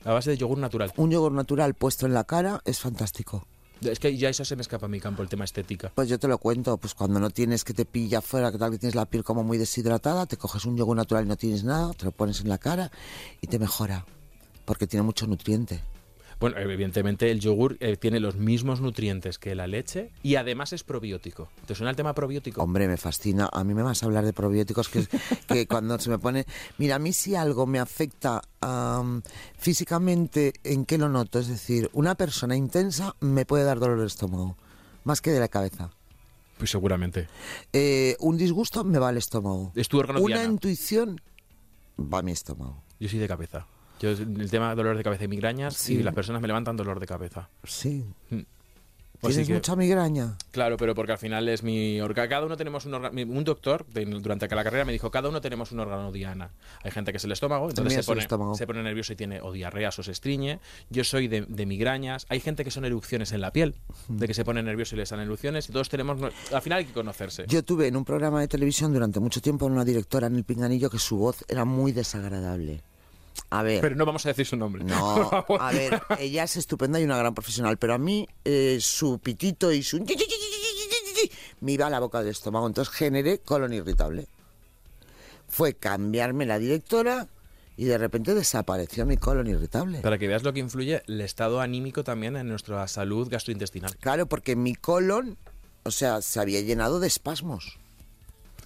A 0.05 0.13
base 0.13 0.31
de 0.31 0.37
yogur 0.37 0.57
natural. 0.57 0.91
Un 0.97 1.11
yogur 1.11 1.31
natural 1.31 1.73
puesto 1.73 2.05
en 2.05 2.13
la 2.13 2.23
cara 2.23 2.61
es 2.65 2.79
fantástico. 2.79 3.47
Es 3.81 3.99
que 3.99 4.15
ya 4.15 4.29
eso 4.29 4.45
se 4.45 4.55
me 4.55 4.61
escapa 4.61 4.85
a 4.85 4.89
mi 4.89 4.99
campo, 4.99 5.23
el 5.23 5.29
tema 5.29 5.43
estética. 5.43 5.91
Pues 5.93 6.07
yo 6.07 6.17
te 6.17 6.27
lo 6.27 6.37
cuento, 6.37 6.77
pues 6.77 6.93
cuando 6.93 7.19
no 7.19 7.29
tienes 7.29 7.63
que 7.63 7.73
te 7.73 7.85
pilla 7.85 8.19
afuera, 8.19 8.51
que 8.51 8.57
tal 8.57 8.71
que 8.71 8.77
tienes 8.77 8.95
la 8.95 9.05
piel 9.05 9.23
como 9.23 9.43
muy 9.43 9.57
deshidratada, 9.57 10.25
te 10.25 10.37
coges 10.37 10.65
un 10.65 10.77
yogur 10.77 10.95
natural 10.95 11.25
y 11.25 11.27
no 11.27 11.35
tienes 11.35 11.63
nada, 11.63 11.93
te 11.93 12.05
lo 12.05 12.11
pones 12.11 12.39
en 12.41 12.49
la 12.49 12.57
cara 12.57 12.91
y 13.41 13.47
te 13.47 13.59
mejora, 13.59 14.05
porque 14.65 14.87
tiene 14.87 15.03
mucho 15.03 15.27
nutriente. 15.27 15.81
Bueno, 16.43 16.57
evidentemente 16.57 17.31
el 17.31 17.39
yogur 17.39 17.77
eh, 17.79 17.95
tiene 17.95 18.19
los 18.19 18.35
mismos 18.35 18.81
nutrientes 18.81 19.39
que 19.39 19.55
la 19.55 19.65
leche 19.65 20.11
y 20.23 20.35
además 20.35 20.73
es 20.73 20.83
probiótico. 20.83 21.47
¿Te 21.65 21.73
suena 21.73 21.89
el 21.89 21.95
tema 21.95 22.13
probiótico? 22.13 22.61
Hombre, 22.61 22.85
me 22.89 22.97
fascina. 22.97 23.49
A 23.49 23.63
mí 23.63 23.73
me 23.73 23.81
vas 23.81 24.03
a 24.03 24.07
hablar 24.07 24.25
de 24.25 24.33
probióticos 24.33 24.89
que, 24.89 25.07
que 25.47 25.67
cuando 25.67 25.97
se 25.99 26.09
me 26.09 26.19
pone... 26.19 26.45
Mira, 26.77 26.95
a 26.95 26.99
mí 26.99 27.13
si 27.13 27.33
algo 27.33 27.65
me 27.65 27.79
afecta 27.79 28.41
am, 28.59 29.21
físicamente, 29.57 30.51
¿en 30.65 30.83
qué 30.83 30.97
lo 30.97 31.07
noto? 31.07 31.39
Es 31.39 31.47
decir, 31.47 31.89
una 31.93 32.15
persona 32.15 32.57
intensa 32.57 33.15
me 33.21 33.45
puede 33.45 33.63
dar 33.63 33.79
dolor 33.79 34.01
de 34.01 34.07
estómago, 34.07 34.57
más 35.05 35.21
que 35.21 35.31
de 35.31 35.39
la 35.39 35.47
cabeza. 35.47 35.91
Pues 36.57 36.71
seguramente. 36.71 37.29
Eh, 37.71 38.17
un 38.19 38.35
disgusto 38.35 38.83
me 38.83 38.99
va 38.99 39.07
al 39.07 39.17
estómago. 39.17 39.71
Es 39.75 39.87
tu 39.87 39.97
órgano 39.97 40.19
Una 40.19 40.39
diana. 40.39 40.51
intuición 40.51 41.21
va 41.97 42.19
a 42.19 42.21
mi 42.21 42.33
estómago. 42.33 42.83
Yo 42.99 43.07
soy 43.07 43.19
de 43.19 43.29
cabeza. 43.29 43.65
Yo, 44.03 44.09
el 44.09 44.51
tema 44.51 44.69
de 44.71 44.75
dolor 44.75 44.97
de 44.97 45.03
cabeza 45.03 45.23
y 45.23 45.27
migrañas, 45.29 45.75
Sí. 45.77 45.95
y 45.95 46.03
las 46.03 46.13
personas 46.13 46.41
me 46.41 46.47
levantan 46.49 46.75
dolor 46.75 46.99
de 46.99 47.07
cabeza. 47.07 47.49
Sí. 47.63 48.03
Así 49.21 49.35
¿Tienes 49.35 49.47
que- 49.47 49.53
mucha 49.53 49.75
migraña? 49.77 50.37
Claro, 50.51 50.75
pero 50.75 50.93
porque 50.93 51.13
al 51.13 51.17
final 51.17 51.47
es 51.47 51.63
mi 51.63 52.01
órgano. 52.01 52.27
Cada 52.27 52.45
uno 52.45 52.57
tenemos 52.57 52.85
un 52.85 52.93
órgano. 52.95 53.21
Un 53.21 53.43
doctor 53.45 53.85
de- 53.87 54.03
durante 54.03 54.53
la 54.53 54.63
carrera 54.65 54.83
me 54.83 54.91
dijo: 54.91 55.09
cada 55.11 55.29
uno 55.29 55.39
tenemos 55.39 55.71
un 55.71 55.79
órgano 55.79 56.11
diana. 56.11 56.51
Hay 56.83 56.91
gente 56.91 57.11
que 57.13 57.19
es 57.19 57.23
el 57.23 57.31
estómago, 57.31 57.69
entonces 57.69 57.93
se 57.93 58.03
pone, 58.03 58.19
estómago. 58.21 58.55
se 58.55 58.67
pone 58.67 58.83
nervioso 58.83 59.13
y 59.13 59.15
tiene 59.15 59.39
o 59.39 59.53
diarreas 59.53 59.97
o 59.97 60.03
se 60.03 60.11
estriñe. 60.11 60.59
Yo 60.89 61.05
soy 61.05 61.29
de, 61.29 61.43
de 61.47 61.65
migrañas. 61.65 62.25
Hay 62.27 62.41
gente 62.41 62.65
que 62.65 62.71
son 62.71 62.83
erupciones 62.83 63.31
en 63.31 63.39
la 63.39 63.51
piel, 63.53 63.75
de 64.09 64.27
que 64.27 64.33
se 64.33 64.43
pone 64.43 64.61
nervioso 64.61 64.95
y 64.95 64.97
le 64.97 65.05
salen 65.05 65.23
erupciones. 65.27 65.69
Y 65.69 65.71
todos 65.71 65.87
tenemos. 65.87 66.19
Al 66.51 66.61
final 66.61 66.79
hay 66.79 66.85
que 66.85 66.91
conocerse. 66.93 67.45
Yo 67.47 67.63
tuve 67.63 67.87
en 67.87 67.95
un 67.95 68.03
programa 68.03 68.41
de 68.41 68.49
televisión 68.49 68.91
durante 68.91 69.21
mucho 69.21 69.39
tiempo 69.39 69.65
una 69.67 69.85
directora 69.85 70.27
en 70.27 70.35
el 70.35 70.43
pinganillo 70.43 70.89
que 70.89 70.99
su 70.99 71.15
voz 71.15 71.45
era 71.47 71.63
muy 71.63 71.93
desagradable. 71.93 72.81
A 73.53 73.61
ver. 73.61 73.81
Pero 73.81 73.95
no 73.95 74.03
vamos 74.03 74.25
a 74.25 74.29
decir 74.29 74.47
su 74.47 74.57
nombre. 74.57 74.83
No, 74.83 75.29
a 75.59 75.71
ver, 75.71 76.01
ella 76.17 76.43
es 76.43 76.57
estupenda 76.57 76.99
y 76.99 77.03
una 77.03 77.17
gran 77.17 77.35
profesional, 77.35 77.77
pero 77.77 77.93
a 77.93 77.99
mí 77.99 78.27
eh, 78.43 78.79
su 78.81 79.19
pitito 79.19 79.71
y 79.71 79.83
su... 79.83 80.03
me 81.61 81.71
iba 81.71 81.85
a 81.85 81.89
la 81.91 81.99
boca 81.99 82.19
del 82.19 82.29
estómago, 82.29 82.65
entonces 82.65 82.91
generé 82.91 83.37
colon 83.37 83.71
irritable. 83.71 84.25
Fue 85.47 85.75
cambiarme 85.75 86.47
la 86.47 86.57
directora 86.57 87.27
y 87.77 87.85
de 87.85 87.99
repente 87.99 88.33
desapareció 88.33 89.05
mi 89.05 89.17
colon 89.17 89.45
irritable. 89.45 89.99
Para 89.99 90.17
que 90.17 90.27
veas 90.27 90.41
lo 90.41 90.51
que 90.51 90.59
influye 90.59 91.03
el 91.05 91.21
estado 91.21 91.61
anímico 91.61 92.03
también 92.03 92.35
en 92.37 92.47
nuestra 92.47 92.87
salud 92.87 93.29
gastrointestinal. 93.29 93.95
Claro, 93.97 94.25
porque 94.25 94.55
mi 94.55 94.73
colon, 94.73 95.37
o 95.83 95.91
sea, 95.91 96.23
se 96.23 96.39
había 96.39 96.61
llenado 96.61 96.99
de 96.99 97.05
espasmos. 97.05 97.77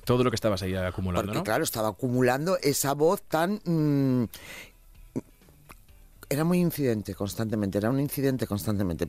Todo 0.05 0.23
lo 0.23 0.31
que 0.31 0.35
estabas 0.35 0.61
ahí 0.61 0.73
acumulando, 0.73 1.25
Porque 1.25 1.39
¿no? 1.39 1.43
claro, 1.43 1.65
estaba 1.65 1.89
acumulando 1.89 2.57
esa 2.61 2.93
voz 2.93 3.21
tan... 3.23 3.59
mm, 3.65 4.27
era 6.29 6.43
muy 6.43 6.59
incidente 6.59 7.15
constantemente, 7.15 7.77
era 7.77 7.89
un 7.89 7.99
incidente 7.99 8.47
constantemente. 8.47 9.07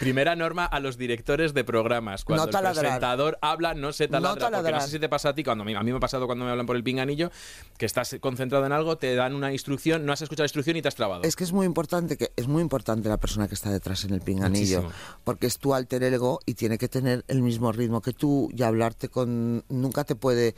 Primera 0.00 0.36
norma 0.36 0.66
a 0.66 0.80
los 0.80 0.98
directores 0.98 1.54
de 1.54 1.64
programas. 1.64 2.24
Cuando 2.24 2.46
No 2.46 2.58
el 2.58 2.74
presentador 2.74 3.38
habla, 3.40 3.74
no 3.74 3.92
se 3.92 4.08
taladra. 4.08 4.50
No 4.50 4.56
porque 4.56 4.72
no 4.72 4.80
sé 4.80 4.88
si 4.88 4.98
te 4.98 5.08
pasa 5.08 5.30
a 5.30 5.34
ti, 5.34 5.44
cuando 5.44 5.62
a 5.62 5.64
mí, 5.64 5.74
a 5.74 5.82
mí 5.82 5.90
me 5.90 5.96
ha 5.96 6.00
pasado 6.00 6.26
cuando 6.26 6.44
me 6.44 6.50
hablan 6.50 6.66
por 6.66 6.76
el 6.76 6.84
pinganillo, 6.84 7.30
que 7.78 7.86
estás 7.86 8.16
concentrado 8.20 8.66
en 8.66 8.72
algo, 8.72 8.98
te 8.98 9.14
dan 9.14 9.34
una 9.34 9.50
instrucción, 9.52 10.04
no 10.04 10.12
has 10.12 10.20
escuchado 10.20 10.44
la 10.44 10.48
instrucción 10.48 10.76
y 10.76 10.82
te 10.82 10.88
has 10.88 10.94
trabado. 10.94 11.22
Es 11.22 11.36
que 11.36 11.44
es 11.44 11.52
muy 11.52 11.64
importante 11.64 12.16
que 12.18 12.32
es 12.36 12.46
muy 12.46 12.60
importante 12.60 13.08
la 13.08 13.18
persona 13.18 13.48
que 13.48 13.54
está 13.54 13.70
detrás 13.70 14.04
en 14.04 14.12
el 14.12 14.20
pinganillo, 14.20 14.82
Muchísimo. 14.82 15.20
porque 15.24 15.46
es 15.46 15.58
tu 15.58 15.74
alter 15.74 16.02
ego 16.02 16.40
y 16.44 16.54
tiene 16.54 16.76
que 16.76 16.88
tener 16.88 17.24
el 17.28 17.40
mismo 17.40 17.72
ritmo 17.72 18.02
que 18.02 18.12
tú 18.12 18.50
y 18.54 18.62
hablarte 18.62 19.08
con 19.08 19.64
nunca 19.68 20.04
te 20.04 20.14
puede 20.16 20.54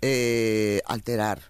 eh, 0.00 0.80
alterar. 0.86 1.49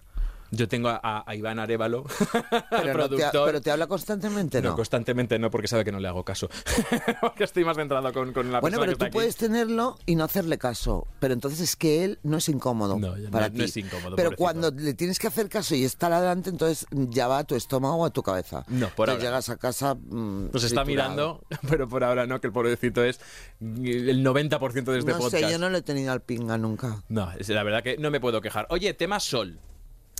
Yo 0.53 0.67
tengo 0.67 0.89
a, 0.89 1.23
Iván 1.33 1.59
Arevalo, 1.59 2.03
Pero, 2.69 2.93
no 2.97 3.09
te, 3.09 3.23
pero 3.31 3.71
habla 3.71 3.87
constantemente, 3.87 4.61
no, 4.61 4.71
¿no? 4.71 4.75
constantemente 4.75 5.39
no, 5.39 5.49
porque 5.49 5.69
sabe 5.69 5.85
que 5.85 5.93
no 5.93 5.99
le 6.01 6.09
hago 6.09 6.25
caso. 6.25 6.49
porque 7.21 7.45
estoy 7.45 7.63
más 7.63 7.77
centrado 7.77 8.11
con, 8.11 8.33
con 8.33 8.51
la 8.51 8.59
Bueno, 8.59 8.77
persona 8.77 8.79
pero 8.79 8.85
que 8.87 8.91
está 8.91 9.05
tú 9.05 9.05
aquí. 9.05 9.13
puedes 9.13 9.35
tenerlo 9.37 9.97
y 10.05 10.15
no 10.15 10.25
hacerle 10.25 10.57
caso. 10.57 11.07
Pero 11.21 11.33
entonces 11.33 11.61
es 11.61 11.75
que 11.77 12.03
él 12.03 12.19
no 12.23 12.35
es 12.37 12.49
incómodo 12.49 12.99
No, 12.99 13.15
no- 13.15 13.31
para 13.31 13.47
no 13.47 13.55
ti. 13.55 13.63
es 13.63 13.77
incómodo, 13.77 14.17
Pero 14.17 14.35
cuando 14.35 14.71
le 14.71 14.93
tienes 14.93 15.19
que 15.19 15.27
hacer 15.27 15.47
caso 15.47 15.73
y 15.73 15.85
está 15.85 16.07
adelante, 16.07 16.49
entonces 16.49 16.85
ya 16.91 17.27
va 17.29 17.37
a 17.39 17.43
tu 17.45 17.55
estómago 17.55 17.95
o 17.95 18.05
a 18.05 18.09
tu 18.09 18.21
cabeza. 18.21 18.65
No, 18.67 18.89
por 18.89 19.09
ahora. 19.09 19.21
llegas 19.23 19.47
a 19.49 19.55
casa. 19.55 19.95
mm, 19.95 20.49
Nos 20.51 20.63
está 20.65 20.83
mirando, 20.83 21.45
pero 21.69 21.87
por 21.87 22.03
ahora 22.03 22.25
no, 22.27 22.41
que 22.41 22.47
el 22.47 22.53
pobrecito 22.53 23.03
es 23.05 23.21
el 23.61 24.21
90% 24.25 24.83
de 24.83 24.99
este 24.99 25.11
no 25.13 25.17
podcast. 25.17 25.43
sé, 25.45 25.49
yo 25.51 25.57
no 25.57 25.69
le 25.69 25.77
he 25.77 25.81
tenido 25.81 26.11
al 26.11 26.21
pinga 26.21 26.57
nunca. 26.57 27.03
No, 27.07 27.31
es 27.31 27.47
la 27.47 27.63
verdad 27.63 27.83
que 27.83 27.97
no 27.97 28.11
me 28.11 28.19
puedo 28.19 28.41
quejar. 28.41 28.67
Oye, 28.69 28.93
tema 28.93 29.19
sol. 29.21 29.59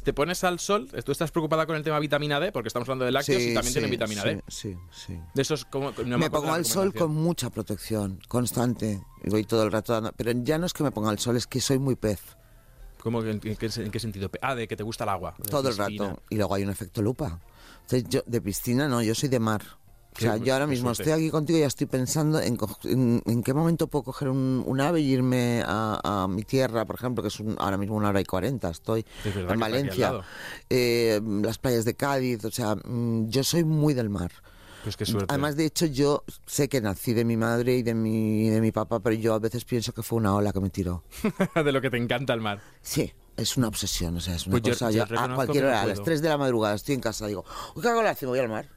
Te 0.03 0.13
pones 0.13 0.43
al 0.43 0.59
sol, 0.59 0.87
tú 1.05 1.11
estás 1.11 1.29
preocupada 1.29 1.67
con 1.67 1.75
el 1.75 1.83
tema 1.83 1.99
vitamina 1.99 2.39
D, 2.39 2.51
porque 2.51 2.67
estamos 2.67 2.87
hablando 2.89 3.05
de 3.05 3.11
lácteos 3.11 3.41
y 3.41 3.53
también 3.53 3.73
tienen 3.73 3.91
vitamina 3.91 4.23
sí, 4.23 4.29
D. 4.29 4.43
Sí, 4.47 4.77
sí. 4.91 5.19
De 5.35 5.41
esos, 5.43 5.65
como, 5.65 5.91
no 6.05 6.17
me 6.17 6.29
pongo 6.31 6.51
al 6.51 6.65
sol 6.65 6.91
con 6.93 7.11
mucha 7.13 7.51
protección, 7.51 8.19
constante. 8.27 9.03
Y 9.23 9.29
voy 9.29 9.43
todo 9.43 9.63
el 9.63 9.71
rato 9.71 9.93
dando. 9.93 10.11
Pero 10.17 10.31
ya 10.31 10.57
no 10.57 10.65
es 10.65 10.73
que 10.73 10.83
me 10.83 10.91
ponga 10.91 11.11
al 11.11 11.19
sol, 11.19 11.37
es 11.37 11.45
que 11.45 11.61
soy 11.61 11.77
muy 11.77 11.95
pez. 11.95 12.19
¿Cómo, 12.99 13.21
que- 13.21 13.29
en, 13.31 13.39
qué, 13.39 13.57
en 13.75 13.91
qué 13.91 13.99
sentido? 13.99 14.31
Ah, 14.41 14.55
de 14.55 14.67
que 14.67 14.75
te 14.75 14.83
gusta 14.83 15.03
el 15.03 15.09
agua. 15.11 15.35
Todo 15.49 15.69
el 15.69 15.77
rato. 15.77 16.19
Y 16.29 16.35
luego 16.35 16.55
hay 16.55 16.63
un 16.63 16.69
efecto 16.71 17.01
lupa. 17.03 17.39
Entonces, 17.81 18.05
yo 18.09 18.21
de 18.25 18.41
piscina 18.41 18.87
no, 18.87 19.01
yo 19.03 19.13
soy 19.13 19.29
de 19.29 19.39
mar. 19.39 19.61
O 20.13 20.19
sea, 20.19 20.35
yo 20.37 20.53
ahora 20.53 20.65
qué 20.65 20.71
mismo 20.71 20.91
estoy 20.91 21.13
aquí 21.13 21.29
contigo 21.29 21.57
y 21.57 21.61
ya 21.61 21.67
estoy 21.67 21.87
pensando 21.87 22.39
en, 22.41 22.57
en, 22.83 23.23
en 23.25 23.43
qué 23.43 23.53
momento 23.53 23.87
puedo 23.87 24.03
coger 24.03 24.27
un, 24.29 24.61
un 24.65 24.81
ave 24.81 24.99
y 24.99 25.11
irme 25.11 25.63
a, 25.65 26.23
a 26.23 26.27
mi 26.27 26.43
tierra, 26.43 26.85
por 26.85 26.95
ejemplo, 26.97 27.21
que 27.23 27.29
es 27.29 27.39
un- 27.39 27.55
ahora 27.59 27.77
mismo 27.77 27.95
una 27.95 28.09
hora 28.09 28.19
y 28.21 28.25
cuarenta, 28.25 28.69
estoy 28.69 29.05
Es 29.23 29.35
en 29.35 29.59
Valencia, 29.59 30.21
eh, 30.69 31.21
las 31.41 31.57
playas 31.57 31.85
de 31.85 31.93
Cádiz, 31.95 32.43
o 32.45 32.51
sea, 32.51 32.75
mm, 32.75 33.29
yo 33.29 33.43
soy 33.43 33.63
muy 33.63 33.93
del 33.93 34.09
mar. 34.09 34.31
Pues 34.83 34.97
qué 34.97 35.05
suerte. 35.05 35.27
Además, 35.29 35.55
de 35.55 35.65
hecho, 35.65 35.85
yo 35.85 36.23
sé 36.47 36.67
que 36.67 36.81
nací 36.81 37.13
de 37.13 37.23
mi 37.23 37.37
madre 37.37 37.77
y 37.77 37.83
de 37.83 37.93
mi, 37.93 38.49
de 38.49 38.59
mi 38.61 38.71
papá, 38.71 38.99
pero 38.99 39.15
yo 39.15 39.35
a 39.35 39.39
veces 39.39 39.63
pienso 39.63 39.93
que 39.93 40.01
fue 40.01 40.17
una 40.17 40.33
ola 40.35 40.51
que 40.51 40.59
me 40.59 40.69
tiró. 40.71 41.03
de 41.55 41.71
lo 41.71 41.81
que 41.81 41.89
te 41.91 41.97
encanta 41.97 42.33
el 42.33 42.41
mar. 42.41 42.59
Sí, 42.81 43.13
es 43.37 43.57
una 43.57 43.67
obsesión, 43.67 44.17
o 44.17 44.19
sea, 44.19 44.35
es 44.35 44.47
una 44.47 44.59
Pues 44.59 44.73
cosa. 44.73 44.89
yo 44.91 45.05
yo 45.05 45.19
a 45.19 45.35
cualquier 45.35 45.65
hora, 45.65 45.81
a 45.83 45.85
las 45.85 45.99
puedo. 45.99 46.05
3 46.05 46.21
de 46.23 46.29
la 46.29 46.37
madrugada, 46.37 46.75
estoy 46.75 46.95
en 46.95 47.01
casa, 47.01 47.27
digo, 47.27 47.45
uy, 47.75 47.81
¿qué 47.81 47.89
hago 47.89 48.01
la 48.01 48.17
Me 48.19 48.27
voy 48.27 48.39
al 48.39 48.49
mar 48.49 48.67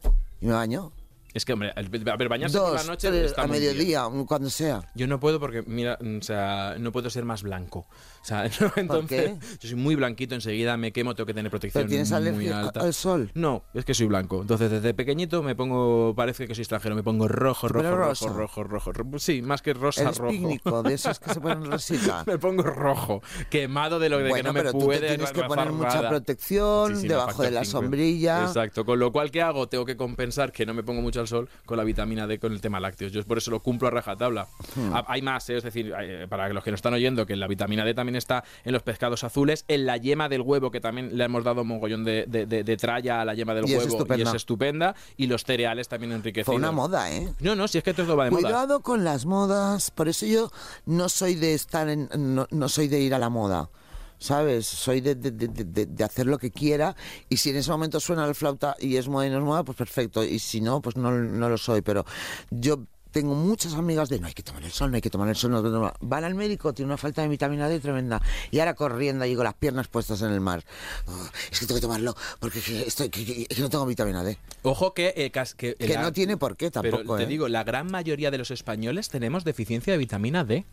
y 0.41 0.47
me 0.47 0.53
baño. 0.53 0.93
Es 1.35 1.45
que, 1.45 1.53
hombre, 1.53 1.73
a 1.77 1.83
ver, 2.17 2.29
bañarse 2.29 2.57
por 2.57 2.69
la 2.73 2.79
Dos, 2.79 2.87
noche 2.87 3.09
tres, 3.11 3.27
está 3.27 3.43
a 3.43 3.47
muy 3.49 3.59
bien. 3.59 3.73
mediodía, 3.77 4.05
cuando 4.27 4.49
sea. 4.49 4.81
Yo 4.95 5.07
no 5.09 5.19
puedo 5.19 5.41
porque, 5.41 5.63
mira, 5.67 5.99
mm, 6.01 6.19
o 6.19 6.23
sea, 6.23 6.77
no 6.79 6.93
puedo 6.93 7.11
ser 7.11 7.25
más 7.25 7.43
blanco. 7.43 7.87
O 8.25 8.27
sea, 8.27 8.45
no, 8.61 8.73
entonces, 8.77 9.33
qué? 9.33 9.37
yo 9.61 9.69
soy 9.69 9.75
muy 9.77 9.97
blanquito, 9.97 10.35
enseguida 10.35 10.79
me 10.79 10.93
quemo, 10.93 11.15
tengo 11.15 11.27
que 11.27 11.35
tener 11.35 11.51
protección 11.51 11.83
¿Pero 11.83 11.91
tienes 11.91 12.09
muy 12.11 12.17
alergia 12.17 12.61
alta. 12.61 12.81
al 12.81 12.95
sol? 12.95 13.31
No, 13.35 13.65
es 13.75 13.85
que 13.85 13.93
soy 13.93 14.07
blanco. 14.07 14.41
Entonces, 14.41 14.71
desde 14.71 14.95
pequeñito 14.95 15.43
me 15.43 15.55
pongo, 15.55 16.15
parece 16.17 16.47
que 16.47 16.55
soy 16.55 16.63
extranjero, 16.63 16.95
me 16.95 17.03
pongo 17.03 17.29
rojo, 17.29 17.67
¿Tu 17.69 17.75
rojo, 17.75 17.91
rojo, 17.97 18.29
rojo, 18.29 18.65
rojo, 18.65 18.93
rojo. 18.93 19.19
Sí, 19.19 19.43
más 19.43 19.61
que 19.61 19.75
rosa, 19.75 20.05
Eres 20.05 20.17
rojo. 20.17 20.31
pícnico, 20.31 20.83
de 20.83 20.95
esos 20.95 21.21
que 21.21 21.35
se 21.35 21.41
ponen 21.41 21.65
rosita. 21.71 22.25
me 22.27 22.39
pongo 22.39 22.63
rojo, 22.63 23.23
quemado 23.51 23.99
de 23.99 24.09
lo 24.09 24.17
de 24.19 24.25
que 24.25 24.31
Bueno, 24.31 24.49
no 24.49 24.53
me 24.55 24.61
pero 24.61 24.73
tú 24.73 24.79
te 24.79 24.85
puede 24.87 25.09
tienes 25.09 25.31
que 25.33 25.43
poner 25.43 25.71
mucha 25.71 25.97
nada. 25.97 26.09
protección 26.09 26.97
Sí, 26.97 27.03
sí, 27.03 27.09
debajo 27.09 27.43
de 27.43 27.51
la 27.51 27.65
50. 27.65 27.65
sombrilla. 27.87 28.43
Exacto, 28.45 28.87
con 28.87 28.99
lo 28.99 29.13
cual, 29.13 29.31
¿qué 29.31 29.43
hago? 29.43 29.69
Tengo 29.69 29.85
que 29.85 29.99
compensar 29.99 30.51
que 30.51 30.65
no 30.65 30.73
me 30.73 30.83
pongo 30.83 31.03
mucho 31.03 31.21
al 31.21 31.29
sol 31.29 31.49
con 31.67 31.77
la 31.77 31.85
vitamina 31.85 32.27
D 32.27 32.39
con 32.39 32.53
el 32.53 32.63
tema 32.63 32.81
lácteos. 32.81 33.13
Yo 33.13 33.23
por 33.25 33.37
eso 33.39 33.51
lo 33.51 33.61
cumplo 33.61 33.89
a 33.89 33.91
rajatabla. 33.91 34.49
Hmm. 34.77 34.93
Hay 35.09 35.21
más, 35.21 35.49
¿eh? 35.51 35.59
es 35.59 35.63
decir, 35.63 35.95
hay- 35.95 36.27
para 36.27 36.49
los 36.49 36.65
que 36.65 36.71
nos 36.71 36.79
están 36.79 36.95
oyendo, 36.95 37.27
que 37.27 37.37
la 37.37 37.47
vitamina 37.47 37.85
D 37.85 37.93
también 37.95 38.14
está 38.17 38.45
en 38.65 38.73
los 38.73 38.83
pescados 38.83 39.25
azules, 39.25 39.65
en 39.69 39.87
la 39.87 39.97
yema 39.97 40.29
del 40.29 40.41
huevo, 40.43 40.71
que 40.71 40.81
también 40.81 41.17
le 41.17 41.25
hemos 41.25 41.45
dado 41.45 41.63
un 41.63 41.69
mogollón 41.69 42.05
de, 42.05 42.25
de- 42.27 42.47
de- 42.47 42.65
de 42.65 42.77
tralla 42.77 43.21
a 43.21 43.25
la 43.25 43.35
yema 43.35 43.55
del 43.55 43.65
Y 43.69 43.73
es 43.73 43.79
huevo 43.79 43.89
y 44.19 44.23
es 44.23 44.35
estupenda, 44.37 44.95
y 45.17 45.27
los 45.27 45.45
cereales 45.45 45.89
también 45.89 46.13
enriquecidos. 46.13 46.47
Fue 46.47 46.57
una 46.57 46.73
moda, 46.73 47.13
¿eh? 47.13 47.33
No, 47.41 47.55
no, 47.55 47.69
si 47.69 47.79
es 47.79 47.85
que 47.85 47.95
todo 47.95 48.17
va 48.17 48.25
de 48.27 48.31
moda. 48.31 48.43
Cuidado 48.43 48.81
con 48.81 49.05
las 49.05 49.27
modas, 49.27 49.91
por 49.91 50.09
eso 50.09 50.27
yo 50.27 50.51
no 50.87 51.09
soy 51.09 51.35
de 51.35 51.55
estar 51.55 51.89
en, 51.89 52.09
no, 52.17 52.47
no 52.51 52.69
soy 52.69 52.89
de 52.89 53.01
ir 53.01 53.15
a 53.15 53.19
la 53.19 53.29
moda. 53.31 53.71
¿Sabes? 54.17 54.67
Soy 54.67 55.01
de, 55.03 55.17
de- 55.17 55.33
de- 55.33 55.49
de- 55.49 55.87
de 55.87 56.05
hacer 56.05 56.27
lo 56.27 56.39
que 56.39 56.51
quiera 56.51 56.97
y 57.29 57.37
si 57.37 57.51
en 57.51 57.57
ese 57.57 57.71
momento 57.71 58.01
suena 58.01 58.27
la 58.27 58.33
flauta 58.33 58.75
y 58.79 58.97
es 58.97 59.07
moda 59.09 59.27
y 59.27 59.31
no 59.31 59.39
es 59.39 59.45
moda, 59.45 59.65
pues 59.65 59.77
perfecto. 59.77 60.25
Y 60.25 60.39
si 60.39 60.63
no, 60.63 60.81
pues 60.81 60.97
no, 60.97 61.11
no 61.11 61.49
lo 61.51 61.59
soy. 61.59 61.83
Pero 61.83 62.07
yo 62.51 62.85
tengo 63.15 63.35
muchas 63.35 63.75
amigas 63.75 64.09
de 64.09 64.19
no 64.19 64.27
hay 64.27 64.35
que 64.35 64.43
tomar 64.43 64.63
el 64.65 64.73
sol, 64.73 64.91
no 64.91 64.97
hay 64.97 65.01
que 65.01 65.09
tomar 65.09 65.29
el 65.29 65.37
sol. 65.37 65.53
no, 65.53 65.63
no, 65.63 65.71
no". 65.71 65.93
Van 66.01 66.25
al 66.25 66.35
médico, 66.35 66.75
tiene 66.75 66.89
una 66.89 66.97
falta 66.99 67.23
de 67.23 67.29
vitamina 67.29 67.69
D 67.69 67.79
tremenda. 67.79 68.21
Y 68.51 68.59
ahora 68.59 68.75
corriendo 68.75 69.25
y 69.25 69.37
con 69.37 69.45
las 69.45 69.55
piernas 69.55 69.87
puestas 69.87 70.21
en 70.23 70.33
el 70.33 70.41
mar. 70.41 70.65
"Oh, 71.07 71.29
es 71.51 71.61
que 71.61 71.67
tengo 71.67 71.77
que 71.77 71.83
tomarlo 71.83 72.15
porque 72.41 72.59
es 72.59 72.65
que, 72.65 72.83
estoy, 72.83 73.09
que- 73.11 73.47
que- 73.47 73.61
no 73.63 73.71
tengo 73.71 73.87
vitamina 73.87 74.25
D. 74.25 74.37
Ojo 74.63 74.93
que, 74.93 75.15
eh, 75.17 75.31
que, 75.57 75.75
Que 75.77 75.95
la- 75.95 76.03
no 76.03 76.13
tiene 76.13 76.37
por 76.37 76.57
qué 76.57 76.71
tampoco. 76.73 76.99
Pero 77.05 77.17
te 77.17 77.23
¿eh? 77.23 77.27
digo, 77.27 77.49
la 77.49 77.63
gran 77.63 77.87
mayoría 77.91 78.33
de 78.33 78.39
los 78.39 78.51
españoles 78.51 79.09
tenemos 79.09 79.45
deficiencia 79.45 79.93
de 79.93 79.99
vitamina 79.99 80.45
D. 80.45 80.65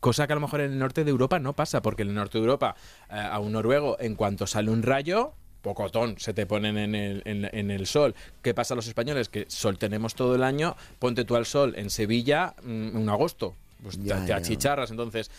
Cosa 0.00 0.26
que 0.26 0.34
a 0.34 0.36
lo 0.36 0.42
mejor 0.42 0.60
en 0.60 0.72
el 0.72 0.78
norte 0.78 1.04
de 1.04 1.10
Europa 1.10 1.38
no 1.40 1.54
pasa, 1.54 1.80
porque 1.80 2.02
en 2.02 2.10
el 2.10 2.14
norte 2.14 2.36
de 2.38 2.44
Europa 2.44 2.76
eh, 3.10 3.14
a 3.18 3.38
un 3.40 3.52
noruego, 3.52 3.96
en 3.98 4.14
cuanto 4.14 4.46
sale 4.46 4.70
un 4.70 4.82
rayo, 4.82 5.32
pocotón, 5.66 6.16
se 6.18 6.32
te 6.32 6.46
ponen 6.46 6.78
en 6.78 6.94
el, 6.94 7.22
en, 7.24 7.44
en 7.52 7.70
el 7.70 7.86
sol. 7.86 8.14
¿Qué 8.42 8.54
pasa 8.54 8.74
a 8.74 8.76
los 8.76 8.86
españoles? 8.86 9.28
Que 9.28 9.44
sol 9.48 9.78
tenemos 9.78 10.14
todo 10.14 10.34
el 10.36 10.42
año, 10.44 10.76
ponte 10.98 11.24
tú 11.24 11.34
al 11.36 11.44
sol 11.44 11.74
en 11.76 11.90
Sevilla 11.90 12.54
mm, 12.62 12.96
en 12.96 13.08
agosto. 13.08 13.54
Pues 13.82 13.98
Ya, 14.02 14.24
te, 14.24 14.32
achicharras, 14.32 14.90
entonces 14.90 15.30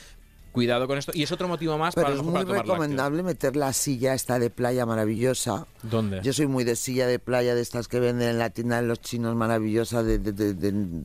cuidado 0.51 0.87
con 0.87 0.97
esto. 0.97 1.11
Y 1.13 1.23
es 1.23 1.31
otro 1.31 1.47
motivo 1.47 1.77
más 1.77 1.93
Pero 1.95 2.07
para, 2.07 2.17
es 2.17 2.23
muy 2.23 2.43
para 2.45 2.61
recomendable 2.61 3.21
meter 3.23 3.55
la 3.55 3.73
silla 3.73 4.13
esta 4.15 4.37
de 4.39 4.49
playa 4.49 4.85
maravillosa. 4.85 5.65
¿Dónde? 5.83 6.19
Yo 6.23 6.33
soy 6.33 6.47
muy 6.47 6.63
de 6.63 6.75
silla 6.75 7.05
de 7.07 7.19
playa, 7.19 7.53
de 7.55 7.61
estas 7.61 7.87
que 7.87 7.99
venden 7.99 8.29
en 8.29 8.39
la 8.39 8.49
tienda 8.49 8.81
de 8.81 8.87
los 8.87 8.99
chinos 9.01 9.35
maravillosa, 9.35 10.03
de, 10.03 10.17
de- 10.19 10.31
de- 10.33 10.53
de- 10.53 11.03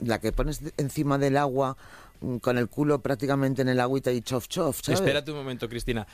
la 0.00 0.20
que 0.20 0.32
pones 0.32 0.60
encima 0.76 1.18
del 1.18 1.36
agua 1.36 1.76
mm, 2.20 2.36
con 2.36 2.56
el 2.58 2.68
culo 2.68 3.00
prácticamente 3.00 3.62
en 3.62 3.68
el 3.68 3.80
agüita 3.80 4.10
y 4.12 4.22
chof 4.22 4.48
chof, 4.48 4.80
¿sabes? 4.82 5.00
Espérate 5.00 5.30
un 5.32 5.38
momento, 5.38 5.68
Cristina. 5.68 6.06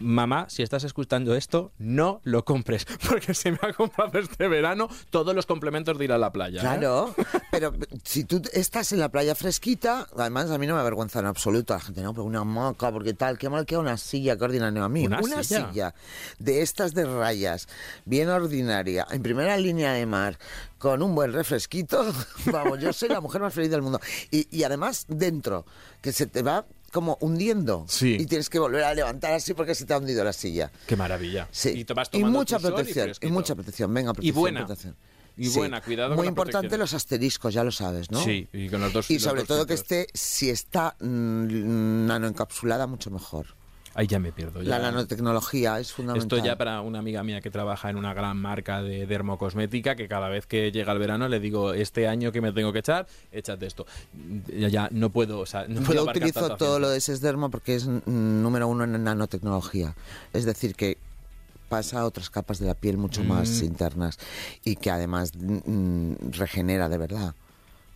Mamá, 0.00 0.46
si 0.48 0.62
estás 0.62 0.84
escuchando 0.84 1.34
esto, 1.34 1.72
no 1.78 2.20
lo 2.24 2.44
compres, 2.44 2.86
porque 3.08 3.34
se 3.34 3.52
me 3.52 3.58
ha 3.62 3.72
comprado 3.72 4.18
este 4.18 4.48
verano 4.48 4.88
todos 5.10 5.34
los 5.34 5.46
complementos 5.46 5.98
de 5.98 6.04
ir 6.04 6.12
a 6.12 6.18
la 6.18 6.32
playa. 6.32 6.60
¿eh? 6.60 6.62
Claro, 6.62 7.14
pero 7.50 7.72
si 8.02 8.24
tú 8.24 8.42
estás 8.52 8.92
en 8.92 9.00
la 9.00 9.10
playa 9.10 9.34
fresquita, 9.34 10.06
además 10.16 10.50
a 10.50 10.58
mí 10.58 10.66
no 10.66 10.74
me 10.74 10.80
avergüenza 10.80 11.20
en 11.20 11.26
absoluto. 11.26 11.74
La 11.74 11.80
gente, 11.80 12.02
no, 12.02 12.12
pero 12.12 12.24
una 12.24 12.40
hamaca, 12.40 12.90
porque 12.90 13.14
tal, 13.14 13.38
qué 13.38 13.48
mal 13.48 13.66
queda 13.66 13.80
una 13.80 13.96
silla 13.96 14.36
que 14.36 14.44
ordinaria 14.44 14.82
a 14.82 14.88
mí. 14.88 15.06
¿Una 15.06 15.22
silla? 15.22 15.68
silla? 15.70 15.94
de 16.38 16.62
estas 16.62 16.94
de 16.94 17.04
rayas, 17.04 17.68
bien 18.04 18.28
ordinaria, 18.28 19.06
en 19.10 19.22
primera 19.22 19.56
línea 19.56 19.92
de 19.92 20.06
mar, 20.06 20.38
con 20.78 21.02
un 21.02 21.14
buen 21.14 21.32
refresquito. 21.32 22.12
Vamos, 22.46 22.80
yo 22.80 22.92
soy 22.92 23.10
la 23.10 23.20
mujer 23.20 23.40
más 23.40 23.52
feliz 23.52 23.70
del 23.70 23.82
mundo. 23.82 24.00
Y, 24.30 24.48
y 24.50 24.64
además 24.64 25.04
dentro, 25.08 25.66
que 26.00 26.12
se 26.12 26.26
te 26.26 26.42
va 26.42 26.64
como 26.90 27.18
hundiendo. 27.20 27.84
Sí. 27.88 28.16
Y 28.18 28.26
tienes 28.26 28.50
que 28.50 28.58
volver 28.58 28.84
a 28.84 28.94
levantar 28.94 29.32
así 29.32 29.54
porque 29.54 29.74
se 29.74 29.84
te 29.86 29.94
ha 29.94 29.98
hundido 29.98 30.24
la 30.24 30.32
silla. 30.32 30.70
Qué 30.86 30.96
maravilla. 30.96 31.48
Sí. 31.50 31.70
Y, 31.70 31.84
te 31.84 31.94
vas 31.94 32.08
Y 32.12 32.24
mucha 32.24 32.58
protección. 32.58 33.04
Y, 33.04 33.08
fresquito. 33.08 33.32
mucha 33.32 33.54
protección. 33.54 33.94
Venga, 33.94 34.12
protección. 34.12 34.40
buena. 34.40 34.66
protección. 34.66 34.96
Y 35.36 35.48
buena, 35.50 35.80
cuidado 35.80 36.16
Muy 36.16 36.26
importante 36.26 36.68
protecciones. 36.68 36.78
los 36.78 36.94
asteriscos, 36.94 37.54
ya 37.54 37.64
lo 37.64 37.70
sabes, 37.70 38.10
¿no? 38.10 38.22
Sí, 38.22 38.46
y 38.52 38.68
con 38.68 38.80
los 38.80 38.92
dos 38.92 39.10
Y 39.10 39.18
sobre 39.20 39.44
todo 39.44 39.66
que 39.66 39.74
esté, 39.74 40.08
si 40.12 40.50
está 40.50 40.96
mm, 41.00 42.06
nanoencapsulada, 42.06 42.86
mucho 42.86 43.10
mejor. 43.10 43.46
Ahí 43.94 44.06
ya 44.06 44.18
me 44.18 44.30
pierdo. 44.32 44.62
ya. 44.62 44.78
La 44.78 44.78
nanotecnología 44.78 45.80
es 45.80 45.92
fundamental. 45.92 46.38
Esto 46.38 46.46
ya 46.46 46.56
para 46.56 46.80
una 46.80 47.00
amiga 47.00 47.22
mía 47.24 47.40
que 47.40 47.50
trabaja 47.50 47.90
en 47.90 47.96
una 47.96 48.14
gran 48.14 48.36
marca 48.36 48.82
de 48.82 49.06
dermocosmética, 49.06 49.96
que 49.96 50.06
cada 50.08 50.28
vez 50.28 50.46
que 50.46 50.70
llega 50.70 50.92
el 50.92 50.98
verano 50.98 51.28
le 51.28 51.40
digo, 51.40 51.72
este 51.72 52.06
año 52.06 52.30
que 52.32 52.40
me 52.40 52.52
tengo 52.52 52.72
que 52.72 52.78
echar, 52.80 53.06
échate 53.32 53.66
esto. 53.66 53.86
Ya, 54.46 54.68
ya 54.68 54.88
no 54.92 55.10
puedo, 55.10 55.40
o 55.40 55.46
sea, 55.46 55.66
no 55.68 55.80
puedo 55.82 56.04
Yo 56.04 56.10
utilizo 56.10 56.56
todo 56.56 56.78
lo 56.78 56.88
de 56.88 57.00
Sesderma 57.00 57.48
porque 57.48 57.74
es 57.74 57.86
mm, 57.86 58.00
número 58.06 58.68
uno 58.68 58.84
en 58.84 59.02
nanotecnología. 59.02 59.94
Es 60.32 60.44
decir, 60.44 60.74
que 60.74 60.96
pasa 61.68 62.00
a 62.00 62.04
otras 62.04 62.30
capas 62.30 62.58
de 62.58 62.66
la 62.66 62.74
piel 62.74 62.96
mucho 62.96 63.22
más 63.24 63.48
Mm. 63.62 63.64
internas 63.64 64.18
y 64.64 64.76
que 64.76 64.90
además 64.90 65.32
mm, 65.36 66.14
regenera 66.32 66.88
de 66.88 66.98
verdad. 66.98 67.34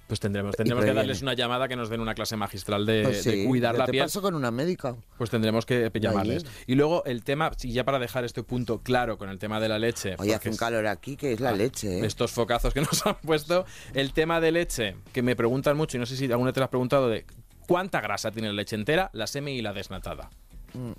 Pues 0.07 0.21
tendremos, 0.21 0.55
tendremos 0.55 0.85
que 0.85 0.93
darles 0.93 1.23
una 1.23 1.33
llamada 1.33 1.67
que 1.67 1.77
nos 1.77 1.89
den 1.89 2.01
una 2.01 2.15
clase 2.15 2.37
magistral 2.37 2.85
de, 2.85 3.03
Pues 3.05 3.25
de 3.25 3.47
cuidar 3.47 3.75
la 3.77 3.87
te 3.87 3.93
piel. 3.93 4.05
paso 4.05 4.21
con 4.21 4.35
una 4.35 4.51
médica. 4.51 4.95
Pues 5.17 5.31
tendremos 5.31 5.65
que 5.65 5.91
llamarles. 5.95 6.45
Y 6.67 6.75
luego 6.75 7.05
el 7.07 7.25
tema, 7.25 7.51
y 7.63 7.73
ya 7.73 7.85
para 7.85 7.99
dejar 7.99 8.25
este 8.25 8.43
punto 8.43 8.81
claro 8.83 9.17
con 9.17 9.31
el 9.31 9.39
tema 9.39 9.61
de 9.61 9.69
la 9.71 9.79
leche. 9.79 10.11
Hoy 10.11 10.17
porque 10.17 10.35
hace 10.35 10.51
un 10.51 10.57
calor 10.57 10.87
aquí 10.87 11.17
que 11.17 11.33
es 11.33 11.41
la 11.41 11.51
Ah, 11.51 11.53
leche. 11.53 12.01
¿eh? 12.01 12.07
Estos 12.07 12.33
focazos 12.33 12.75
que 12.75 12.81
nos 12.83 13.05
han 13.07 13.17
puesto. 13.17 13.65
El 13.95 14.13
tema 14.13 14.41
de 14.41 14.53
leche, 14.53 14.97
que 15.13 15.23
me 15.23 15.37
preguntan 15.37 15.77
mucho, 15.77 15.97
y 15.97 16.01
no 16.01 16.07
sé 16.07 16.17
si 16.17 16.31
alguna 16.31 16.53
te 16.53 16.61
lo 16.61 16.65
has 16.65 16.71
preguntado, 16.71 17.09
de 17.09 17.25
cuánta 17.67 18.01
grasa 18.03 18.31
tiene 18.31 18.49
la 18.49 18.55
leche 18.55 18.77
entera, 18.77 19.09
la 19.15 19.27
semi 19.27 19.53
y 19.53 19.63
la 19.63 19.73
desnatada. 19.73 20.29
Mm. 20.75 20.93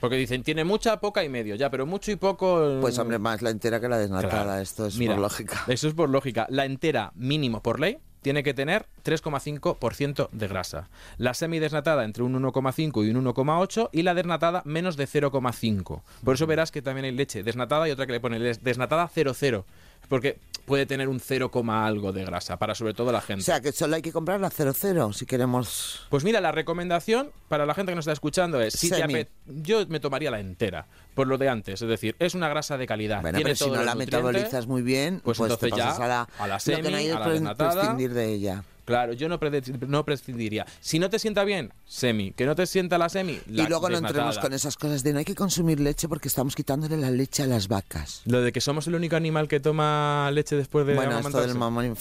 Porque 0.00 0.16
dicen, 0.16 0.42
tiene 0.44 0.64
mucha, 0.64 1.00
poca 1.00 1.22
y 1.24 1.28
medio, 1.28 1.54
ya, 1.56 1.70
pero 1.70 1.84
mucho 1.86 2.10
y 2.12 2.16
poco. 2.16 2.78
Pues 2.80 2.98
hombre, 2.98 3.18
más 3.18 3.42
la 3.42 3.50
entera 3.50 3.80
que 3.80 3.88
la 3.88 3.98
desnatada. 3.98 4.44
Claro. 4.44 4.60
Esto 4.60 4.86
es 4.86 4.96
Mira, 4.96 5.14
por 5.14 5.22
lógica. 5.22 5.64
Eso 5.68 5.88
es 5.88 5.94
por 5.94 6.08
lógica. 6.08 6.46
La 6.50 6.64
entera, 6.64 7.10
mínimo 7.16 7.62
por 7.62 7.80
ley, 7.80 7.98
tiene 8.22 8.42
que 8.42 8.54
tener 8.54 8.86
3,5% 9.04 10.28
de 10.32 10.48
grasa. 10.48 10.88
La 11.18 11.34
semidesnatada 11.34 12.04
entre 12.04 12.22
un 12.22 12.34
1,5 12.40 13.06
y 13.06 13.10
un 13.10 13.24
1,8 13.24 13.90
y 13.92 14.02
la 14.02 14.14
desnatada 14.14 14.62
menos 14.64 14.96
de 14.96 15.06
0,5. 15.06 16.02
Por 16.24 16.34
eso 16.34 16.46
verás 16.46 16.70
que 16.70 16.82
también 16.82 17.04
hay 17.06 17.12
leche 17.12 17.42
desnatada 17.42 17.88
y 17.88 17.92
otra 17.92 18.06
que 18.06 18.12
le 18.12 18.20
pone 18.20 18.38
des- 18.38 18.62
desnatada 18.62 19.08
0,0. 19.08 19.64
Porque 20.08 20.38
puede 20.68 20.86
tener 20.86 21.08
un 21.08 21.18
0, 21.18 21.50
coma 21.50 21.84
algo 21.86 22.12
de 22.12 22.24
grasa 22.24 22.56
para 22.58 22.76
sobre 22.76 22.94
todo 22.94 23.10
la 23.10 23.20
gente. 23.20 23.42
O 23.42 23.44
sea, 23.44 23.60
que 23.60 23.72
solo 23.72 23.96
hay 23.96 24.02
que 24.02 24.12
comprar 24.12 24.38
la 24.38 24.50
00 24.50 25.12
si 25.12 25.26
queremos... 25.26 26.06
Pues 26.10 26.22
mira, 26.22 26.40
la 26.40 26.52
recomendación 26.52 27.30
para 27.48 27.66
la 27.66 27.74
gente 27.74 27.90
que 27.92 27.96
nos 27.96 28.04
está 28.04 28.12
escuchando 28.12 28.60
es, 28.60 28.74
si 28.74 28.90
yo 29.46 29.86
me 29.88 29.98
tomaría 29.98 30.30
la 30.30 30.38
entera, 30.38 30.86
por 31.14 31.26
lo 31.26 31.38
de 31.38 31.48
antes, 31.48 31.82
es 31.82 31.88
decir, 31.88 32.14
es 32.20 32.34
una 32.34 32.48
grasa 32.48 32.76
de 32.78 32.86
calidad. 32.86 33.22
Bueno, 33.22 33.38
tiene 33.38 33.54
pero 33.54 33.56
si 33.64 33.70
no 33.70 33.82
la 33.82 33.94
metabolizas 33.96 34.66
muy 34.66 34.82
bien, 34.82 35.20
pues 35.24 35.38
pues, 35.38 35.58
te 35.58 35.66
entonces 35.66 35.78
ya 35.98 36.04
a 36.04 36.08
la, 36.08 36.28
a 36.38 36.46
la 36.46 36.54
Lo 36.54 36.58
que 36.58 36.60
semi, 36.60 36.90
no 36.90 36.96
hay 36.96 37.06
es 37.08 37.14
a 37.14 37.18
la 37.18 37.24
pre- 37.24 37.32
desnatada. 37.34 37.72
prescindir 37.80 38.14
de 38.14 38.32
ella. 38.32 38.64
Claro, 38.88 39.12
yo 39.12 39.28
no, 39.28 39.38
pre- 39.38 39.60
no 39.86 40.02
prescindiría. 40.02 40.64
Si 40.80 40.98
no 40.98 41.10
te 41.10 41.18
sienta 41.18 41.44
bien, 41.44 41.74
semi. 41.84 42.32
Que 42.32 42.46
no 42.46 42.54
te 42.54 42.66
sienta 42.66 42.96
la 42.96 43.10
semi, 43.10 43.38
la 43.46 43.64
y 43.64 43.66
luego 43.66 43.90
no 43.90 43.98
entremos 43.98 44.38
con 44.38 44.54
esas 44.54 44.78
cosas 44.78 45.02
de 45.02 45.12
no 45.12 45.18
hay 45.18 45.26
que 45.26 45.34
consumir 45.34 45.78
leche 45.78 46.08
porque 46.08 46.28
estamos 46.28 46.54
quitándole 46.56 46.96
la 46.96 47.10
leche 47.10 47.42
a 47.42 47.46
las 47.46 47.68
vacas. 47.68 48.22
Lo 48.24 48.40
de 48.40 48.50
que 48.50 48.62
somos 48.62 48.86
el 48.86 48.94
único 48.94 49.14
animal 49.14 49.46
que 49.46 49.60
toma 49.60 50.30
leche 50.32 50.56
después 50.56 50.86
de 50.86 50.94
bueno, 50.94 51.18
esto 51.18 51.38
del 51.42 51.54
mamón 51.54 51.94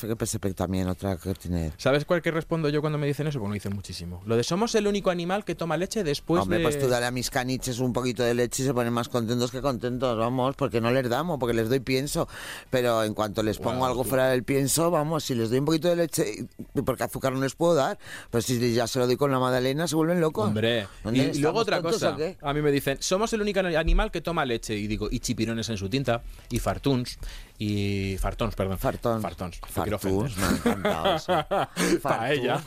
también 0.56 0.88
otra 0.88 1.18
que 1.18 1.34
tiene. 1.34 1.74
¿Sabes 1.76 2.06
cuál 2.06 2.22
que 2.22 2.32
respondo 2.32 2.70
yo 2.70 2.80
cuando 2.80 2.98
me 2.98 3.06
dicen 3.06 3.28
eso? 3.28 3.38
Porque 3.40 3.50
me 3.50 3.56
dicen 3.56 3.76
muchísimo. 3.76 4.22
Lo 4.26 4.38
de 4.38 4.44
somos 4.46 4.74
el 4.76 4.88
único 4.88 5.10
animal 5.10 5.44
que 5.44 5.56
toma 5.56 5.76
leche 5.76 6.06
después 6.06 6.44
Hombre, 6.44 6.60
de... 6.60 6.64
pues 6.64 6.80
tú 6.80 6.88
dale 6.88 7.06
a 7.06 7.12
mis 7.12 7.30
caniches 7.30 7.80
un 7.80 7.92
poquito 7.92 8.24
de 8.24 8.34
leche 8.34 8.64
y 8.64 8.66
se 8.66 8.74
ponen 8.74 8.94
más 8.94 9.10
contentos 9.10 9.52
que 9.52 9.62
contentos, 9.62 10.18
vamos, 10.18 10.56
porque 10.56 10.80
no 10.80 10.90
les 10.92 11.10
damos, 11.10 11.38
porque 11.38 11.54
les 11.54 11.68
doy 11.68 11.82
pienso. 11.82 12.30
Pero 12.70 13.04
en 13.04 13.14
cuanto 13.14 13.44
les 13.44 13.58
pongo 13.58 13.80
Wow, 13.80 13.86
algo 13.88 14.04
tú. 14.04 14.10
fuera 14.10 14.30
del 14.30 14.44
pienso, 14.44 14.90
vamos, 14.90 15.26
si 15.26 15.36
les 15.36 15.50
doy 15.50 15.60
un 15.60 15.66
poquito 15.66 15.90
de 15.90 15.96
leche, 15.98 16.48
porque 16.84 17.04
azúcar 17.04 17.34
no 17.34 17.42
les 17.42 17.56
puedo 17.56 17.76
dar, 17.76 17.98
pues 18.30 18.46
si 18.46 18.74
ya 18.74 18.88
se 18.88 19.00
lo 19.00 19.08
doy 19.08 19.18
con 19.18 19.32
la 19.32 19.40
magdalena, 19.40 19.88
se 19.88 19.96
vuelven 19.96 20.20
locos. 20.22 20.48
Hombre, 20.48 20.88
¿Dónde 21.04 21.32
y, 21.34 21.40
luego 21.40 21.60
otra 21.60 21.82
cosa. 21.82 22.16
A 22.42 22.54
mí 22.54 22.62
me 22.62 22.72
dicen, 22.72 22.98
somos 23.02 23.32
el 23.34 23.42
único 23.42 23.60
animal 23.60 24.12
que 24.12 24.22
toma 24.22 24.46
leche. 24.46 24.76
Y 24.76 24.88
digo, 24.88 25.08
y 25.12 25.20
chipirones 25.20 25.70
en 25.70 25.78
su 25.78 25.90
tinta, 25.90 26.22
y 26.50 26.60
fartuns, 26.60 27.18
y 27.60 28.18
fartons, 28.20 28.56
perdón. 28.56 28.78
Fartons. 28.78 29.22
Fartuns, 29.22 29.94
ofender. 29.94 30.32
me 30.38 30.44
ha 30.46 30.50
encantado 30.52 31.16
eso. 31.16 31.46
Paella. 32.02 32.62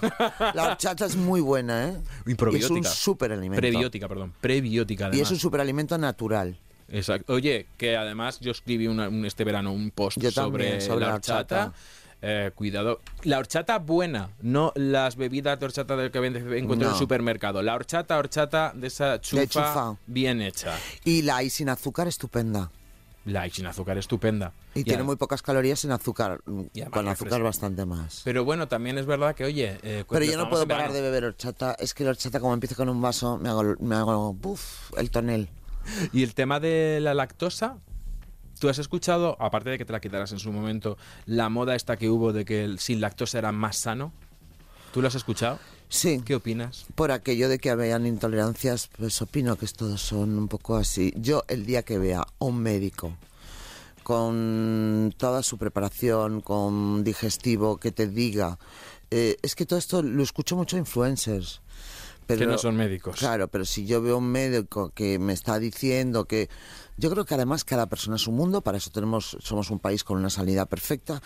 La 0.55 0.65
horchata 0.73 1.07
es 1.07 1.17
muy 1.17 1.41
buena, 1.41 1.89
¿eh? 1.89 1.97
Y 2.27 2.31
es 2.31 2.33
un 2.33 2.37
probiótica. 2.37 2.89
superalimento. 2.89 3.61
Prebiótica, 3.61 4.09
perdón. 4.09 4.33
Prebiótica, 4.41 5.11
Y 5.13 5.21
es 5.21 5.31
un 5.31 5.39
superalimento 5.39 5.97
natural. 5.99 6.59
Exacto. 6.89 7.35
Oye, 7.35 7.67
que 7.77 7.97
además 7.97 8.41
yo 8.41 8.51
escribí 8.51 8.89
una- 8.89 9.09
un- 9.09 9.25
este 9.25 9.45
verano 9.45 9.73
un 9.73 9.93
post 9.93 10.21
sobre, 10.33 10.81
la 10.89 10.97
la 10.97 11.15
horchata. 11.15 11.73
Eh, 12.23 12.51
cuidado. 12.55 13.01
La 13.23 13.39
horchata 13.39 13.79
buena, 13.79 14.31
no 14.43 14.73
las 14.77 15.17
bebidas 15.17 15.59
de 15.59 15.67
horchata 15.67 15.97
del 15.97 16.11
que 16.11 16.21
vende- 16.21 16.41
encuentro 16.59 16.89
en 16.89 16.93
el 16.95 16.99
supermercado. 16.99 17.63
La 17.63 17.75
horchata, 17.75 18.19
horchata 18.19 18.73
de 18.75 18.87
esa 18.89 19.21
chufa, 19.21 19.47
chufa. 19.47 19.97
bien 20.07 20.43
hecha. 20.43 20.77
Y 21.05 21.23
la 21.23 21.37
hay 21.37 21.49
sin 21.51 21.69
azúcar 21.71 22.09
estupenda. 22.09 22.71
La 23.27 23.47
y 23.47 23.51
sin 23.51 23.67
azúcar 23.67 23.99
estupenda. 23.99 24.53
Y, 24.75 24.83
tiene 24.83 25.03
muy 25.03 25.17
pocas 25.17 25.43
calorías 25.43 25.79
sin 25.81 25.93
azúcar. 25.93 26.41
Y 26.73 26.83
Con 26.85 27.07
azúcar 27.07 27.43
bastante 27.43 27.85
más. 27.85 28.23
Pero 28.25 28.45
bueno, 28.45 28.67
también 28.67 28.97
es 28.97 29.05
verdad 29.05 29.35
que, 29.35 29.45
oye... 29.45 29.79
eh, 29.83 30.05
Pero 30.09 30.25
yo 30.25 30.39
no 30.39 30.49
puedo 30.49 30.67
parar 30.67 30.93
de 30.93 31.03
beber 31.03 31.25
horchata. 31.25 31.77
Es 31.79 31.93
que 31.93 32.05
la 32.05 32.11
horchata, 32.11 32.41
como 32.41 32.55
empiezo 32.55 32.77
con 32.77 32.89
un 32.89 33.01
vaso, 33.01 33.37
me 33.37 33.51
hago, 33.51 33.77
me 33.79 33.95
hago 33.95 34.33
buf, 34.33 34.93
el 34.99 35.11
tonel. 35.11 35.49
Y 36.13 36.23
el 36.23 36.35
tema 36.35 36.61
de 36.61 36.99
la 37.01 37.13
lactosa, 37.15 37.77
¿tú 38.61 38.69
has 38.69 38.79
escuchado, 38.79 39.37
aparte 39.41 39.71
de 39.71 39.79
que 39.79 39.85
te 39.85 39.93
la 39.93 40.01
quitaras 40.01 40.31
en 40.31 40.39
su 40.39 40.53
momento, 40.53 40.97
la 41.27 41.49
moda 41.49 41.75
esta 41.75 41.97
que 41.97 42.09
hubo 42.09 42.33
de 42.33 42.45
que 42.45 42.63
el 42.63 42.79
sin 42.79 43.01
lactosa 43.01 43.39
era 43.39 43.51
más 43.51 43.77
sano? 43.79 44.13
¿Tú 44.93 45.03
lo 45.03 45.09
has 45.09 45.15
escuchado? 45.17 45.59
Sí. 45.89 46.23
¿Qué 46.25 46.37
opinas? 46.37 46.87
Por 46.95 47.11
aquello 47.11 47.49
de 47.49 47.59
que 47.59 47.71
habían 47.71 48.07
intolerancias, 48.07 48.89
pues 48.97 49.21
opino 49.23 49.57
que 49.57 49.67
todos 49.67 50.01
son 50.01 50.39
un 50.39 50.47
poco 50.47 50.77
así. 50.77 51.13
Yo, 51.17 51.43
el 51.49 51.67
día 51.67 51.83
que 51.83 51.99
vea 51.99 52.21
a 52.21 52.27
un 52.39 52.63
médico 52.63 53.17
con 54.03 55.15
toda 55.17 55.43
su 55.43 55.59
preparación, 55.59 56.41
con 56.41 57.05
digestivo, 57.05 57.77
que 57.79 57.93
te 57.93 58.09
diga. 58.09 58.59
eh, 59.11 59.37
es 59.43 59.55
que 59.55 59.67
todo 59.67 59.79
esto 59.79 60.03
lo 60.03 60.23
escucho 60.23 60.57
mucho 60.57 60.77
influencers. 60.77 61.61
Pero, 62.27 62.41
Que 62.41 62.47
no 62.47 62.59
son 62.59 62.77
médicos. 62.77 63.17
Claro, 63.19 63.49
pero 63.49 63.65
si 63.65 63.87
yo 63.87 64.01
veo 64.01 64.19
un 64.19 64.29
médico 64.31 64.91
que 64.95 65.19
me 65.19 65.33
está 65.33 65.59
diciendo 65.59 66.27
que. 66.27 66.49
Yo 67.01 67.09
creo 67.11 67.25
que 67.25 67.33
además 67.33 67.65
cada 67.65 67.89
persona 67.89 68.17
es 68.17 68.27
un 68.27 68.37
mundo, 68.37 68.61
para 68.61 68.77
eso 68.77 68.91
tenemos, 68.91 69.39
somos 69.41 69.71
un 69.71 69.79
país 69.79 70.05
con 70.05 70.19
una 70.19 70.29
sanidad 70.29 70.69
perfecta, 70.69 71.23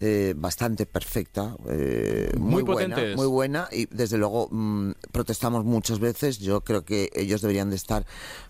eh, 0.00 0.34
bastante 0.36 0.86
perfecta, 0.86 1.56
eh, 1.68 2.30
Muy 2.36 2.54
muy, 2.54 2.62
buena, 2.62 2.94
potentes. 2.96 3.16
muy 3.16 3.26
buena 3.26 3.68
y 3.70 3.86
desde 3.86 4.18
luego 4.18 4.48
mm, 4.50 4.92
protestamos 5.12 5.64
muchas 5.64 6.00
veces. 6.00 6.38
Yo 6.38 6.62
creo 6.62 6.84
que 6.84 7.10
ellos 7.14 7.40
deberían 7.42 7.70
de 7.70 7.76
estar 7.76 8.04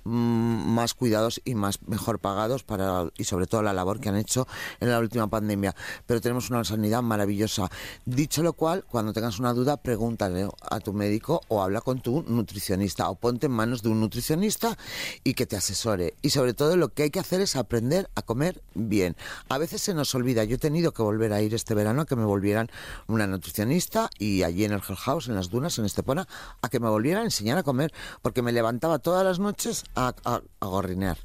mm, 0.05 0.11
más 0.11 0.95
cuidados 0.95 1.41
y 1.45 1.55
más 1.55 1.81
mejor 1.87 2.19
pagados 2.19 2.65
para 2.65 3.11
y 3.19 3.25
sobre 3.25 3.47
todo 3.47 3.63
la 3.63 3.73
labor 3.73 4.01
que 4.01 4.09
han 4.09 4.17
hecho 4.17 4.49
en 4.81 4.91
la 4.91 4.99
última 4.99 5.29
pandemia. 5.29 5.75
Pero 6.07 6.21
tenemos 6.21 6.51
una 6.51 6.65
sanidad 6.65 7.03
maravillosa. 7.03 7.71
Dicho 8.07 8.43
lo 8.43 8.55
cual, 8.55 8.85
cuando 8.91 9.13
tengas 9.13 9.39
una 9.39 9.53
duda, 9.53 9.77
pregúntale 9.77 10.49
a 10.71 10.81
tu 10.81 10.93
médico 10.93 11.43
o 11.49 11.63
habla 11.63 11.83
con 11.83 12.01
tu 12.01 12.23
nutricionista 12.27 13.11
o 13.11 13.17
ponte 13.17 13.47
en 13.47 13.53
manos 13.53 13.83
de 13.83 13.91
un 13.91 14.01
nutricionista 14.01 14.79
y 15.25 15.35
que 15.35 15.47
te 15.47 15.57
asesore. 15.57 16.15
Y 16.23 16.31
sobre 16.31 16.55
todo 16.55 16.77
lo 16.77 16.89
que 16.89 17.05
hay 17.05 17.11
que 17.11 17.21
hacer 17.21 17.41
es 17.43 17.55
aprender 17.57 18.09
a 18.15 18.23
comer 18.23 18.63
bien. 18.75 19.15
A 19.49 19.59
veces 19.59 19.83
se 19.83 19.93
nos 19.93 20.15
olvida. 20.15 20.45
Yo 20.45 20.57
he 20.57 20.59
tenido 20.59 20.93
que 20.93 21.03
volver 21.03 21.34
a 21.35 21.43
ir 21.43 21.55
este 21.55 21.75
verano 21.75 22.03
a 22.03 22.07
que 22.07 22.17
me 22.17 22.25
volvieran 22.25 22.69
una 23.07 23.27
nutricionista 23.27 24.09
y 24.19 24.43
allí 24.43 24.65
en 24.65 24.73
el 24.73 24.81
Hell 24.89 24.97
House, 24.97 25.29
en 25.29 25.35
las 25.35 25.51
dunas, 25.51 25.79
en 25.79 25.85
Estepona, 25.85 26.27
a 26.63 26.69
que 26.69 26.81
me 26.81 26.89
volvieran 26.89 27.23
a 27.23 27.25
enseñar 27.27 27.59
a 27.59 27.63
comer 27.63 27.93
porque 28.23 28.43
me 28.43 28.53
levantaba 28.53 28.99
todas 28.99 29.25
las 29.25 29.39
noches 29.39 29.85
a, 29.95 30.15
a, 30.25 30.41
a 30.61 30.67
gorrinear. 30.67 31.19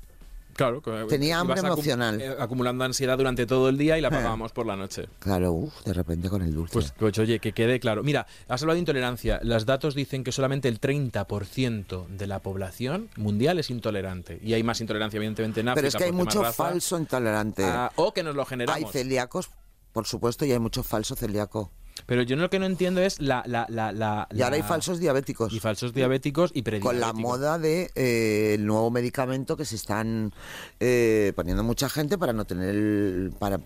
Claro. 0.55 0.81
que 0.81 0.91
Tenía 1.07 1.39
hambre 1.39 1.61
emocional. 1.61 2.19
eh, 2.19 2.35
acumulando 2.37 2.83
ansiedad 2.83 3.17
durante 3.17 3.45
todo 3.45 3.69
el 3.69 3.77
día 3.77 3.97
y 3.97 4.01
la 4.01 4.09
pagábamos 4.09 4.51
por 4.51 4.65
la 4.65 4.75
noche. 4.75 5.07
Claro, 5.19 5.53
uff, 5.53 5.83
de 5.85 5.93
repente 5.93 6.27
con 6.29 6.41
el 6.41 6.53
dulce. 6.53 6.73
Pues, 6.73 6.91
pues, 6.97 7.17
oye, 7.17 7.39
que 7.39 7.53
quede 7.53 7.79
claro. 7.79 8.03
Mira, 8.03 8.27
has 8.49 8.61
hablado 8.61 8.73
de 8.75 8.79
intolerancia. 8.79 9.39
Los 9.41 9.65
datos 9.65 9.95
dicen 9.95 10.25
que 10.25 10.33
solamente 10.33 10.67
el 10.67 10.81
30% 10.81 12.07
de 12.07 12.27
la 12.27 12.39
población 12.41 13.09
mundial 13.15 13.57
es 13.59 13.69
intolerante. 13.69 14.39
Y 14.43 14.53
hay 14.53 14.63
más 14.63 14.81
intolerancia, 14.81 15.15
evidentemente, 15.15 15.61
en 15.61 15.69
África. 15.69 15.75
Pero 15.81 15.87
es 15.87 15.95
que 15.95 16.03
hay 16.03 16.11
mucho 16.11 16.41
raza. 16.41 16.63
falso 16.65 16.97
intolerante. 16.99 17.63
Ah, 17.63 17.91
o 17.95 18.11
que 18.13 18.23
nos 18.23 18.35
lo 18.35 18.41
hay 18.41 18.47
generamos. 18.49 18.91
celíacos, 18.91 19.49
por 19.91 20.05
supuesto, 20.07 20.45
y 20.45 20.51
hay 20.51 20.59
mucho 20.59 20.83
falso 20.83 21.15
celíaco. 21.15 21.71
Pero 22.05 22.21
yo 22.21 22.37
lo 22.37 22.49
que 22.49 22.59
no 22.59 22.65
entiendo 22.65 23.01
es 23.01 23.19
la... 23.19 23.43
la, 23.45 23.65
la, 23.69 23.91
la- 23.91 24.27
Y 24.33 24.41
ahora 24.41 24.55
hay 24.55 24.61
falsos 24.63 24.99
diabéticos. 24.99 25.51
Y 25.53 25.59
falsos 25.59 25.93
diabéticos 25.93 26.51
y 26.53 26.61
con 26.61 26.63
prediabéticos. 26.63 26.99
la 26.99 27.13
moda 27.13 27.59
de 27.59 27.91
eh, 27.95 28.53
el 28.55 28.65
nuevo 28.65 28.89
medicamento 28.89 29.57
que 29.57 29.65
se 29.65 29.75
están 29.75 30.31
eh, 30.79 31.33
poniendo 31.35 31.61
mucha 31.63 31.89
gente 31.89 32.17
para 32.17 32.31
no 32.31 32.45
tener 32.45 32.69
el, 32.69 33.33
para 33.37 33.59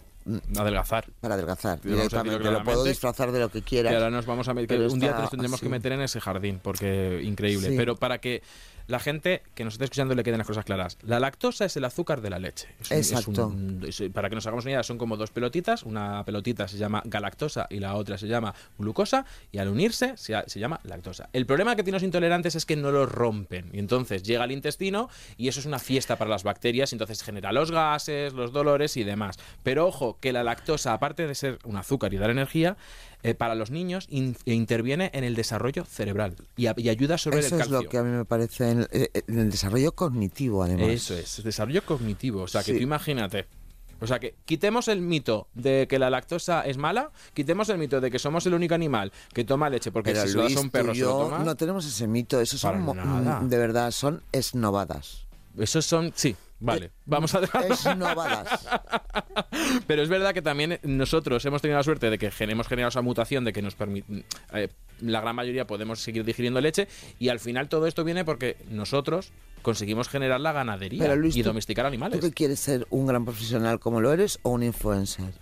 Adelgazar. 0.57 1.05
para 1.19 1.33
adelgazar 1.35 1.81
directamente 1.81 2.39
lo 2.49 2.63
puedo 2.63 2.85
disfrazar 2.85 3.31
de 3.33 3.41
lo 3.41 3.49
que 3.49 3.61
quiera 3.61 3.89
Que 3.89 3.97
ahora 3.97 4.09
nos 4.09 4.25
vamos 4.25 4.47
a 4.47 4.53
meter, 4.53 4.79
un 4.87 4.97
día 4.99 5.11
nos 5.11 5.29
tendremos 5.29 5.59
que 5.59 5.67
meter 5.67 5.91
en 5.91 6.01
ese 6.01 6.21
jardín, 6.21 6.59
porque 6.63 7.21
increíble. 7.23 7.69
Sí. 7.69 7.75
Pero 7.77 7.97
para 7.97 8.19
que 8.19 8.41
la 8.87 8.99
gente 8.99 9.41
que 9.55 9.63
nos 9.63 9.73
esté 9.75 9.85
escuchando 9.85 10.13
le 10.15 10.23
queden 10.23 10.37
las 10.37 10.47
cosas 10.47 10.65
claras, 10.65 10.97
la 11.03 11.19
lactosa 11.19 11.65
es 11.65 11.77
el 11.77 11.85
azúcar 11.85 12.21
de 12.21 12.29
la 12.29 12.39
leche. 12.39 12.67
Es 12.81 12.91
un- 12.91 12.97
es 12.97 13.11
Exacto. 13.11 13.47
un- 13.47 13.83
es- 13.87 14.03
para 14.13 14.29
que 14.29 14.35
nos 14.35 14.45
hagamos 14.45 14.65
una 14.65 14.71
idea, 14.71 14.83
son 14.83 14.97
como 14.97 15.17
dos 15.17 15.31
pelotitas. 15.31 15.83
Una 15.83 16.23
pelotita 16.25 16.67
se 16.67 16.77
llama 16.77 17.01
galactosa 17.05 17.67
y 17.69 17.79
la 17.79 17.95
otra 17.95 18.17
se 18.17 18.27
llama 18.27 18.53
glucosa. 18.77 19.25
Y 19.51 19.57
al 19.59 19.69
unirse 19.69 20.13
se, 20.17 20.35
se 20.47 20.59
llama 20.59 20.79
lactosa. 20.83 21.29
El 21.33 21.45
problema 21.45 21.75
que 21.75 21.83
tienen 21.83 21.95
los 21.95 22.03
intolerantes 22.03 22.55
es 22.55 22.65
que 22.65 22.75
no 22.75 22.91
los 22.91 23.11
rompen. 23.11 23.69
Y 23.73 23.79
entonces 23.79 24.23
llega 24.23 24.43
al 24.43 24.51
intestino 24.51 25.09
y 25.37 25.47
eso 25.47 25.59
es 25.59 25.65
una 25.65 25.79
fiesta 25.79 26.17
para 26.17 26.29
las 26.29 26.43
bacterias. 26.43 26.91
Y 26.91 26.95
entonces 26.95 27.23
genera 27.23 27.51
los 27.51 27.71
gases, 27.71 28.33
los 28.33 28.51
dolores 28.51 28.97
y 28.97 29.03
demás. 29.03 29.37
Pero 29.63 29.87
ojo, 29.87 30.17
que 30.19 30.33
la 30.33 30.43
lactosa, 30.43 30.93
aparte 30.93 31.25
de 31.27 31.35
ser 31.35 31.59
un 31.63 31.77
azúcar 31.77 32.13
y 32.13 32.17
dar 32.17 32.29
energía, 32.29 32.75
eh, 33.23 33.33
para 33.33 33.55
los 33.55 33.71
niños 33.71 34.05
in- 34.09 34.35
e 34.45 34.53
interviene 34.53 35.09
en 35.13 35.23
el 35.23 35.35
desarrollo 35.35 35.85
cerebral 35.85 36.35
y, 36.55 36.67
a- 36.67 36.75
y 36.77 36.89
ayuda 36.89 37.17
sobre 37.17 37.39
eso 37.39 37.55
el 37.55 37.61
es 37.61 37.67
calcio. 37.67 37.81
lo 37.83 37.89
que 37.89 37.97
a 37.97 38.03
mí 38.03 38.11
me 38.11 38.25
parece 38.25 38.69
en, 38.69 38.87
eh, 38.91 39.09
en 39.27 39.39
el 39.39 39.49
desarrollo 39.49 39.93
cognitivo 39.93 40.63
además 40.63 40.89
Eso 40.89 41.15
es, 41.15 41.43
desarrollo 41.43 41.83
cognitivo. 41.85 42.41
O 42.43 42.47
sea, 42.47 42.61
que 42.63 42.71
Sí. 42.73 42.77
tú 42.77 42.83
imagínate. 42.83 43.47
O 44.01 44.07
sea, 44.07 44.19
que 44.19 44.35
quitemos 44.43 44.89
el 44.89 44.99
mito 44.99 45.47
de 45.53 45.87
que 45.89 45.97
la 45.97 46.09
lactosa 46.09 46.65
es 46.65 46.77
mala, 46.77 47.11
quitemos 47.33 47.69
el 47.69 47.77
mito 47.77 48.01
de 48.01 48.11
que 48.11 48.19
somos 48.19 48.45
el 48.45 48.53
único 48.53 48.75
animal 48.75 49.13
que 49.33 49.45
toma 49.45 49.69
leche, 49.69 49.91
porque 49.93 50.11
pero 50.11 50.23
si 50.23 50.29
se 50.29 50.35
lo 50.35 50.43
das 50.43 50.51
Luis, 50.51 50.57
a 50.57 50.61
un 50.61 50.67
tú 50.67 50.71
perro 50.71 50.91
y 50.91 50.95
se 50.95 51.01
lo 51.03 51.07
yo 51.07 51.17
toma. 51.25 51.39
no 51.39 51.55
tenemos 51.55 51.85
ese 51.85 52.05
mito 52.07 52.41
eso 52.41 52.57
son 52.57 53.47
de 53.49 53.57
verdad 53.57 53.91
son 53.91 54.21
esnovadas 54.33 55.25
Esos 55.57 55.85
son. 55.85 56.11
Sí, 56.15 56.35
vale. 56.59 56.91
Vamos 57.05 57.35
a 57.35 57.41
dejarlo. 57.41 57.73
esnovadas 57.73 58.67
Pero 59.87 60.01
es 60.01 60.09
verdad 60.09 60.33
que 60.33 60.41
también 60.41 60.79
nosotros 60.83 61.43
hemos 61.45 61.61
tenido 61.61 61.77
la 61.77 61.83
suerte 61.83 62.09
de 62.09 62.17
que 62.17 62.31
hemos 62.39 62.67
generado 62.67 62.89
esa 62.89 63.01
mutación 63.01 63.43
de 63.45 63.53
que 63.53 63.61
nos 63.61 63.75
permite. 63.75 64.25
la 65.01 65.21
gran 65.21 65.35
mayoría 65.35 65.67
podemos 65.67 65.99
seguir 65.99 66.23
digiriendo 66.23 66.61
leche 66.61 66.87
y 67.19 67.29
al 67.29 67.39
final 67.39 67.69
todo 67.69 67.87
esto 67.87 68.03
viene 68.03 68.25
porque 68.25 68.57
nosotros 68.69 69.31
conseguimos 69.61 70.09
generar 70.09 70.41
la 70.41 70.51
ganadería 70.51 71.01
Pero, 71.01 71.15
Luis, 71.15 71.35
y 71.35 71.41
domesticar 71.41 71.85
animales. 71.85 72.19
¿Tú 72.19 72.27
que 72.27 72.33
quieres 72.33 72.59
ser 72.59 72.85
un 72.89 73.07
gran 73.07 73.25
profesional 73.25 73.79
como 73.79 74.01
lo 74.01 74.11
eres 74.13 74.39
o 74.43 74.51
un 74.51 74.63
influencer? 74.63 75.33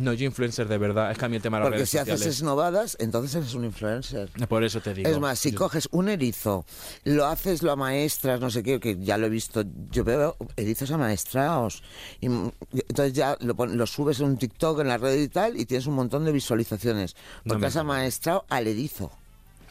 No, 0.00 0.14
yo 0.14 0.24
influencer 0.24 0.66
de 0.66 0.78
verdad. 0.78 1.10
Es 1.10 1.18
que 1.18 1.24
a 1.26 1.28
mí 1.28 1.36
el 1.36 1.42
tema 1.42 1.58
de 1.58 1.60
las 1.60 1.66
Porque 1.68 1.76
redes 1.78 1.90
si 1.90 1.98
haces 1.98 2.24
esnovadas, 2.26 2.96
entonces 3.00 3.34
eres 3.34 3.54
un 3.54 3.64
influencer. 3.66 4.30
Por 4.48 4.64
eso 4.64 4.80
te 4.80 4.94
digo. 4.94 5.08
Es 5.08 5.18
más, 5.20 5.38
si 5.38 5.52
Yo- 5.52 5.58
coges 5.58 5.88
un 5.92 6.08
erizo, 6.08 6.64
lo 7.04 7.26
haces, 7.26 7.62
lo 7.62 7.72
amaestras, 7.72 8.40
no 8.40 8.50
sé 8.50 8.62
qué, 8.62 8.80
que 8.80 8.96
ya 8.98 9.18
lo 9.18 9.26
he 9.26 9.30
visto, 9.30 9.62
yo 9.90 10.02
veo 10.04 10.36
erizos 10.56 10.90
amaestrados. 10.90 11.82
Y, 12.20 12.26
entonces 12.26 13.12
ya 13.12 13.36
lo, 13.40 13.54
lo 13.66 13.86
subes 13.86 14.20
en 14.20 14.26
un 14.26 14.36
TikTok, 14.38 14.80
en 14.80 14.88
la 14.88 14.96
red 14.98 15.20
y 15.20 15.28
tal, 15.28 15.60
y 15.60 15.66
tienes 15.66 15.86
un 15.86 15.94
montón 15.94 16.24
de 16.24 16.32
visualizaciones. 16.32 17.14
No 17.44 17.50
Porque 17.50 17.60
me 17.60 17.66
has 17.66 17.76
amaestrado 17.76 18.44
al 18.48 18.66
erizo. 18.66 19.12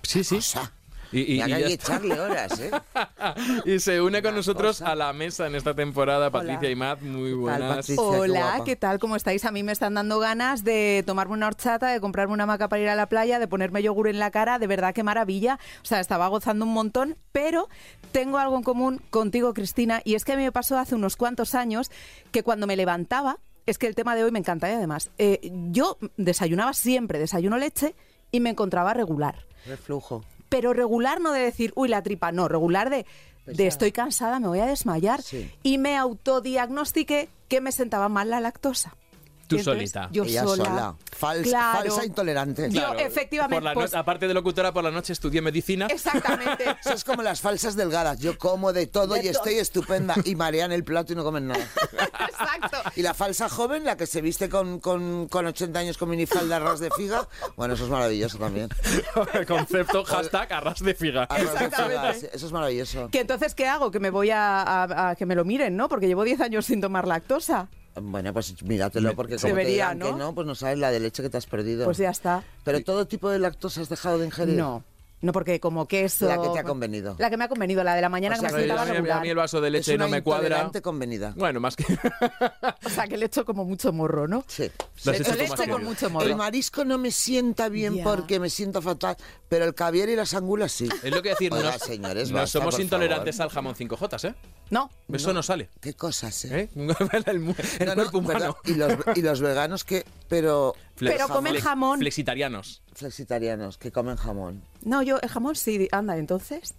Sí, 0.03 0.23
sí. 0.23 0.38
O 0.38 0.41
sea, 0.41 0.71
Y, 1.12 1.22
y- 1.22 1.36
y 1.38 1.41
hay 1.41 1.64
que 1.64 1.74
echarle 1.74 2.20
horas, 2.20 2.60
¿eh? 2.60 2.72
Y 3.66 3.80
se 3.80 3.99
une 4.01 4.22
con 4.22 4.36
nosotros 4.36 4.80
cosa. 4.80 4.91
a 4.91 4.95
la 4.95 5.12
mesa 5.14 5.47
en 5.47 5.55
esta 5.55 5.74
temporada 5.74 6.30
Patricia 6.30 6.70
y 6.70 6.76
Matt. 6.76 7.01
Muy 7.01 7.32
tal, 7.32 7.39
buenas. 7.39 7.76
Patricia? 7.78 8.03
Hola. 8.03 8.62
¿qué 8.66 8.76
tal? 8.76 8.99
¿Cómo 8.99 9.16
estáis? 9.16 9.43
A 9.45 9.51
mí 9.51 9.64
me 9.64 9.72
están 9.72 9.95
dando 9.95 10.20
ganas 10.20 10.64
de 10.64 11.03
tomarme 11.07 11.34
una 11.34 11.47
horchata, 11.47 11.88
de 11.88 11.99
comprarme 11.99 12.34
una 12.34 12.45
maca 12.45 12.70
para 12.70 12.82
ir 12.82 12.89
a 12.89 12.95
la 12.95 13.07
playa, 13.07 13.39
de 13.39 13.47
ponerme 13.47 13.82
yogur 13.82 14.07
en 14.07 14.20
la 14.20 14.30
cara. 14.32 14.60
De 14.60 14.68
verdad, 14.68 14.93
qué 14.93 15.03
maravilla. 15.03 15.60
O 15.82 15.86
sea, 15.86 15.99
estaba 15.99 16.28
gozando 16.28 16.66
un 16.66 16.74
montón, 16.74 17.18
pero 17.32 17.70
tengo 18.12 18.38
algo 18.38 18.55
en 18.57 18.64
común 18.64 19.01
contigo, 19.10 19.53
Cristina, 19.53 20.01
y 20.03 20.16
es 20.16 20.26
que 20.26 20.34
a 20.34 20.36
mí 20.38 20.43
me 20.43 20.51
pasó 20.51 20.78
hace 20.78 20.95
unos 20.95 21.16
cuantos 21.18 21.55
años 21.55 21.89
que 22.32 22.43
cuando 22.43 22.68
me 22.68 22.76
levantaba, 22.76 23.38
es 23.66 23.78
que 23.78 23.88
el 23.88 23.95
tema 23.95 24.16
de 24.16 24.24
hoy 24.24 24.32
me 24.32 24.39
encanta 24.39 24.70
y 24.70 24.74
además, 24.74 25.12
eh, 25.18 25.51
yo 25.72 25.97
desayunaba 26.18 26.74
siempre, 26.74 27.20
desayuno 27.20 27.57
leche 27.57 27.95
y 28.32 28.39
me 28.39 28.49
encontraba 28.51 28.93
regular. 28.93 29.45
Reflujo. 29.66 30.24
Pero 30.50 30.74
regular 30.74 31.22
no 31.22 31.32
de 31.32 31.41
decir, 31.41 31.72
uy, 31.76 31.88
la 31.89 32.02
tripa, 32.04 32.32
no, 32.32 32.47
regular 32.47 32.89
de, 32.89 33.06
de 33.45 33.68
estoy 33.68 33.91
cansada, 33.91 34.39
me 34.39 34.47
voy 34.47 34.60
a 34.60 34.66
desmayar. 34.66 35.22
Sí. 35.22 35.50
Y 35.64 35.78
me 35.78 35.97
autodiagnostiqué 35.97 37.30
que 37.47 37.62
me 37.62 37.72
sentaba 37.72 38.10
mal 38.10 38.30
la 38.30 38.41
lactosa. 38.41 38.95
Tú 39.50 39.58
entonces, 39.58 39.91
solita. 39.91 40.10
Yo 40.12 40.24
Ella 40.24 40.43
sola. 40.43 40.64
sola. 40.66 40.95
Fals- 41.20 41.43
Claro. 41.43 41.80
Falsa 41.89 42.06
intolerante. 42.06 42.70
Yo, 42.70 42.93
efectivamente, 42.93 43.56
Por 43.56 43.64
la 43.64 43.74
no- 43.74 43.80
pues- 43.82 43.93
aparte 43.95 44.28
de 44.28 44.34
locutora, 44.34 44.72
por 44.72 44.84
la 44.84 44.91
noche 44.91 45.12
estudié 45.14 45.41
medicina. 45.41 45.88
Exactamente. 45.88 46.66
Eso 46.86 46.93
es 46.93 47.04
como 47.04 47.24
las 47.24 47.41
falsas 47.41 47.76
delgadas. 47.76 48.20
Yo 48.20 48.38
como 48.38 48.72
de 48.74 48.86
todo 48.88 49.16
De 49.16 49.26
y 49.26 49.28
estoy 49.28 49.56
estupenda. 49.56 50.14
Y 50.24 50.36
marean 50.36 50.72
el 50.72 50.84
plato 50.84 51.14
y 51.14 51.16
no 51.16 51.24
comen 51.24 51.47
nada. 51.47 51.66
Exacto. 52.30 52.78
Y 52.95 53.02
la 53.02 53.14
falsa 53.14 53.50
joven, 53.50 53.84
la 53.86 53.97
que 53.97 54.06
se 54.06 54.22
viste 54.22 54.50
con, 54.50 54.80
con, 54.80 55.28
con 55.28 55.45
80 55.47 55.80
años 55.80 55.97
con 55.97 56.10
minifalda 56.10 56.60
ras 56.60 56.80
de 56.80 56.89
figa, 56.91 57.28
bueno, 57.56 57.74
eso 57.74 57.86
es 57.86 57.89
maravilloso 57.89 58.38
también. 58.38 58.70
El 59.34 59.45
concepto 59.47 60.04
hashtag 60.04 60.54
arras 60.54 60.80
de 60.80 60.93
figa. 60.93 61.24
Arras 61.24 61.54
de 61.60 61.70
figa, 61.72 62.14
sí, 62.14 62.28
eso 62.32 62.45
es 62.45 62.52
maravilloso. 62.52 63.10
Que 63.12 63.22
entonces, 63.22 63.56
¿qué 63.56 63.68
hago? 63.68 63.91
Que 63.91 64.00
me 64.00 64.10
voy 64.12 64.30
a, 64.30 64.62
a- 64.62 65.10
a 65.10 65.16
que 65.16 65.26
me 65.26 65.36
lo 65.36 65.43
miren, 65.45 65.76
¿no? 65.76 65.89
Porque 65.89 66.08
llevo 66.08 66.24
10 66.24 66.41
años 66.41 66.66
sin 66.66 66.82
tomar 66.82 67.08
lactosa. 67.08 67.68
Bueno, 68.02 68.34
pues 68.34 68.62
míratelo, 68.64 69.16
porque 69.16 69.36
como 69.36 69.47
Debería, 69.50 69.89
te 69.89 69.95
digan 69.95 70.00
que 70.00 70.12
¿no? 70.12 70.18
no, 70.18 70.36
pues 70.36 70.47
no 70.47 70.56
sabes 70.56 70.78
la 70.80 70.91
de 70.91 71.00
leche 71.00 71.22
que 71.24 71.30
te 71.30 71.38
has 71.38 71.45
perdido. 71.45 71.86
Pues 71.86 71.97
ya 71.97 72.10
está. 72.10 72.43
Pero 72.64 72.82
todo 72.84 73.08
tipo 73.08 73.30
de 73.30 73.39
lactosa 73.39 73.82
has 73.82 73.89
dejado 73.89 74.18
de 74.20 74.26
ingerir. 74.26 74.56
No. 74.58 74.84
No, 75.22 75.34
porque 75.34 75.60
como 75.60 75.86
queso... 75.86 76.28
La 76.30 76.41
que 76.41 76.47
te 76.47 76.60
ha 76.60 76.64
convenido. 76.64 77.18
La 77.20 77.30
que 77.30 77.36
me 77.36 77.43
ha 77.43 77.50
convenido, 77.50 77.84
la 77.84 77.93
de 77.93 78.00
la 78.02 78.08
mañana 78.08 78.38
O 78.38 78.39
que 78.41 78.47
sea, 78.47 78.58
me 78.58 78.66
que 78.66 78.72
a, 78.72 78.78
sentaba 78.78 78.86
mí, 78.86 78.91
a 78.91 78.93
regular. 78.93 79.22
mí 79.22 79.28
el 79.30 79.36
vaso 79.36 79.60
de 79.60 79.68
Es 79.68 79.74
leche 79.74 79.95
una 79.95 80.06
no 80.06 80.12
me 80.12 80.24
cuadra. 80.24 80.72
convenida. 80.82 81.34
Bueno, 81.36 81.60
más 81.60 81.76
que. 81.76 81.84
O 82.86 82.89
sea, 82.89 83.06
que 83.06 83.18
le 83.18 83.26
echo 83.26 83.43
como 83.43 83.66
mucho 83.66 83.91
morro, 83.91 84.30
¿no? 84.30 84.45
Sí. 84.47 84.72
Le 85.04 85.18
hecho 85.18 85.24
echo 85.24 85.36
leche 85.36 85.50
con 85.50 85.58
querido. 85.66 85.80
mucho 85.80 86.10
morro. 86.10 86.26
El 86.26 86.38
marisco 86.38 86.86
no 86.86 86.97
me 86.97 87.12
sienta 87.12 87.68
bien 87.68 88.02
porque 88.02 88.39
me 88.39 88.50
siento 88.50 88.82
fatal, 88.82 89.18
pero 89.50 89.66
el 89.66 89.76
caviar 89.76 90.08
y 90.08 90.16
las 90.16 90.34
angulas 90.34 90.72
sí. 90.72 90.88
Es 91.04 91.12
lo 91.14 91.22
que 91.22 91.30
decir, 91.30 91.54
Oiga, 91.54 91.74
no, 91.74 91.80
señores, 91.80 92.32
no 92.32 92.38
basta, 92.38 92.58
somos 92.60 92.80
intolerantes 92.80 93.36
favor. 93.36 93.50
al 93.50 93.54
jamón 93.54 93.76
5J, 93.76 94.30
¿eh? 94.30 94.36
No. 94.70 94.89
Eso 95.11 95.34
no, 95.34 95.41
sale. 95.43 95.70
Qué 95.82 95.93
cosas, 95.93 96.45
¿eh? 96.45 96.61
¿eh? 96.63 96.70
el 97.26 97.43
No, 97.45 97.53
no, 97.95 97.95
cuerpo 97.95 98.17
humano. 98.20 98.39
¿verdad? 98.39 98.55
Y 98.65 98.74
los, 98.76 98.93
y 99.17 99.22
los 99.22 99.41
veganos 99.41 99.84
que, 99.84 100.05
pero 100.28 100.74
Flex- 100.97 101.13
Pero 101.13 101.28
comen 101.28 101.55
flex- 101.55 101.61
jamón. 101.61 101.99
Flexitarianos. 101.99 102.82
flexitarianos, 102.93 103.78
que 103.78 103.91
comen 103.91 104.15
jamón. 104.17 104.61
No, 104.84 105.01
yo 105.01 105.20
el 105.22 105.30
jamón 105.30 105.55
sí. 105.55 105.88
Anda, 105.91 106.17
entonces. 106.17 106.76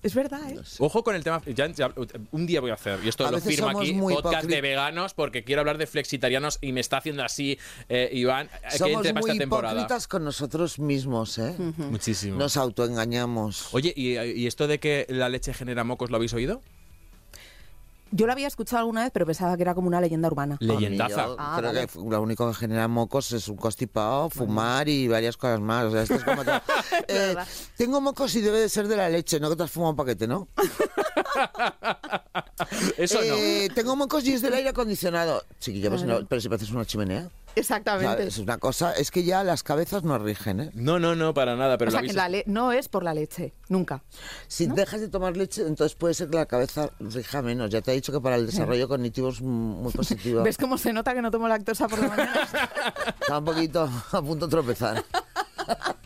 Es 0.00 0.14
verdad, 0.14 0.40
¿eh? 0.48 0.56
Ojo 0.78 1.02
con 1.02 1.16
el 1.16 1.24
tema. 1.24 1.42
ya- 1.44 1.66
ya- 1.66 1.92
un 2.30 2.46
día 2.46 2.60
voy 2.60 2.70
a 2.70 2.74
hacer, 2.74 3.00
y 3.04 3.08
esto 3.08 3.26
A 3.26 3.32
lo 3.32 3.40
firmo 3.40 3.68
aquí, 3.70 3.92
muy 3.92 4.14
podcast 4.14 4.46
de 4.48 4.60
veganos, 4.60 5.12
porque 5.12 5.42
quiero 5.42 5.60
hablar 5.60 5.76
de 5.76 5.88
flexitarianos 5.88 6.58
y 6.60 6.70
me 6.70 6.78
está 6.80 6.98
haciendo 6.98 7.24
así, 7.24 7.58
eh, 7.88 8.08
Iván, 8.12 8.46
eh, 8.46 8.50
que 8.70 8.78
Somos 8.78 8.96
entre 8.98 9.12
para 9.14 9.20
muy 9.22 9.30
esta 9.32 9.40
temporada. 9.42 9.74
hipócritas 9.74 10.06
con 10.06 10.22
nosotros 10.24 10.78
mismos, 10.78 11.36
¿eh? 11.38 11.52
Muchísimo. 11.58 12.38
Nos 12.38 12.56
autoengañamos. 12.56 13.74
Oye, 13.74 13.92
¿y, 13.96 14.16
¿y 14.18 14.46
esto 14.46 14.68
de 14.68 14.78
que 14.78 15.04
la 15.08 15.28
leche 15.28 15.52
genera 15.52 15.82
mocos 15.82 16.10
lo 16.10 16.16
habéis 16.16 16.32
oído? 16.32 16.62
Yo 18.10 18.26
lo 18.26 18.32
había 18.32 18.46
escuchado 18.46 18.80
alguna 18.80 19.02
vez, 19.02 19.10
pero 19.12 19.26
pensaba 19.26 19.56
que 19.56 19.62
era 19.62 19.74
como 19.74 19.88
una 19.88 20.00
leyenda 20.00 20.28
urbana. 20.28 20.56
Leyendaza. 20.60 21.26
Yo 21.26 21.36
Ah, 21.38 21.56
creo 21.58 21.72
vale. 21.72 21.86
que 21.86 21.98
lo 21.98 22.22
único 22.22 22.48
que 22.48 22.54
genera 22.54 22.88
mocos 22.88 23.32
es 23.32 23.48
un 23.48 23.56
constipado, 23.56 24.30
fumar 24.30 24.88
y 24.88 25.08
varias 25.08 25.36
cosas 25.36 25.60
más. 25.60 25.86
O 25.86 25.90
sea, 25.90 26.02
esto 26.02 26.14
es 26.14 26.24
como 26.24 26.44
todo. 26.44 26.60
Eh, 27.08 27.36
tengo 27.76 28.00
mocos 28.00 28.34
y 28.34 28.40
debe 28.40 28.60
de 28.60 28.68
ser 28.68 28.86
de 28.88 28.96
la 28.96 29.08
leche, 29.08 29.40
no 29.40 29.48
que 29.50 29.56
te 29.56 29.62
has 29.62 29.70
fumado 29.70 29.90
un 29.92 29.96
paquete, 29.96 30.26
¿no? 30.26 30.48
Eso 32.96 33.20
Eh, 33.22 33.68
Tengo 33.74 33.96
mocos 33.96 34.24
y 34.24 34.32
es 34.34 34.42
del 34.42 34.54
aire 34.54 34.70
acondicionado. 34.70 35.44
Chiquillo, 35.60 35.90
pues 35.90 36.02
Claro. 36.02 36.20
no, 36.20 36.26
pero 36.26 36.40
si 36.40 36.48
pareces 36.48 36.70
una 36.70 36.84
chimenea. 36.84 37.28
Exactamente. 37.58 38.26
Es 38.26 38.38
una 38.38 38.58
cosa, 38.58 38.92
es 38.92 39.10
que 39.10 39.24
ya 39.24 39.44
las 39.44 39.62
cabezas 39.62 40.02
no 40.04 40.18
rigen, 40.18 40.60
¿eh? 40.60 40.70
no. 40.74 40.98
No, 40.98 41.14
no, 41.14 41.32
para 41.34 41.56
nada, 41.56 41.78
pero 41.78 41.90
o 41.90 41.92
sea, 41.92 42.02
que 42.02 42.12
la 42.12 42.28
le- 42.28 42.44
no 42.46 42.72
es 42.72 42.88
por 42.88 43.02
la 43.04 43.14
leche, 43.14 43.54
nunca. 43.68 44.02
Si 44.48 44.66
dejas 44.66 45.00
de 45.00 45.08
tomar 45.08 45.36
leche, 45.36 45.62
entonces 45.66 45.96
puede 45.96 46.14
ser 46.14 46.28
que 46.28 46.36
la 46.36 46.46
cabeza 46.46 46.90
rija 47.00 47.40
menos. 47.42 47.70
Ya 47.70 47.80
te 47.82 47.92
he 47.92 47.94
dicho 47.94 48.12
que 48.12 48.20
para 48.20 48.36
el 48.36 48.46
desarrollo 48.46 48.88
cognitivo 48.88 49.28
es 49.28 49.40
muy 49.40 49.92
positivo. 49.92 50.42
¿Ves 50.42 50.56
cómo 50.56 50.76
se 50.78 50.92
nota 50.92 51.14
que 51.14 51.22
no 51.22 51.30
tomo 51.30 51.46
lactosa 51.48 51.86
por 51.88 51.98
la 52.00 52.08
mañana? 52.08 52.48
Está 53.20 53.38
un 53.38 53.44
poquito 53.44 53.88
a 54.12 54.22
punto 54.22 54.46
de 54.46 54.50
tropezar. 54.50 55.04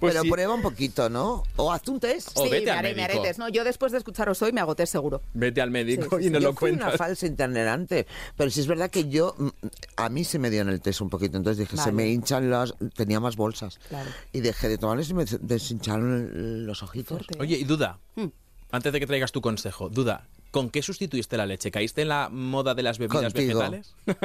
Pues 0.00 0.12
Pero 0.12 0.22
sí. 0.24 0.30
prueba 0.30 0.54
un 0.54 0.62
poquito, 0.62 1.08
¿no? 1.10 1.42
O 1.56 1.72
hazte 1.72 1.90
un 1.90 2.00
test. 2.00 2.30
O 2.34 2.44
sí, 2.44 2.50
vete 2.50 2.66
me 2.66 2.70
al 2.70 2.78
haré, 2.78 2.94
me 2.94 3.02
haré 3.04 3.14
médico. 3.14 3.26
test. 3.28 3.38
No, 3.38 3.48
yo 3.48 3.64
después 3.64 3.92
de 3.92 3.98
escucharos 3.98 4.40
hoy 4.42 4.52
me 4.52 4.60
agoté 4.60 4.86
seguro. 4.86 5.20
Vete 5.34 5.60
al 5.60 5.70
médico 5.70 6.16
Sí, 6.18 6.22
sí, 6.24 6.28
y 6.28 6.30
nos 6.30 6.42
yo 6.42 6.48
lo 6.50 6.54
fui 6.54 6.70
una 6.70 6.80
cuentas. 6.80 6.98
falsa 6.98 7.26
intolerante, 7.26 8.06
pero 8.36 8.50
sí 8.50 8.60
es 8.60 8.66
verdad 8.66 8.90
que 8.90 9.08
yo, 9.08 9.34
mm, 9.38 9.48
a 9.96 10.08
mí 10.08 10.24
se 10.24 10.38
me 10.38 10.50
dio 10.50 10.62
en 10.62 10.68
el 10.68 10.80
test 10.80 11.00
un 11.00 11.08
poquito, 11.10 11.36
entonces 11.36 11.58
dije, 11.58 11.76
se 11.76 11.82
Vale. 11.84 11.92
me 11.92 12.08
hinchan 12.08 12.50
las, 12.50 12.74
tenía 12.94 13.20
más 13.20 13.36
bolsas. 13.36 13.78
Claro. 13.88 14.08
Y 14.32 14.40
dejé 14.40 14.68
de 14.68 14.78
tomarles 14.78 15.08
y 15.10 15.14
me 15.14 15.24
deshincharon 15.24 16.12
el- 16.34 16.64
los 16.66 16.82
ojitos. 16.82 17.18
Fuerte. 17.18 17.36
Oye, 17.40 17.56
y 17.56 17.64
duda, 17.64 17.98
Hmm. 18.16 18.26
antes 18.72 18.92
de 18.92 19.00
que 19.00 19.06
traigas 19.06 19.32
tu 19.32 19.40
consejo, 19.40 19.88
duda, 19.88 20.26
¿con 20.56 20.70
qué 20.70 20.80
sustituiste 20.80 21.36
la 21.36 21.44
leche? 21.44 21.70
¿Caíste 21.70 22.00
en 22.00 22.08
la 22.08 22.30
moda 22.30 22.74
de 22.74 22.82
las 22.82 22.96
bebidas 22.98 23.34
Contigo. 23.34 23.58
vegetales? 23.58 23.94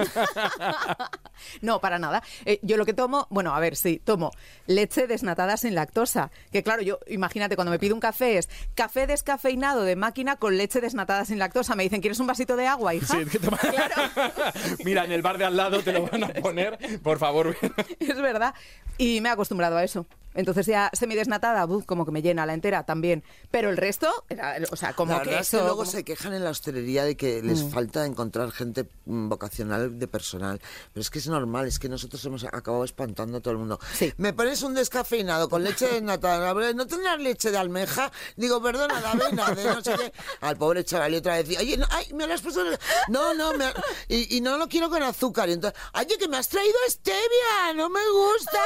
No, 1.61 1.81
para 1.81 1.97
nada. 1.99 2.23
Eh, 2.45 2.59
yo 2.61 2.77
lo 2.77 2.85
que 2.85 2.93
tomo, 2.93 3.27
bueno, 3.31 3.53
a 3.55 3.59
ver, 3.59 3.75
sí, 3.75 3.99
tomo 4.03 4.31
leche 4.67 5.07
desnatada 5.07 5.57
sin 5.57 5.75
lactosa. 5.75 6.31
Que 6.51 6.63
claro, 6.63 6.81
yo, 6.83 6.99
imagínate, 7.07 7.55
cuando 7.55 7.71
me 7.71 7.79
pido 7.79 7.95
un 7.95 7.99
café 7.99 8.37
es 8.37 8.47
café 8.75 9.07
descafeinado 9.07 9.83
de 9.83 9.95
máquina 9.95 10.35
con 10.37 10.55
leche 10.57 10.79
desnatada 10.81 11.25
sin 11.25 11.39
lactosa. 11.39 11.75
Me 11.75 11.83
dicen, 11.83 11.99
¿quieres 11.99 12.19
un 12.19 12.27
vasito 12.27 12.55
de 12.55 12.67
agua, 12.67 12.93
hija? 12.93 13.07
Sí, 13.19 13.25
que 13.25 13.39
toma- 13.39 13.59
Mira, 14.85 15.03
en 15.03 15.11
el 15.11 15.21
bar 15.21 15.37
de 15.37 15.45
al 15.45 15.57
lado 15.57 15.81
te 15.81 15.91
lo 15.91 16.05
van 16.07 16.23
a 16.23 16.27
poner, 16.41 16.77
por 17.01 17.17
favor. 17.19 17.57
es 17.99 18.21
verdad. 18.21 18.53
Y 18.97 19.19
me 19.21 19.29
he 19.29 19.31
acostumbrado 19.31 19.77
a 19.77 19.83
eso. 19.83 20.05
Entonces 20.33 20.65
ya 20.65 20.89
semidesnatada, 20.93 21.65
buf, 21.65 21.85
como 21.85 22.05
que 22.05 22.11
me 22.11 22.21
llena 22.21 22.45
la 22.45 22.53
entera 22.53 22.83
también. 22.85 23.23
Pero 23.51 23.69
el 23.69 23.77
resto, 23.77 24.09
era- 24.29 24.55
o 24.71 24.75
sea, 24.75 24.93
como 24.93 25.13
la 25.13 25.19
que 25.19 25.25
verdad 25.25 25.41
es 25.41 25.49
que 25.49 25.57
eso... 25.57 25.65
luego 25.65 25.79
como- 25.79 25.91
se 25.91 26.03
quejan 26.03 26.33
en 26.33 26.43
la 26.43 26.49
hostelería 26.51 27.03
de 27.03 27.15
que 27.17 27.41
Mm. 27.41 27.45
les 27.47 27.63
falta 27.71 28.05
encontrar 28.05 28.51
gente 28.51 28.87
mm, 29.05 29.29
vocacional 29.29 29.99
de 29.99 30.07
personal. 30.07 30.61
Pero 30.93 31.01
es 31.01 31.09
que 31.09 31.19
es 31.19 31.27
normal, 31.27 31.67
es 31.67 31.79
que 31.79 31.89
nosotros 31.89 32.23
hemos 32.25 32.43
acabado 32.43 32.83
espantando 32.83 33.37
a 33.37 33.41
todo 33.41 33.51
el 33.53 33.57
mundo. 33.57 33.79
Sí. 33.93 34.13
Me 34.17 34.33
pones 34.33 34.61
un 34.63 34.73
descafeinado 34.73 35.49
con 35.49 35.63
leche 35.63 35.87
desnatada, 35.87 36.53
¿no 36.73 36.87
tendrás 36.87 37.19
leche 37.19 37.51
de 37.51 37.57
almeja? 37.57 38.11
Digo, 38.35 38.61
perdona, 38.61 38.99
de 39.01 39.07
avena, 39.07 39.51
de 39.51 39.63
no 39.65 39.81
sé 39.83 39.93
qué. 39.97 40.13
Al 40.41 40.57
pobre 40.57 40.83
chaval 40.83 41.13
y 41.13 41.17
otra 41.17 41.35
vez 41.41 41.49
oye, 41.59 41.77
no, 41.77 41.85
ay, 41.91 42.11
me 42.13 42.25
lo 42.27 42.33
has 42.33 42.41
puesto... 42.41 42.61
en 42.61 42.73
el-". 42.73 42.79
No, 43.09 43.33
no, 43.33 43.53
me- 43.53 43.73
y, 44.07 44.37
y 44.37 44.41
no 44.41 44.57
lo 44.57 44.67
quiero 44.67 44.89
con 44.89 45.03
azúcar. 45.03 45.49
Y 45.49 45.53
entonces, 45.53 45.79
oye, 45.93 46.17
que 46.17 46.27
me 46.27 46.37
has 46.37 46.47
traído 46.47 46.75
stevia, 46.87 47.73
no 47.75 47.89
me 47.89 47.99
gusta. 48.11 48.59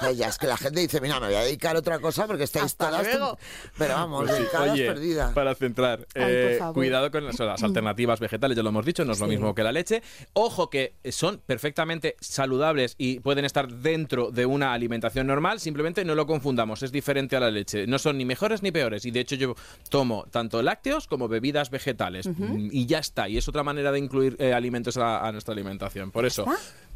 Pues 0.00 0.16
ya 0.16 0.28
es 0.28 0.38
que 0.38 0.46
la 0.46 0.56
gente 0.56 0.80
dice, 0.80 1.00
mira, 1.02 1.20
me 1.20 1.26
voy 1.26 1.34
a 1.34 1.40
dedicar 1.40 1.76
a 1.76 1.80
otra 1.80 1.98
cosa 1.98 2.26
porque 2.26 2.44
estáis 2.44 2.64
Hasta 2.66 2.88
todas... 2.88 3.06
luego. 3.06 3.38
Pero 3.76 3.94
vamos, 3.94 4.24
Pues 4.24 4.36
sí, 4.36 4.56
Oye, 4.56 4.86
perdidas. 4.86 5.32
para 5.32 5.54
centrar, 5.54 6.06
eh, 6.14 6.58
cuidado 6.72 7.10
con 7.10 7.24
las, 7.24 7.38
las 7.38 7.62
alternativas 7.62 8.20
vegetales, 8.20 8.56
ya 8.56 8.62
lo 8.62 8.68
hemos 8.70 8.86
dicho, 8.86 9.04
no 9.04 9.12
es 9.12 9.20
lo 9.20 9.26
mismo 9.26 9.54
que 9.54 9.62
la 9.62 9.72
leche. 9.72 10.02
Ojo 10.32 10.70
que 10.70 10.94
son 11.10 11.40
perfectamente 11.44 12.16
saludables 12.20 12.94
y 12.98 13.20
pueden 13.20 13.44
estar 13.44 13.68
dentro 13.72 14.30
de 14.30 14.46
una 14.46 14.72
alimentación 14.72 15.26
normal, 15.26 15.60
simplemente 15.60 16.04
no 16.04 16.14
lo 16.14 16.26
confundamos, 16.26 16.82
es 16.82 16.92
diferente 16.92 17.36
a 17.36 17.40
la 17.40 17.50
leche. 17.50 17.86
No 17.86 17.98
son 17.98 18.16
ni 18.18 18.24
mejores 18.24 18.62
ni 18.62 18.70
peores 18.72 19.04
y 19.04 19.10
de 19.10 19.20
hecho 19.20 19.34
yo 19.36 19.54
tomo 19.90 20.24
tanto 20.30 20.62
lácteos 20.62 21.06
como 21.06 21.28
bebidas 21.28 21.70
vegetales 21.70 22.22
Mm, 22.26 22.68
y 22.72 22.86
ya 22.86 22.98
está. 22.98 23.28
Y 23.28 23.36
es 23.38 23.48
otra 23.48 23.62
manera 23.62 23.90
de 23.92 23.98
incluir 23.98 24.36
eh, 24.38 24.52
alimentos 24.52 24.96
a, 24.96 25.26
a 25.26 25.32
nuestra 25.32 25.52
alimentación. 25.52 26.10
Por 26.10 26.24
eso, 26.26 26.44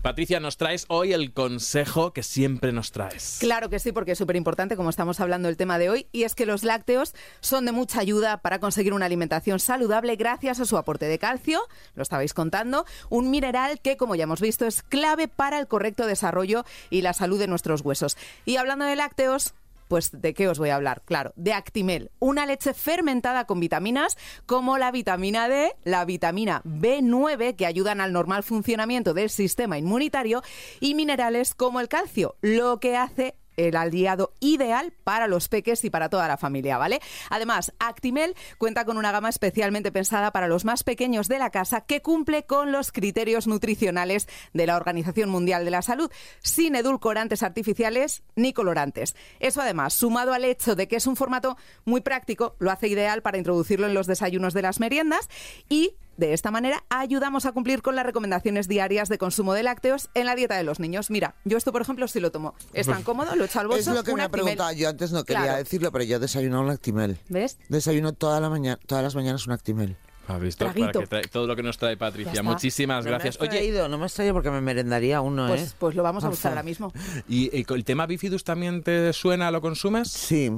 Patricia, 0.02 0.38
nos 0.38 0.56
traes 0.56 0.84
hoy 0.88 1.12
el 1.12 1.32
consejo 1.32 2.12
que 2.12 2.22
siempre 2.22 2.72
nos 2.72 2.92
traes. 2.92 3.38
Claro 3.40 3.68
que 3.68 3.78
sí, 3.78 3.92
porque 3.92 4.12
es 4.12 4.18
súper 4.18 4.36
importante, 4.36 4.76
como 4.76 4.90
estamos 4.90 5.18
hablando 5.20 5.48
del 5.48 5.56
tema 5.56 5.78
de 5.78 5.90
hoy, 5.90 6.06
y 6.12 6.22
es 6.22 6.34
que 6.34 6.46
los 6.46 6.62
lácteos 6.62 7.14
son 7.40 7.66
de 7.66 7.72
mucha 7.72 8.00
ayuda 8.00 8.36
para 8.38 8.60
conseguir 8.60 8.92
una 8.92 9.06
alimentación 9.06 9.58
saludable 9.58 10.16
gracias 10.16 10.60
a 10.60 10.64
su 10.64 10.76
aporte 10.76 11.06
de 11.06 11.18
calcio, 11.18 11.60
lo 11.94 12.02
estabais 12.02 12.34
contando, 12.34 12.86
un 13.10 13.30
mineral 13.30 13.80
que, 13.80 13.96
como 13.96 14.14
ya 14.14 14.24
hemos 14.24 14.40
visto, 14.40 14.64
es 14.66 14.82
clave 14.82 15.26
para 15.28 15.58
el 15.58 15.66
correcto 15.66 16.06
desarrollo 16.06 16.64
y 16.90 17.02
la 17.02 17.12
salud 17.12 17.38
de 17.38 17.48
nuestros 17.48 17.80
huesos. 17.80 18.16
Y 18.44 18.56
hablando 18.56 18.84
de 18.84 18.96
lácteos, 18.96 19.54
pues 19.88 20.10
¿de 20.12 20.34
qué 20.34 20.48
os 20.48 20.58
voy 20.58 20.70
a 20.70 20.76
hablar? 20.76 21.02
Claro, 21.04 21.32
de 21.36 21.52
Actimel, 21.52 22.10
una 22.18 22.46
leche 22.46 22.74
fermentada 22.74 23.46
con 23.46 23.60
vitaminas 23.60 24.16
como 24.46 24.78
la 24.78 24.90
vitamina 24.90 25.48
D, 25.48 25.74
la 25.84 26.04
vitamina 26.04 26.62
B9 26.64 27.56
que 27.56 27.66
ayudan 27.66 28.00
al 28.00 28.12
normal 28.12 28.42
funcionamiento 28.42 29.14
del 29.14 29.30
sistema 29.30 29.78
inmunitario 29.78 30.42
y 30.80 30.94
minerales 30.94 31.54
como 31.54 31.80
el 31.80 31.88
calcio, 31.88 32.36
lo 32.40 32.80
que 32.80 32.96
hace 32.96 33.36
el 33.56 33.76
aliado 33.76 34.32
ideal 34.40 34.92
para 35.04 35.26
los 35.26 35.48
peques 35.48 35.84
y 35.84 35.90
para 35.90 36.08
toda 36.08 36.28
la 36.28 36.36
familia, 36.36 36.78
¿vale? 36.78 37.00
Además, 37.30 37.72
Actimel 37.78 38.34
cuenta 38.58 38.84
con 38.84 38.96
una 38.96 39.12
gama 39.12 39.28
especialmente 39.28 39.92
pensada 39.92 40.30
para 40.30 40.48
los 40.48 40.64
más 40.64 40.84
pequeños 40.84 41.28
de 41.28 41.38
la 41.38 41.50
casa 41.50 41.82
que 41.82 42.02
cumple 42.02 42.44
con 42.44 42.72
los 42.72 42.92
criterios 42.92 43.46
nutricionales 43.46 44.28
de 44.52 44.66
la 44.66 44.76
Organización 44.76 45.30
Mundial 45.30 45.64
de 45.64 45.70
la 45.70 45.82
Salud, 45.82 46.10
sin 46.40 46.74
edulcorantes 46.76 47.42
artificiales 47.42 48.22
ni 48.34 48.52
colorantes. 48.52 49.16
Eso 49.40 49.60
además, 49.60 49.94
sumado 49.94 50.32
al 50.32 50.44
hecho 50.44 50.74
de 50.74 50.88
que 50.88 50.96
es 50.96 51.06
un 51.06 51.16
formato 51.16 51.56
muy 51.84 52.00
práctico, 52.00 52.56
lo 52.58 52.70
hace 52.70 52.88
ideal 52.88 53.22
para 53.22 53.38
introducirlo 53.38 53.86
en 53.86 53.94
los 53.94 54.06
desayunos 54.06 54.54
de 54.54 54.62
las 54.62 54.80
meriendas 54.80 55.28
y 55.68 55.94
de 56.16 56.32
esta 56.32 56.50
manera 56.50 56.84
ayudamos 56.88 57.46
a 57.46 57.52
cumplir 57.52 57.82
con 57.82 57.96
las 57.96 58.06
recomendaciones 58.06 58.68
diarias 58.68 59.08
de 59.08 59.18
consumo 59.18 59.52
de 59.54 59.62
lácteos 59.62 60.08
en 60.14 60.26
la 60.26 60.34
dieta 60.34 60.56
de 60.56 60.64
los 60.64 60.80
niños. 60.80 61.10
Mira, 61.10 61.34
yo 61.44 61.56
esto 61.58 61.72
por 61.72 61.82
ejemplo 61.82 62.08
sí 62.08 62.20
lo 62.20 62.30
tomo. 62.30 62.54
Es 62.72 62.86
tan 62.86 63.02
cómodo, 63.02 63.34
lo 63.36 63.44
echo 63.44 63.60
al 63.60 63.68
bolso. 63.68 63.90
Es 63.90 63.96
lo 63.96 64.02
que 64.04 64.14
me 64.14 64.22
ha 64.22 64.28
preguntado. 64.28 64.72
Yo 64.72 64.88
antes 64.88 65.12
no 65.12 65.24
quería 65.24 65.42
Claro. 65.42 65.58
decirlo, 65.58 65.92
pero 65.92 66.04
yo 66.04 66.18
desayuno 66.18 66.60
un 66.60 66.70
Actimel. 66.70 67.18
¿Ves? 67.28 67.58
Desayuno 67.68 68.12
toda 68.12 68.40
la 68.40 68.48
mañana, 68.50 68.78
todas 68.86 69.04
las 69.04 69.14
mañanas 69.14 69.46
un 69.46 69.52
Actimel. 69.52 69.96
¿Has 70.28 70.40
visto? 70.40 70.64
Traguito. 70.64 70.86
Para 70.86 71.00
que 71.04 71.08
trae- 71.08 71.30
todo 71.30 71.46
lo 71.46 71.54
que 71.54 71.62
nos 71.62 71.78
trae 71.78 71.96
Patricia. 71.96 72.42
Muchísimas 72.42 73.04
No 73.04 73.10
gracias. 73.12 73.38
me 73.40 73.46
has 73.46 73.52
Oye, 73.54 73.88
no 73.88 73.96
me 73.98 74.04
has 74.06 74.14
traído 74.14 74.34
porque 74.34 74.50
me 74.50 74.60
merendaría 74.60 75.20
uno, 75.20 75.46
¿eh? 75.46 75.50
Pues, 75.50 75.76
pues 75.78 75.94
lo 75.94 76.02
vamos 76.02 76.24
a 76.24 76.28
buscar 76.28 76.50
ahora 76.50 76.64
mismo. 76.64 76.92
¿y 77.28 77.46
eh, 77.56 77.64
el 77.68 77.84
tema 77.84 78.06
bifidus 78.06 78.42
también 78.42 78.82
te 78.82 79.12
suena? 79.12 79.50
¿Lo 79.52 79.60
consumes? 79.60 80.08
Sí. 80.10 80.50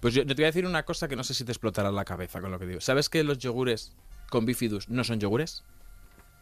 Pues 0.00 0.12
yo 0.12 0.26
te 0.26 0.34
voy 0.34 0.44
a 0.44 0.48
decir 0.48 0.66
una 0.66 0.82
cosa 0.84 1.08
que 1.08 1.16
no 1.16 1.24
sé 1.24 1.32
si 1.32 1.44
te 1.44 1.52
explotará 1.52 1.90
la 1.90 2.04
cabeza 2.04 2.40
con 2.42 2.50
lo 2.50 2.58
que 2.58 2.66
digo. 2.66 2.80
¿Sabes 2.82 3.08
que 3.08 3.24
los 3.24 3.38
yogures 3.38 3.92
con 4.34 4.44
bifidus 4.44 4.88
no 4.88 5.04
son 5.04 5.20
yogures? 5.20 5.62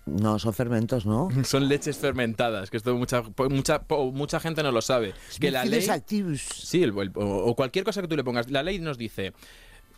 No, 0.06 0.38
son 0.40 0.52
fermentos, 0.52 1.06
¿no? 1.06 1.28
Son 1.44 1.68
leches 1.68 1.96
fermentadas, 1.96 2.70
que 2.70 2.76
esto 2.76 2.96
mucha, 2.96 3.22
mucha, 3.50 3.82
mucha 4.12 4.40
gente 4.40 4.64
no 4.64 4.72
lo 4.72 4.82
sabe. 4.82 5.14
Que 5.38 5.52
la 5.52 5.64
ley, 5.64 5.88
activus. 5.88 6.40
sí, 6.42 6.82
el- 6.82 6.98
el- 6.98 7.12
o, 7.14 7.44
o 7.46 7.54
cualquier 7.54 7.84
cosa 7.84 8.00
que 8.02 8.08
tú 8.08 8.16
le 8.16 8.24
pongas, 8.24 8.50
la 8.50 8.64
ley 8.64 8.80
nos 8.80 8.98
dice 8.98 9.32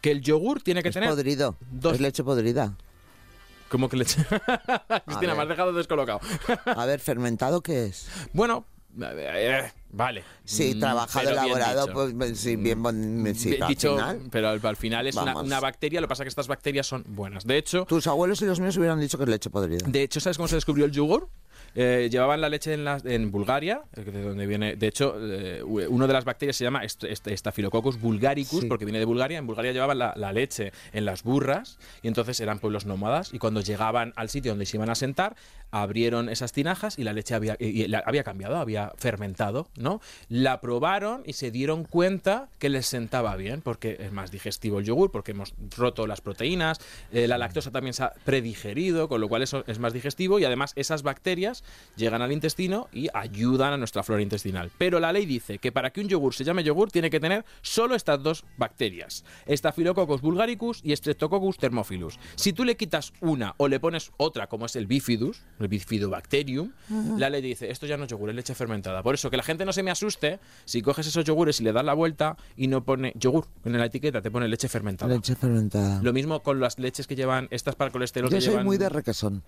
que 0.03 0.11
el 0.11 0.20
yogur 0.20 0.61
tiene 0.62 0.82
que 0.82 0.90
Es 0.90 0.95
tener 0.95 1.09
podrido. 1.09 1.57
dos- 1.70 1.95
Es 1.95 2.01
leche 2.03 2.22
podrida. 2.22 2.76
¿Cómo 3.70 3.88
que 3.88 3.97
leche? 3.97 4.22
Cristina, 5.07 5.32
ver. 5.32 5.36
me 5.36 5.42
has 5.45 5.49
dejado 5.49 5.72
descolocado. 5.72 6.20
A 6.66 6.84
ver, 6.84 7.01
¿fermentado 7.01 7.62
qué 7.62 7.86
es? 7.86 8.07
bueno, 8.34 8.66
eh, 9.01 9.72
vale. 9.97 10.24
Sí, 10.45 10.74
Mm, 10.74 10.80
trabajado, 10.80 11.24
pero 11.28 11.40
elaborado, 11.42 11.92
pues, 11.92 12.14
pues, 12.16 12.38
sí, 12.38 12.57
bien, 12.57 12.82
bon- 12.82 13.34
sí, 13.34 13.51
Bien 13.51 13.62
al 13.62 13.68
dicho, 13.68 13.95
final. 13.97 14.20
pero 14.30 14.49
al, 14.51 14.61
al 14.64 14.76
final 14.76 15.07
es 15.07 15.16
una, 15.16 15.61
bacteria, 15.61 16.01
lo 16.01 16.07
que 16.07 16.11
pasa 16.11 16.22
es 16.22 16.26
que 16.26 16.28
estas 16.30 16.49
bacterias 16.49 16.86
son 16.86 17.05
buenas. 17.09 17.47
De 17.47 17.57
hecho, 17.57 17.84
Tus 17.86 18.07
abuelos 18.07 18.40
y 18.42 18.47
los 18.47 18.61
míos 18.61 18.76
hubieran 18.76 19.01
dicho 19.01 19.16
que 19.18 19.24
es 19.24 19.30
leche 19.30 19.51
podrida. 19.51 19.86
De 19.86 20.03
hecho, 20.03 20.20
¿sabes 20.20 20.36
cómo 20.36 20.49
se 20.49 20.57
descubrió 20.57 20.84
el 20.84 20.92
yogur? 20.92 21.28
Eh, 21.76 22.09
llevaban 22.09 22.40
la 22.40 22.49
leche 22.49 22.72
en, 22.72 22.84
las- 22.84 23.05
en 23.05 23.32
Bulgaria, 23.32 23.82
eh, 23.97 24.03
de 24.03 24.22
donde 24.22 24.47
viene. 24.47 24.76
De 24.76 24.86
hecho, 24.86 25.16
eh, 25.20 25.61
una 25.64 26.07
de 26.07 26.12
las 26.12 26.24
bacterias 26.24 26.55
se 26.57 26.62
llama 26.62 26.84
est- 26.84 27.03
est- 27.03 27.26
Staphylococcus 27.28 28.01
bulgaricus, 28.01 28.61
Sí. 28.61 28.66
porque 28.66 28.84
viene 28.84 29.01
de 29.01 29.05
Bulgaria. 29.05 29.38
En 29.38 29.47
Bulgaria 29.47 29.72
llevaban 29.72 29.99
la, 29.99 30.12
la 30.16 30.32
leche 30.32 30.72
en 30.92 31.05
las 31.05 31.24
burras, 31.24 31.78
y 32.03 32.07
entonces 32.09 32.38
eran 32.38 32.61
pueblos 32.61 32.86
nómadas. 32.86 33.34
Y 33.34 33.38
cuando 33.40 33.61
llegaban 33.61 34.12
al 34.14 34.28
sitio 34.28 34.53
donde 34.53 34.66
se 34.66 34.76
iban 34.76 34.88
a 34.88 34.95
sentar, 34.95 35.34
abrieron 35.72 36.28
esas 36.28 36.53
tinajas 36.53 36.97
y 36.97 37.03
la 37.03 37.12
leche 37.12 37.34
había, 37.34 37.57
y- 37.59 37.82
y 37.82 37.88
la- 37.88 38.05
había 38.07 38.22
cambiado, 38.22 38.57
había 38.57 38.92
fermentado, 38.97 39.66
¿no? 39.85 40.01
La 40.28 40.61
probaron 40.61 41.22
y 41.24 41.35
se 41.35 41.53
dieron 41.53 41.85
cuenta 41.85 42.49
que 42.59 42.68
les 42.68 42.87
sentaba 42.87 43.37
bien, 43.37 43.61
porque 43.61 43.99
es 44.01 44.11
más 44.11 44.32
digestivo 44.32 44.80
el 44.80 44.85
yogur, 44.85 45.12
porque 45.12 45.30
hemos 45.30 45.55
roto 45.76 46.09
las 46.09 46.20
proteínas, 46.20 46.80
eh, 47.12 47.28
la 47.28 47.39
lactosa 47.39 47.70
también 47.70 47.95
se 47.95 48.03
ha 48.03 48.12
predigerido, 48.24 49.09
con 49.09 49.20
lo 49.20 49.28
cual 49.28 49.43
eso 49.43 49.62
es 49.68 49.78
más 49.78 49.93
digestivo 49.93 50.41
y 50.41 50.45
además 50.45 50.72
esas 50.74 51.05
bacterias 51.05 51.62
llegan 51.95 52.22
al 52.22 52.32
intestino 52.32 52.89
y 52.93 53.09
ayudan 53.14 53.72
a 53.72 53.76
nuestra 53.76 54.03
flora 54.03 54.22
intestinal. 54.22 54.72
Pero 54.76 54.99
la 54.99 55.12
ley 55.12 55.26
dice 55.26 55.59
que 55.59 55.70
para 55.70 55.91
que 55.91 56.01
un 56.01 56.09
yogur 56.09 56.35
se 56.35 56.43
llame 56.43 56.64
yogur 56.64 56.91
tiene 56.91 57.11
que 57.11 57.20
tener 57.20 57.45
solo 57.62 57.95
estas 57.95 58.22
dos 58.22 58.45
bacterias, 58.57 59.24
Staphylococcus 59.49 60.20
bulgaricus 60.22 60.80
y 60.82 60.97
Streptococcus 60.97 61.59
thermophilus. 61.59 62.18
Si 62.37 62.53
tú 62.53 62.64
le 62.64 62.76
quitas 62.76 63.12
una 63.20 63.55
o 63.59 63.68
le 63.68 63.78
pones 63.78 64.12
otra, 64.16 64.47
como 64.47 64.66
es 64.66 64.76
el 64.76 64.87
bifidus, 64.87 65.43
el 65.61 65.68
bifidobacterium, 65.68 66.72
la 67.18 67.28
ley 67.28 67.43
dice, 67.43 67.70
esto 67.70 67.87
ya 67.87 67.99
no 67.99 68.05
es 68.05 68.11
yogur, 68.11 68.30
es 68.30 68.37
leche 68.37 68.55
fermentada. 68.55 69.03
Por 69.03 69.14
eso 69.14 69.30
que 69.30 69.37
la 69.37 69.43
gente 69.43 69.64
no 69.66 69.72
se 69.75 69.83
me 69.83 69.91
asuste 69.91 70.41
si 70.64 70.81
coges 70.81 71.07
esos 71.07 71.25
yogures 71.25 71.61
y 71.61 71.64
le 71.64 71.72
das 71.72 71.85
la 71.85 71.93
vuelta 71.95 72.37
y 72.57 72.68
no 72.68 72.85
pone 72.85 73.12
yogur 73.16 73.47
en 73.64 73.77
la 73.79 73.85
etiqueta, 73.87 74.22
te 74.22 74.31
pone 74.31 74.49
leche 74.49 74.68
fermentada. 74.68 75.14
Leche 75.14 75.35
fermentada. 75.37 76.01
Lo 76.03 76.12
mismo 76.14 76.43
con 76.43 76.61
las 76.61 76.79
leches 76.79 77.07
que 77.07 77.16
llevan, 77.16 77.49
estas 77.51 77.75
para 77.75 77.89
el 77.89 77.93
colesterol 77.93 78.31
Yo 78.31 78.37
que 78.37 78.41
soy 78.41 78.53
llevan- 78.55 78.64
muy 78.64 78.79
de 78.79 78.89
requesón. 78.89 79.43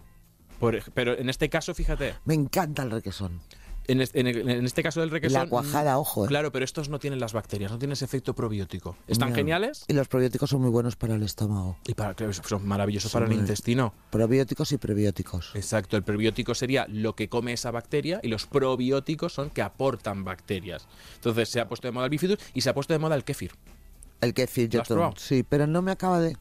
por 0.58 0.78
pero 0.92 1.16
en 1.18 1.28
este 1.30 1.48
caso, 1.48 1.74
fíjate, 1.74 2.14
Me 2.24 2.34
encanta 2.34 2.82
el 2.82 2.90
requesón. 2.90 3.40
En 3.88 4.00
este, 4.00 4.20
en 4.20 4.64
este 4.64 4.82
caso 4.82 5.00
del 5.00 5.10
requesón... 5.10 5.42
La 5.42 5.48
cuajada, 5.48 5.98
ojo, 5.98 6.24
¿eh? 6.24 6.28
Claro, 6.28 6.52
pero 6.52 6.64
estos 6.64 6.88
no 6.88 6.98
tienen 6.98 7.20
las 7.20 7.32
bacterias, 7.32 7.70
no 7.70 7.78
tienen 7.78 7.92
ese 7.92 8.04
efecto 8.04 8.34
probiótico. 8.34 8.96
Están 9.08 9.34
geniales 9.34 9.84
Y 9.88 9.92
los 9.92 10.08
probióticos 10.08 10.50
son 10.50 10.60
muy 10.62 10.70
buenos 10.70 10.96
para 10.96 11.14
el 11.14 11.22
estómago. 11.22 11.78
y 11.86 11.94
para, 11.94 12.14
son 12.32 12.66
maravillosos 12.66 13.10
Son 13.10 13.22
para 13.22 13.32
el 13.32 13.38
intestino. 13.38 13.92
Probióticos 14.10 14.72
y 14.72 14.78
prebióticos. 14.78 15.50
Exacto, 15.54 15.96
el 15.96 16.02
prebiótico 16.02 16.54
sería 16.54 16.86
lo 16.88 17.14
que 17.14 17.28
come 17.28 17.52
esa 17.52 17.70
bacteria 17.70 18.20
y 18.22 18.28
los 18.28 18.46
probióticos 18.46 19.32
son 19.32 19.50
que 19.50 19.62
aportan 19.62 20.24
bacterias. 20.24 20.86
Entonces 21.16 21.48
se 21.48 21.60
ha 21.60 21.68
puesto 21.68 21.88
de 21.88 21.92
moda 21.92 22.04
el 22.06 22.10
bifidus 22.10 22.38
y 22.54 22.60
se 22.60 22.70
ha 22.70 22.74
puesto 22.74 22.92
de 22.92 22.98
moda 22.98 23.14
el 23.14 23.24
kéfir. 23.24 23.52
El 24.20 24.32
kefir, 24.34 24.68
yo 24.70 24.78
¿Lo 24.78 24.82
has 24.82 24.88
tomo. 24.88 24.98
probado? 25.00 25.16
Sí, 25.18 25.44
pero 25.48 25.66
no 25.66 25.82
me 25.82 25.90
acaba 25.92 26.20
de... 26.20 26.36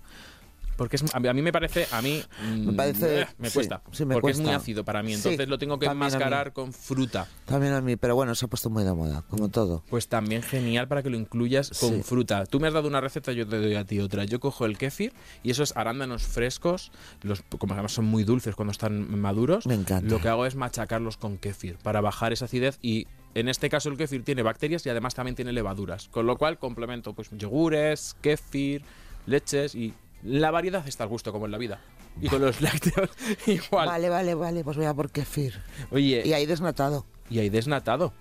Porque 0.77 0.97
es, 0.97 1.03
a 1.13 1.19
mí 1.19 1.41
me 1.41 1.51
parece, 1.51 1.87
a 1.89 2.01
mí 2.01 2.21
Me 2.41 2.71
mm, 2.71 2.75
parece- 2.75 3.21
eh, 3.21 3.27
me 3.37 3.49
cuesta, 3.51 3.81
sí, 3.91 4.05
me 4.05 4.13
porque 4.13 4.31
es 4.31 4.39
muy 4.39 4.51
ácido 4.51 4.83
para 4.83 5.01
mí, 5.03 5.11
Sí, 5.11 5.15
entonces 5.15 5.47
lo 5.47 5.57
tengo 5.57 5.79
que 5.79 5.85
enmascarar 5.85 6.51
con 6.53 6.73
fruta. 6.73 7.27
También 7.45 7.73
a 7.73 7.81
mí, 7.81 7.95
pero 7.95 8.15
bueno, 8.15 8.35
se 8.35 8.45
ha 8.45 8.47
puesto 8.49 8.69
muy 8.69 8.83
de 8.83 8.93
moda, 8.93 9.23
como 9.29 9.49
todo. 9.49 9.83
Pues 9.89 10.07
también 10.07 10.41
genial 10.43 10.87
para 10.87 11.01
que 11.01 11.09
lo 11.09 11.17
incluyas 11.17 11.71
con 11.79 12.03
fruta. 12.03 12.45
Tú 12.45 12.59
me 12.59 12.67
has 12.67 12.73
dado 12.73 12.87
una 12.87 12.99
receta, 13.01 13.31
yo 13.31 13.47
te 13.47 13.57
doy 13.59 13.75
a 13.75 13.85
ti 13.85 13.99
otra. 13.99 14.25
Yo 14.25 14.39
cojo 14.39 14.65
el 14.65 14.77
kéfir 14.77 15.13
y 15.43 15.51
esos 15.51 15.75
arándanos 15.77 16.23
frescos, 16.23 16.91
los, 17.21 17.41
como 17.57 17.73
además 17.73 17.93
son 17.93 18.05
muy 18.05 18.23
dulces 18.23 18.55
cuando 18.55 18.71
están 18.71 19.17
maduros, 19.19 19.65
Me 19.67 19.75
encanta. 19.75 20.09
lo 20.09 20.19
que 20.19 20.27
hago 20.27 20.45
es 20.45 20.55
machacarlos 20.55 21.17
con 21.17 21.37
kéfir 21.37 21.77
para 21.83 22.01
bajar 22.01 22.33
esa 22.33 22.45
acidez 22.45 22.79
y 22.81 23.07
en 23.33 23.47
este 23.49 23.69
caso 23.69 23.89
el 23.89 23.97
kéfir 23.97 24.23
tiene 24.23 24.43
bacterias 24.43 24.85
y 24.85 24.89
además 24.89 25.13
también 25.15 25.35
tiene 25.35 25.51
levaduras, 25.53 26.07
con 26.09 26.25
lo 26.25 26.37
cual 26.37 26.57
complemento 26.57 27.13
pues 27.13 27.29
yogures, 27.31 28.15
kéfir, 28.21 28.83
leches 29.25 29.75
y 29.75 29.93
la 30.25 30.51
variedad 30.51 30.85
está 30.87 31.03
al 31.03 31.09
gusto 31.09 31.31
como 31.31 31.45
en 31.45 31.51
la 31.51 31.57
vida. 31.57 31.79
Y 32.21 32.27
con 32.29 32.41
los 32.41 32.59
lácteos 32.61 33.09
igual. 33.47 33.87
Vale, 33.87 34.09
vale, 34.09 34.35
vale, 34.35 34.63
pues 34.63 34.75
voy 34.77 34.85
a 34.85 34.93
por 34.93 35.11
kefir. 35.11 35.61
Oye, 35.91 36.23
Y 36.25 36.33
ahí 36.33 36.45
desnatado. 36.45 37.05
y 37.29 37.39
hay 37.39 37.49
desnatado. 37.49 38.13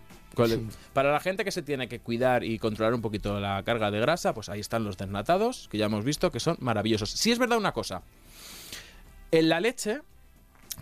Sí. 0.47 0.67
Para 0.93 1.13
la 1.13 1.21
gente 1.21 1.45
que 1.45 1.53
se 1.53 1.63
tiene 1.63 1.87
que 1.87 2.01
cuidar 2.01 2.43
y 2.43 2.59
controlar 2.59 2.93
un 2.93 3.01
poquito 3.01 3.39
la 3.39 3.63
carga 3.63 3.93
de 3.93 4.01
grasa, 4.01 4.35
pues 4.35 4.49
ahí 4.49 4.59
están 4.59 4.83
los 4.83 4.97
desnatados, 4.97 5.69
que 5.71 5.79
ya 5.79 5.87
hemos 5.87 6.05
visto 6.05 6.33
que 6.33 6.41
son 6.41 6.57
maravillosos. 6.59 7.11
Sí 7.11 7.31
es 7.31 7.39
verdad 7.39 7.57
una 7.57 7.71
cosa. 7.73 8.03
En 9.31 9.49
la 9.49 9.61
leche, 9.61 10.01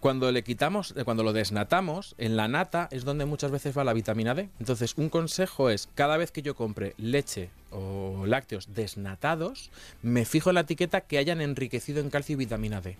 cuando 0.00 0.30
le 0.32 0.42
quitamos, 0.42 0.94
eh, 0.96 1.04
cuando 1.04 1.22
lo 1.22 1.32
desnatamos, 1.32 2.14
en 2.18 2.36
la 2.36 2.48
nata 2.48 2.88
es 2.90 3.04
donde 3.04 3.24
muchas 3.24 3.50
veces 3.50 3.76
va 3.76 3.84
la 3.84 3.92
vitamina 3.92 4.34
D. 4.34 4.48
Entonces, 4.58 4.94
un 4.96 5.08
consejo 5.08 5.70
es, 5.70 5.88
cada 5.94 6.16
vez 6.16 6.32
que 6.32 6.42
yo 6.42 6.54
compre 6.54 6.94
leche 6.98 7.50
o 7.70 8.24
lácteos 8.26 8.74
desnatados, 8.74 9.70
me 10.02 10.24
fijo 10.24 10.50
en 10.50 10.54
la 10.54 10.60
etiqueta 10.62 11.02
que 11.02 11.18
hayan 11.18 11.40
enriquecido 11.40 12.00
en 12.00 12.10
calcio 12.10 12.34
y 12.34 12.36
vitamina 12.36 12.80
D. 12.80 12.96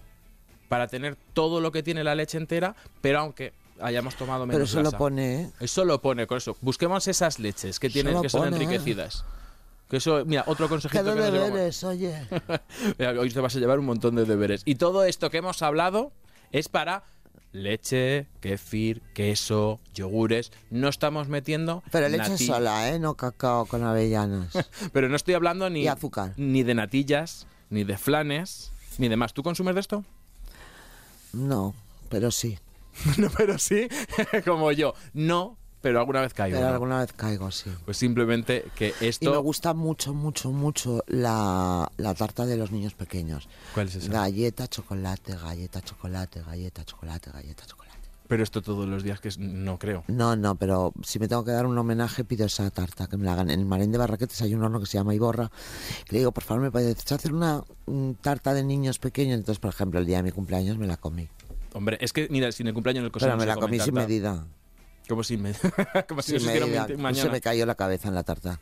Para 0.68 0.86
tener 0.88 1.16
todo 1.34 1.60
lo 1.60 1.72
que 1.72 1.82
tiene 1.82 2.04
la 2.04 2.14
leche 2.14 2.38
entera, 2.38 2.74
pero 3.00 3.18
aunque 3.18 3.52
hayamos 3.80 4.16
tomado 4.16 4.46
menos 4.46 4.56
Pero 4.56 4.64
eso 4.64 4.78
lo 4.78 4.82
grasa. 4.84 4.98
pone, 4.98 5.42
¿eh? 5.42 5.50
Eso 5.60 5.84
lo 5.84 6.00
pone 6.00 6.26
con 6.26 6.38
eso. 6.38 6.56
Busquemos 6.60 7.06
esas 7.08 7.38
leches 7.38 7.78
que 7.78 7.90
tienen 7.90 8.20
que 8.22 8.28
son 8.28 8.42
pone, 8.42 8.56
¿eh? 8.56 8.62
enriquecidas. 8.62 9.24
Que 9.90 9.98
eso, 9.98 10.24
mira, 10.24 10.44
otro 10.46 10.68
consejito 10.70 11.04
Qué 11.04 11.10
que 11.10 11.20
de 11.20 11.30
nos 11.30 11.42
deberes, 11.44 11.84
oye. 11.84 12.26
Mira, 12.98 13.10
Hoy 13.20 13.30
te 13.30 13.40
vas 13.40 13.54
a 13.54 13.58
llevar 13.58 13.78
un 13.78 13.84
montón 13.84 14.14
de 14.14 14.24
deberes. 14.24 14.62
Y 14.64 14.76
todo 14.76 15.04
esto 15.04 15.28
que 15.28 15.36
hemos 15.36 15.60
hablado 15.60 16.12
es 16.52 16.68
para 16.68 17.04
leche, 17.52 18.26
kefir, 18.40 19.02
queso, 19.14 19.78
yogures. 19.94 20.52
No 20.70 20.88
estamos 20.88 21.28
metiendo. 21.28 21.82
Pero 21.90 22.08
leche 22.08 22.30
nati- 22.32 22.46
sola, 22.46 22.88
¿eh? 22.90 22.98
No 22.98 23.14
cacao 23.14 23.66
con 23.66 23.82
avellanas. 23.84 24.52
Pero 24.92 25.08
no 25.08 25.16
estoy 25.16 25.34
hablando 25.34 25.68
ni, 25.68 25.82
Y 25.82 25.88
azúcar. 25.88 26.32
ni 26.36 26.62
de 26.62 26.74
natillas, 26.74 27.46
ni 27.68 27.84
de 27.84 27.98
flanes, 27.98 28.72
ni 28.98 29.08
demás. 29.08 29.34
¿Tú 29.34 29.42
consumes 29.42 29.74
de 29.74 29.80
esto? 29.82 30.04
No, 31.32 31.74
pero 32.10 32.30
sí. 32.30 32.58
no, 33.18 33.30
pero 33.30 33.58
sí, 33.58 33.88
como 34.44 34.70
yo. 34.72 34.94
No, 35.14 35.56
pero 35.82 35.98
alguna 35.98 36.20
vez 36.22 36.32
caigo. 36.32 36.56
Pero 36.56 36.68
¿no? 36.68 36.72
alguna 36.74 36.98
vez 37.00 37.12
caigo, 37.12 37.50
sí. 37.50 37.70
Pues 37.84 37.96
simplemente 37.98 38.64
que 38.76 38.88
Y 39.00 39.02
me 39.02 39.08
esto. 39.08 39.42
gusta 39.42 39.74
mucho, 39.74 40.14
mucho, 40.14 40.50
mucho 40.52 41.02
la, 41.08 41.90
la 41.98 42.14
tarta 42.14 42.46
de 42.46 42.56
los 42.56 42.70
niños 42.70 42.94
pequeños. 42.94 43.48
¿Cuál 43.74 43.88
es 43.88 43.96
esa? 43.96 44.10
Galleta, 44.12 44.68
chocolate, 44.68 45.34
galleta, 45.36 45.82
chocolate, 45.82 46.42
galleta, 46.42 46.84
chocolate, 46.84 47.30
galleta, 47.30 47.66
chocolate. 47.66 47.92
Pero 48.28 48.44
esto 48.44 48.62
todos 48.62 48.88
los 48.88 49.02
días 49.02 49.20
que 49.20 49.28
es- 49.28 49.36
no 49.38 49.78
creo. 49.78 50.04
No, 50.08 50.36
no, 50.36 50.54
pero 50.54 50.94
si 51.04 51.18
me 51.18 51.28
tengo 51.28 51.44
que 51.44 51.50
dar 51.50 51.66
un 51.66 51.76
homenaje, 51.76 52.24
pido 52.24 52.46
esa 52.46 52.70
tarta, 52.70 53.06
que 53.06 53.18
me 53.18 53.26
la 53.26 53.34
hagan. 53.34 53.50
En 53.50 53.60
el 53.60 53.66
Marén 53.66 53.92
de 53.92 53.98
Barraquetes 53.98 54.40
hay 54.40 54.54
un 54.54 54.62
horno 54.62 54.80
que 54.80 54.86
se 54.86 54.96
llama 54.96 55.14
Iborra. 55.14 55.50
Que 56.06 56.12
le 56.12 56.18
digo, 56.20 56.32
por 56.32 56.42
favor, 56.44 56.62
¿me 56.62 56.70
puedes 56.70 57.12
hacer 57.12 57.34
una 57.34 57.62
mm, 57.86 58.12
tarta 58.22 58.54
de 58.54 58.62
niños 58.62 58.98
pequeños? 58.98 59.34
Entonces, 59.38 59.58
por 59.58 59.68
ejemplo, 59.70 60.00
el 60.00 60.06
día 60.06 60.18
de 60.18 60.22
mi 60.22 60.30
cumpleaños 60.30 60.78
me 60.78 60.86
la 60.86 60.96
comí. 60.96 61.28
Hombre, 61.74 61.98
es 62.00 62.12
que, 62.14 62.28
mira, 62.30 62.50
sin 62.52 62.66
el 62.68 62.74
cumpleaños 62.74 63.00
en 63.00 63.06
el 63.06 63.12
Pero 63.12 63.36
me 63.36 63.44
la 63.44 63.56
comí 63.56 63.78
sin 63.80 63.94
medida. 63.94 64.46
Como 65.08 65.22
si 65.24 65.36
me, 65.36 65.52
como 66.08 66.22
si 66.22 66.38
Sí, 66.38 66.46
me, 66.46 66.58
pues 66.60 66.98
mañana. 66.98 67.14
se 67.22 67.28
me 67.30 67.40
cayó 67.40 67.66
la 67.66 67.74
cabeza 67.74 68.08
en 68.08 68.14
la 68.14 68.22
tarta. 68.22 68.60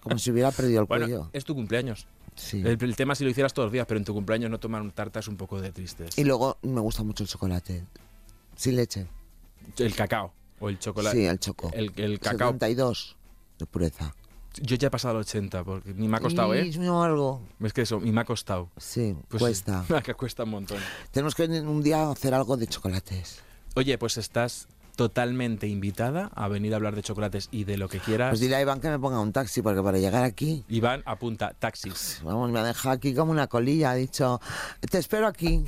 Como 0.00 0.18
si 0.18 0.30
hubiera 0.30 0.50
perdido 0.52 0.80
el 0.80 0.86
Bueno, 0.86 1.06
cuello. 1.06 1.30
es 1.32 1.44
tu 1.44 1.54
cumpleaños. 1.54 2.06
Sí. 2.36 2.60
El, 2.64 2.82
el 2.82 2.96
tema 2.96 3.14
si 3.14 3.24
lo 3.24 3.30
hicieras 3.30 3.52
todos 3.52 3.66
los 3.66 3.72
días, 3.72 3.84
pero 3.86 3.98
en 3.98 4.04
tu 4.04 4.14
cumpleaños 4.14 4.50
no 4.50 4.58
tomar 4.60 4.88
tarta 4.92 5.20
es 5.20 5.28
un 5.28 5.36
poco 5.36 5.60
de 5.60 5.72
tristes. 5.72 6.16
Y 6.16 6.24
luego 6.24 6.58
me 6.62 6.80
gusta 6.80 7.02
mucho 7.02 7.22
el 7.24 7.28
chocolate. 7.28 7.84
Sin 8.56 8.76
leche. 8.76 9.06
El 9.78 9.94
cacao 9.94 10.32
o 10.60 10.68
el 10.68 10.78
chocolate. 10.78 11.16
Sí, 11.16 11.24
el 11.26 11.38
choco. 11.38 11.70
El, 11.74 11.92
el 11.96 12.18
cacao. 12.20 12.52
72 12.52 13.16
de 13.58 13.66
pureza. 13.66 14.14
Yo 14.62 14.76
ya 14.76 14.88
he 14.88 14.90
pasado 14.90 15.14
al 15.16 15.20
80 15.20 15.62
porque 15.64 15.94
ni 15.94 16.08
me 16.08 16.16
ha 16.16 16.20
costado, 16.20 16.54
¿eh? 16.54 16.70
Algo. 16.80 17.40
Es 17.60 17.72
que 17.72 17.82
eso, 17.82 18.00
y 18.04 18.10
me 18.12 18.20
ha 18.22 18.24
costado. 18.24 18.68
Sí, 18.76 19.16
Pues 19.28 19.40
cuesta. 19.40 19.84
que 20.04 20.14
cuesta 20.14 20.44
un 20.44 20.50
montón. 20.50 20.78
Tenemos 21.12 21.34
que 21.34 21.44
un 21.44 21.82
día 21.82 22.10
hacer 22.10 22.34
algo 22.34 22.56
de 22.56 22.66
chocolates. 22.66 23.40
Oye, 23.76 23.96
pues 23.98 24.16
estás 24.16 24.66
totalmente 25.00 25.66
invitada 25.66 26.30
a 26.34 26.46
venir 26.48 26.74
a 26.74 26.76
hablar 26.76 26.94
de 26.94 27.02
chocolates 27.02 27.48
y 27.50 27.64
de 27.64 27.78
lo 27.78 27.88
que 27.88 28.00
quieras. 28.00 28.32
Pues 28.32 28.40
dile 28.40 28.56
a 28.56 28.60
Iván 28.60 28.82
que 28.82 28.90
me 28.90 28.98
ponga 28.98 29.18
un 29.18 29.32
taxi, 29.32 29.62
porque 29.62 29.82
para 29.82 29.96
llegar 29.96 30.24
aquí, 30.24 30.62
Iván 30.68 31.02
apunta 31.06 31.54
taxis. 31.58 32.20
vamos, 32.22 32.50
me 32.50 32.58
ha 32.58 32.64
dejado 32.64 32.94
aquí 32.94 33.14
como 33.14 33.32
una 33.32 33.46
colilla. 33.46 33.92
Ha 33.92 33.94
dicho, 33.94 34.42
te 34.90 34.98
espero 34.98 35.26
aquí. 35.26 35.64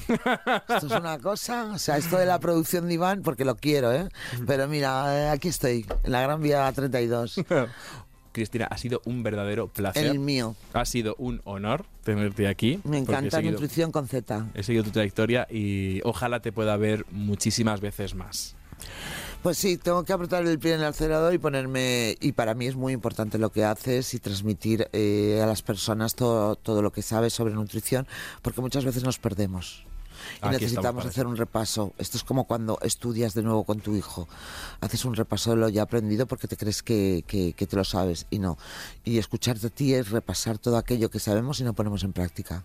Esto 0.68 0.86
es 0.86 0.92
una 0.92 1.18
cosa, 1.18 1.70
o 1.72 1.78
sea, 1.78 1.96
esto 1.96 2.18
de 2.18 2.26
la 2.26 2.40
producción 2.40 2.88
de 2.88 2.92
Iván, 2.92 3.22
porque 3.22 3.46
lo 3.46 3.56
quiero, 3.56 3.90
¿eh? 3.90 4.06
Pero 4.46 4.68
mira, 4.68 5.06
eh, 5.18 5.30
aquí 5.30 5.48
estoy, 5.48 5.86
en 6.04 6.12
la 6.12 6.20
Gran 6.20 6.42
Vía 6.42 6.70
32. 6.70 7.36
Cristina, 8.32 8.66
ha 8.66 8.76
sido 8.76 9.00
un 9.06 9.22
verdadero 9.22 9.68
placer. 9.68 10.08
El 10.08 10.18
mío. 10.18 10.56
Ha 10.74 10.84
sido 10.84 11.14
un 11.16 11.40
honor 11.44 11.86
tenerte 12.04 12.48
aquí. 12.48 12.80
Me 12.84 12.98
encanta 12.98 13.38
seguido, 13.38 13.52
Nutrición 13.52 13.92
con 13.92 14.08
Z. 14.08 14.48
he 14.52 14.62
seguido 14.62 14.84
tu 14.84 14.90
trayectoria 14.90 15.46
y 15.50 16.02
ojalá 16.04 16.40
te 16.40 16.52
pueda 16.52 16.76
ver 16.76 17.06
muchísimas 17.10 17.80
veces 17.80 18.14
más. 18.14 18.56
Pues 19.42 19.58
sí, 19.58 19.76
tengo 19.76 20.04
que 20.04 20.12
apretar 20.12 20.46
el 20.46 20.58
pie 20.60 20.74
en 20.74 20.80
el 20.80 20.86
acelerador 20.86 21.34
y 21.34 21.38
ponerme. 21.38 22.16
Y 22.20 22.32
para 22.32 22.54
mí 22.54 22.66
es 22.66 22.76
muy 22.76 22.92
importante 22.92 23.38
lo 23.38 23.50
que 23.50 23.64
haces 23.64 24.14
y 24.14 24.20
transmitir 24.20 24.88
eh, 24.92 25.40
a 25.42 25.46
las 25.46 25.62
personas 25.62 26.14
todo, 26.14 26.54
todo 26.54 26.80
lo 26.80 26.92
que 26.92 27.02
sabes 27.02 27.32
sobre 27.32 27.52
nutrición, 27.54 28.06
porque 28.42 28.60
muchas 28.60 28.84
veces 28.84 29.02
nos 29.02 29.18
perdemos. 29.18 29.84
Y 30.34 30.46
Aquí 30.46 30.64
necesitamos 30.66 31.02
hacer 31.10 31.26
un 31.26 31.36
repaso. 31.36 31.92
Esto 31.98 32.16
es 32.16 32.22
como 32.22 32.44
cuando 32.44 32.78
estudias 32.82 33.34
de 33.34 33.42
nuevo 33.42 33.64
con 33.64 33.80
tu 33.80 33.96
hijo. 33.96 34.28
Haces 34.80 35.04
un 35.04 35.16
repaso 35.16 35.50
de 35.50 35.56
lo 35.56 35.68
ya 35.68 35.82
aprendido 35.82 36.26
porque 36.26 36.46
te 36.46 36.56
crees 36.56 36.84
que, 36.84 37.24
que- 37.26 37.54
que 37.54 37.66
te 37.66 37.74
lo 37.74 37.82
sabes 37.82 38.26
y 38.30 38.38
no. 38.38 38.56
Y 39.04 39.18
escucharte 39.18 39.66
a 39.66 39.70
ti 39.70 39.94
es 39.94 40.10
repasar 40.10 40.58
todo 40.58 40.76
aquello 40.76 41.10
que 41.10 41.18
sabemos 41.18 41.58
y 41.58 41.64
no 41.64 41.72
ponemos 41.72 42.04
en 42.04 42.12
práctica. 42.12 42.62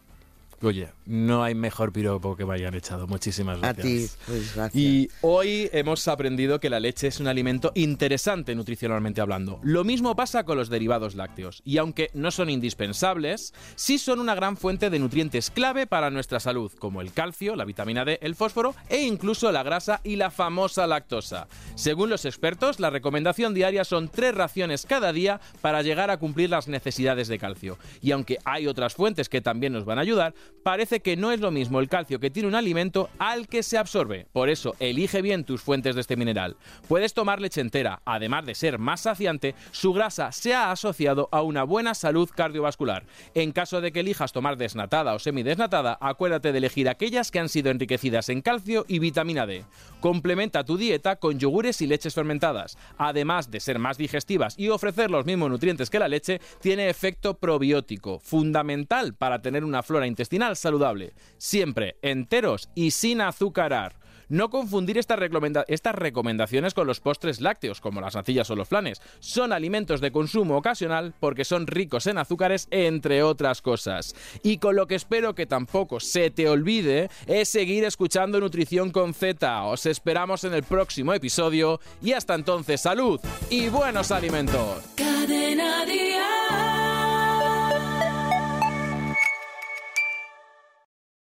Oye, 0.62 0.90
no 1.06 1.44
hay 1.44 1.54
mejor 1.54 1.94
piropo 1.94 2.36
que 2.36 2.44
me 2.44 2.56
hayan 2.56 2.74
echado. 2.74 3.06
Muchísimas 3.06 3.58
A 3.58 3.74
gracias. 3.74 3.86
ti, 3.86 4.08
pues 4.26 4.56
gracias. 4.56 4.76
Y 4.76 5.10
hoy 5.22 5.70
hemos 5.72 6.08
aprendido 6.08 6.60
que 6.60 6.72
la 6.72 6.80
leche 6.80 7.08
es 7.08 7.20
un 7.20 7.28
alimento 7.28 7.72
interesante 7.76 8.56
nutricionalmente 8.56 9.22
hablando. 9.22 9.60
Lo 9.62 9.84
mismo 9.84 10.16
pasa 10.16 10.46
con 10.46 10.58
los 10.58 10.70
derivados 10.70 11.14
lácteos. 11.14 11.62
Y 11.64 11.78
aunque 11.78 12.10
no 12.16 12.32
son 12.32 12.50
indispensables, 12.50 13.54
sí 13.76 14.00
son 14.00 14.20
una 14.20 14.34
gran 14.34 14.58
fuente 14.58 14.90
de 14.90 14.98
nutrientes 14.98 15.52
clave 15.52 15.86
para 15.86 16.10
nuestra 16.10 16.40
salud, 16.40 16.72
como 16.80 17.02
el 17.02 17.14
calcio, 17.14 17.56
la 17.56 17.66
vitamina 17.66 18.04
D, 18.04 18.18
el 18.24 18.34
fósforo 18.36 18.74
e 18.90 19.02
incluso 19.04 19.52
la 19.52 19.62
grasa 19.62 20.02
y 20.04 20.16
la 20.16 20.32
famosa 20.32 20.88
lactosa. 20.88 21.48
Según 21.76 22.10
los 22.10 22.26
expertos, 22.26 22.80
la 22.80 22.90
recomendación 22.90 23.54
diaria 23.54 23.84
son 23.84 24.10
tres 24.10 24.34
raciones 24.34 24.88
cada 24.88 25.14
día 25.14 25.40
para 25.62 25.84
llegar 25.84 26.10
a 26.10 26.18
cumplir 26.18 26.50
las 26.50 26.68
necesidades 26.68 27.28
de 27.28 27.38
calcio. 27.38 27.78
Y 28.02 28.10
aunque 28.12 28.40
hay 28.44 28.66
otras 28.66 28.96
fuentes 28.96 29.30
que 29.30 29.42
también 29.42 29.74
nos 29.74 29.86
van 29.86 30.00
a 30.00 30.02
ayudar, 30.02 30.34
parece 30.64 31.00
que 31.00 31.16
no 31.16 31.32
es 31.32 31.40
lo 31.40 31.52
mismo 31.52 31.80
el 31.80 31.90
calcio 31.90 32.20
que 32.20 32.30
tiene 32.30 32.50
un 32.50 32.56
alimento 32.56 33.10
al 33.20 33.48
que 33.48 33.64
se 33.64 33.78
absorbe. 33.78 34.28
Por 34.32 34.50
eso, 34.50 34.76
elige 34.80 35.22
bien 35.22 35.44
tus 35.44 35.62
fuentes 35.62 35.96
de 35.96 36.02
este 36.02 36.16
mineral. 36.16 36.58
Puedes 36.88 37.14
tomar 37.14 37.42
leche 37.42 37.62
entera, 37.62 38.02
además 38.06 38.46
de 38.46 38.56
ser 38.56 38.80
más 38.80 39.02
saciante, 39.02 39.56
su 39.72 39.94
grasa 39.94 40.32
se 40.32 40.54
ha 40.54 40.72
asociado 40.72 41.30
a 41.32 41.42
una 41.42 41.64
buena 41.64 41.94
salud 41.94 42.30
cardiovascular. 42.34 43.06
En 43.34 43.52
caso 43.52 43.82
de 43.82 43.92
que 43.92 44.02
elijas 44.02 44.34
tomar 44.34 44.58
desnatada 44.58 45.14
o 45.14 45.20
semidesnatada, 45.20 45.98
acuérdate 46.02 46.52
de 46.52 46.58
elegir 46.58 46.90
aquellas 46.90 47.32
que 47.32 47.40
han 47.40 47.50
sido 47.50 47.72
enriquecidas 47.72 48.30
en 48.30 48.42
calcio 48.42 48.86
y 48.88 49.00
vitamina 49.00 49.46
D. 49.46 49.66
Complementa 50.00 50.64
tu 50.64 50.78
dieta 50.78 51.16
con 51.18 51.40
yogures 51.40 51.82
y 51.82 51.88
leches 51.88 52.14
fermentadas. 52.14 52.78
Además 52.98 53.52
de 53.52 53.60
ser 53.60 53.80
más 53.80 53.98
digestivas 53.98 54.58
y 54.58 54.70
ofrecer 54.70 55.12
los 55.12 55.26
mismos 55.26 55.50
nutrientes 55.50 55.90
que 55.90 56.00
la 56.00 56.08
leche, 56.08 56.40
tiene 56.62 56.90
efecto 56.90 57.38
probiótico, 57.38 58.20
fundamental 58.20 59.14
para 59.16 59.42
tener 59.42 59.64
una 59.64 59.84
flora 59.84 60.08
intestinal 60.08 60.37
saludable. 60.56 61.14
Siempre 61.38 61.98
enteros 62.02 62.70
y 62.76 62.92
sin 62.92 63.22
azucarar. 63.22 63.96
No 64.30 64.50
confundir 64.50 64.98
estas, 64.98 65.18
recomenda- 65.20 65.64
estas 65.70 65.96
recomendaciones 65.96 66.74
con 66.74 66.86
los 66.86 67.00
postres 67.00 67.40
lácteos, 67.40 67.80
como 67.80 68.02
las 68.02 68.14
nacillas 68.16 68.50
o 68.50 68.58
los 68.58 68.68
flanes. 68.68 69.02
Son 69.20 69.54
alimentos 69.54 70.02
de 70.02 70.12
consumo 70.12 70.58
ocasional 70.58 71.14
porque 71.22 71.46
son 71.46 71.66
ricos 71.66 72.08
en 72.08 72.18
azúcares, 72.18 72.68
entre 72.72 73.24
otras 73.24 73.62
cosas. 73.62 74.16
Y 74.44 74.58
con 74.58 74.76
lo 74.76 74.86
que 74.86 74.96
espero 74.96 75.34
que 75.34 75.46
tampoco 75.46 76.02
se 76.02 76.30
te 76.30 76.50
olvide 76.50 77.10
es 77.26 77.48
seguir 77.48 77.86
escuchando 77.86 78.42
Nutrición 78.42 78.92
con 78.92 79.14
Z. 79.14 79.64
Os 79.64 79.86
esperamos 79.86 80.44
en 80.44 80.54
el 80.54 80.64
próximo 80.64 81.14
episodio 81.14 81.80
y 82.02 82.12
hasta 82.12 82.36
entonces 82.36 82.82
salud 82.82 83.22
y 83.50 83.70
buenos 83.70 84.12
alimentos. 84.12 84.84
Cadena 84.98 85.86